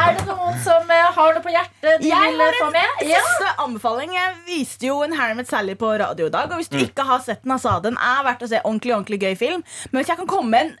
Er 0.00 0.16
det 0.16 0.24
noen 0.28 0.58
som 0.64 0.90
eh, 0.92 1.06
har 1.16 1.34
noe 1.36 1.42
på 1.44 1.52
hjertet 1.52 2.02
de 2.02 2.08
Jeg 2.10 2.32
vil 2.34 2.42
har 2.44 2.54
eh, 2.54 2.60
få 2.60 2.68
med? 2.74 3.02
Ja. 3.08 3.22
siste 3.26 3.50
anbefaling. 3.64 4.14
Jeg 4.16 4.36
viste 4.48 4.88
jo 4.90 5.00
en 5.06 5.16
Harry 5.18 5.36
Met 5.38 5.50
Sally 5.50 5.74
på 5.80 5.90
radio 6.00 6.28
i 6.30 6.34
dag. 6.34 6.50
Og 6.52 6.60
hvis 6.62 6.70
du 6.72 6.78
ikke 6.80 7.06
har 7.08 7.22
sett 7.24 7.42
den, 7.44 7.54
altså, 7.56 7.78
den 7.84 7.98
er 8.00 8.22
verdt 8.26 8.46
å 8.46 8.50
se. 8.50 8.62
Ordentlig, 8.64 8.94
ordentlig 8.96 9.20
gøy 9.24 9.34
film. 9.40 9.66
Men 9.90 10.00
hvis 10.02 10.12
jeg 10.12 10.20
kan 10.22 10.30
komme 10.30 10.50
med 10.54 10.70
en 10.70 10.78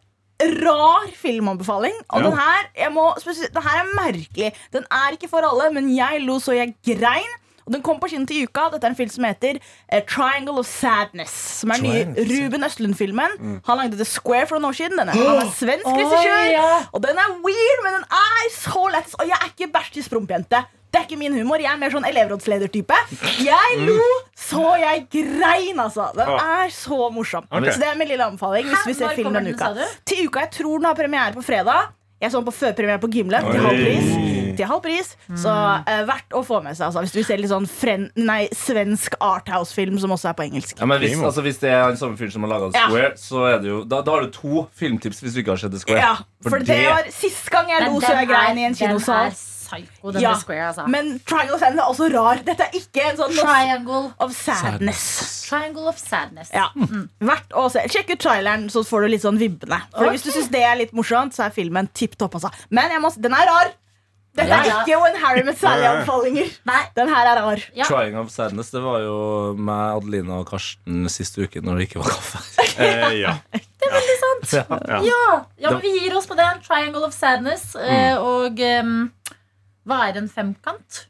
rar 0.64 1.10
filmanbefaling 1.20 1.92
Og 2.14 2.22
Ja. 2.22 2.30
den 2.30 2.38
her 2.38 2.60
jeg 2.78 2.92
må, 2.94 3.02
Den 3.20 3.62
her 3.66 3.82
er 3.82 3.90
merkelig. 3.98 4.52
Den 4.72 4.86
er 4.90 5.12
ikke 5.18 5.28
for 5.28 5.44
alle, 5.44 5.66
men 5.74 5.90
jeg 5.94 6.22
lo 6.24 6.38
så 6.40 6.56
jeg 6.56 6.72
grein. 6.86 7.28
Og 7.66 7.72
Den 7.74 7.82
kom 7.86 8.00
på 8.00 8.08
kino 8.12 8.26
til 8.26 8.48
uka. 8.48 8.68
Dette 8.74 8.88
er 8.88 8.94
en 8.94 8.98
film 8.98 9.12
som 9.12 9.26
heter 9.28 9.60
A 9.92 10.00
Triangle 10.00 10.58
of 10.62 10.66
Sadness. 10.66 11.36
Som 11.60 11.74
er 11.74 11.82
den 11.84 12.16
nye 12.16 12.26
Ruben 12.30 12.66
Østlund-filmen. 12.66 13.38
Han 13.68 13.80
lagde 13.82 14.00
The 14.00 14.08
Square 14.08 14.46
for 14.50 14.58
noen 14.58 14.70
år 14.72 14.80
siden. 14.80 14.98
Denne. 15.00 15.14
Han 15.16 15.44
er 15.44 15.54
svensk 15.54 15.86
regissør. 15.86 16.42
Yeah. 16.50 16.90
Og 16.92 17.02
den 17.04 17.18
er 17.20 17.38
weird, 17.44 17.80
men 17.86 18.00
den 18.00 18.04
er 18.10 18.52
så 18.56 18.84
lættis. 18.92 19.16
Og 19.20 19.28
jeg 19.28 19.38
er 19.40 19.48
ikke 19.52 19.72
bæsj 19.72 19.92
til 19.98 20.06
sprompjente. 20.08 20.64
Det 20.90 20.98
er 20.98 21.04
ikke 21.06 21.20
min 21.20 21.36
humor. 21.38 21.62
Jeg 21.62 21.70
er 21.70 21.78
mer 21.78 21.92
sånn 21.94 22.06
elevrådsleder-type. 22.08 22.96
Jeg 23.46 23.76
lo 23.86 23.98
så 24.34 24.72
jeg 24.80 25.04
grein, 25.12 25.78
altså. 25.78 26.08
Den 26.16 26.32
er 26.34 26.74
så 26.74 26.98
morsom. 27.14 27.46
Okay. 27.46 27.70
Så 27.70 27.78
det 27.78 27.92
er 27.92 28.00
min 28.00 28.10
lille 28.10 28.26
anbefaling 28.26 28.66
hvis 28.72 28.88
vi 28.88 28.98
ser 28.98 29.14
filmen 29.14 29.38
film 29.38 29.38
denne 29.38 29.54
den, 29.54 29.86
uka. 29.86 30.02
Til 30.10 30.26
uka, 30.26 30.46
Jeg 30.48 30.50
tror 30.58 30.82
den 30.82 30.90
har 30.90 30.98
premiere 30.98 31.32
på 31.38 31.46
fredag. 31.46 31.94
Jeg 32.20 32.32
så 32.32 32.42
den 32.42 32.50
på 32.50 32.58
førpremiere 32.58 32.98
på 32.98 33.12
Gimlet 33.14 33.46
til 33.52 33.60
halv 33.68 33.84
pris. 33.86 34.39
Til 34.60 34.68
halv 34.68 34.82
pris 34.84 35.14
Så 35.40 35.50
eh, 35.88 36.02
verdt 36.08 36.36
å 36.36 36.42
få 36.46 36.60
med 36.64 36.76
seg 36.76 36.90
altså, 36.90 37.02
hvis 37.06 37.14
du 37.14 37.18
vil 37.22 37.28
se 37.30 37.38
litt 37.40 37.52
sånn 37.52 37.68
fren 37.70 38.08
nei, 38.20 38.42
svensk 38.56 39.16
arthouse-film 39.24 39.96
som 40.02 40.12
også 40.14 40.30
er 40.32 40.36
på 40.38 40.44
engelsk. 40.46 40.76
Ja, 40.80 40.88
men 40.90 41.00
hvis, 41.02 41.16
altså, 41.18 41.44
hvis 41.46 41.60
det 41.62 41.70
er 41.72 41.86
den 41.88 42.00
samme 42.00 42.20
fyren 42.20 42.34
som 42.34 42.44
har 42.46 42.52
laga 42.54 42.70
Ja. 42.76 42.86
Square, 42.90 43.12
så 43.20 43.44
er 43.50 43.62
det 43.62 43.70
jo 43.72 43.78
da, 43.88 44.02
da 44.06 44.16
har 44.16 44.26
du 44.26 44.34
to 44.34 44.66
filmtips 44.76 45.22
hvis 45.24 45.36
du 45.36 45.42
ikke 45.42 45.54
har 45.56 45.62
sett 45.62 45.72
The 45.74 45.80
Square. 45.82 46.02
Ja, 46.02 46.16
for 46.46 46.62
det 46.66 46.82
var 46.86 47.08
sist 47.14 47.48
gang 47.52 47.72
jeg 47.72 47.88
lo 47.88 48.02
så 48.02 48.12
jeg 48.20 48.28
grein 48.30 48.60
i 48.60 48.68
en 48.68 48.76
kinosal. 48.78 49.30
Den 49.30 49.34
er 49.34 49.38
psycho, 49.70 50.12
den 50.12 50.22
Ja, 50.24 50.34
The 50.34 50.40
Square, 50.44 50.66
altså. 50.70 50.86
Men 50.90 51.10
Triangle 51.28 51.54
of 51.56 51.60
Sadness 51.62 51.82
er 51.84 51.90
også 51.94 52.08
rar. 52.14 52.42
Dette 52.46 52.66
er 52.66 52.78
ikke 52.80 53.04
en 53.10 53.20
sånn 53.20 53.36
Triangle, 53.38 54.02
of 54.18 54.34
sadness. 54.36 55.04
triangle 55.50 55.88
of 55.90 55.98
sadness. 55.98 56.50
Ja. 56.54 56.68
Verdt 57.30 57.54
å 57.58 57.66
se. 57.72 57.84
Sjekk 57.92 58.14
ut 58.14 58.22
traileren, 58.22 58.68
så 58.72 58.82
får 58.86 59.06
du 59.06 59.12
litt 59.14 59.24
sånn 59.26 59.38
vibbene. 59.40 59.80
For. 59.94 60.10
Hvis 60.14 60.26
du 60.26 60.32
syns 60.34 60.50
det 60.52 60.64
er 60.66 60.78
litt 60.82 60.94
morsomt, 60.96 61.36
så 61.36 61.46
er 61.48 61.54
filmen 61.54 61.90
tipp 61.94 62.18
topp. 62.20 62.38
Altså. 62.40 62.50
Men 62.70 62.90
jeg 62.94 63.02
må, 63.02 63.12
den 63.18 63.36
er 63.36 63.50
rar. 63.50 63.72
Dette 64.38 64.54
er 64.54 64.68
ja. 64.68 64.76
ikke 64.84 64.98
en 65.08 65.16
Harry 65.24 65.42
med 65.42 65.56
Sally-anbefalinger. 65.58 66.50
Nei, 66.70 66.80
Den 66.94 67.10
her 67.10 67.30
er 67.32 67.40
rar. 67.42 67.64
ja. 67.74 67.86
Trying 67.88 68.18
of 68.20 68.30
Sadness, 68.30 68.70
det 68.70 68.82
var 68.84 69.00
jo 69.02 69.16
meg, 69.58 69.96
Adelina 69.98 70.38
og 70.38 70.46
Karsten 70.52 71.08
siste 71.10 71.48
uke 71.48 71.62
når 71.66 71.80
det 71.80 71.88
ikke 71.90 72.04
var 72.04 72.14
kaffe. 72.14 72.44
Eh, 72.80 73.18
ja. 73.18 73.32
Ja. 73.52 74.62
Ja. 74.88 75.00
Ja, 75.04 75.24
ja, 75.58 75.70
men 75.70 75.80
vi 75.82 75.90
gir 75.98 76.14
oss 76.16 76.26
på 76.30 76.36
den. 76.38 76.62
Triangle 76.64 77.02
of 77.04 77.12
sadness. 77.12 77.74
Mm. 77.76 78.22
Og 78.24 78.62
um, 78.80 78.94
hva 79.84 79.98
er 80.08 80.20
en 80.22 80.30
femkant? 80.32 81.02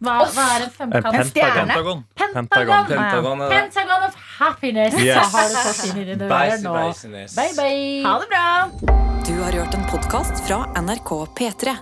Hva, 0.00 0.14
hva 0.30 0.46
er 0.54 0.64
en 0.66 0.72
femkant? 0.72 1.10
En 1.10 1.28
stjerne. 1.28 1.66
Pentagon. 1.66 2.04
Pentagon. 2.16 2.86
Pentagon 2.88 3.44
ja. 3.44 3.50
Pentagon 3.50 4.06
of 4.08 4.16
happiness. 4.38 4.96
Yes. 5.00 5.18
Så 5.18 5.36
har 5.36 5.50
du 5.50 5.58
fått 5.66 5.82
inn 5.90 6.00
i 6.00 6.06
dine 6.12 6.30
ører 6.30 6.62
nå. 6.64 6.76
Bye, 7.34 7.52
bye. 7.58 8.06
Ha 8.06 8.14
det 8.22 8.30
bra. 8.32 8.46
Du 9.26 9.34
har 9.42 9.60
hørt 9.60 9.76
en 9.76 9.84
podkast 9.90 10.46
fra 10.46 10.62
NRK 10.80 11.12
P3. 11.36 11.76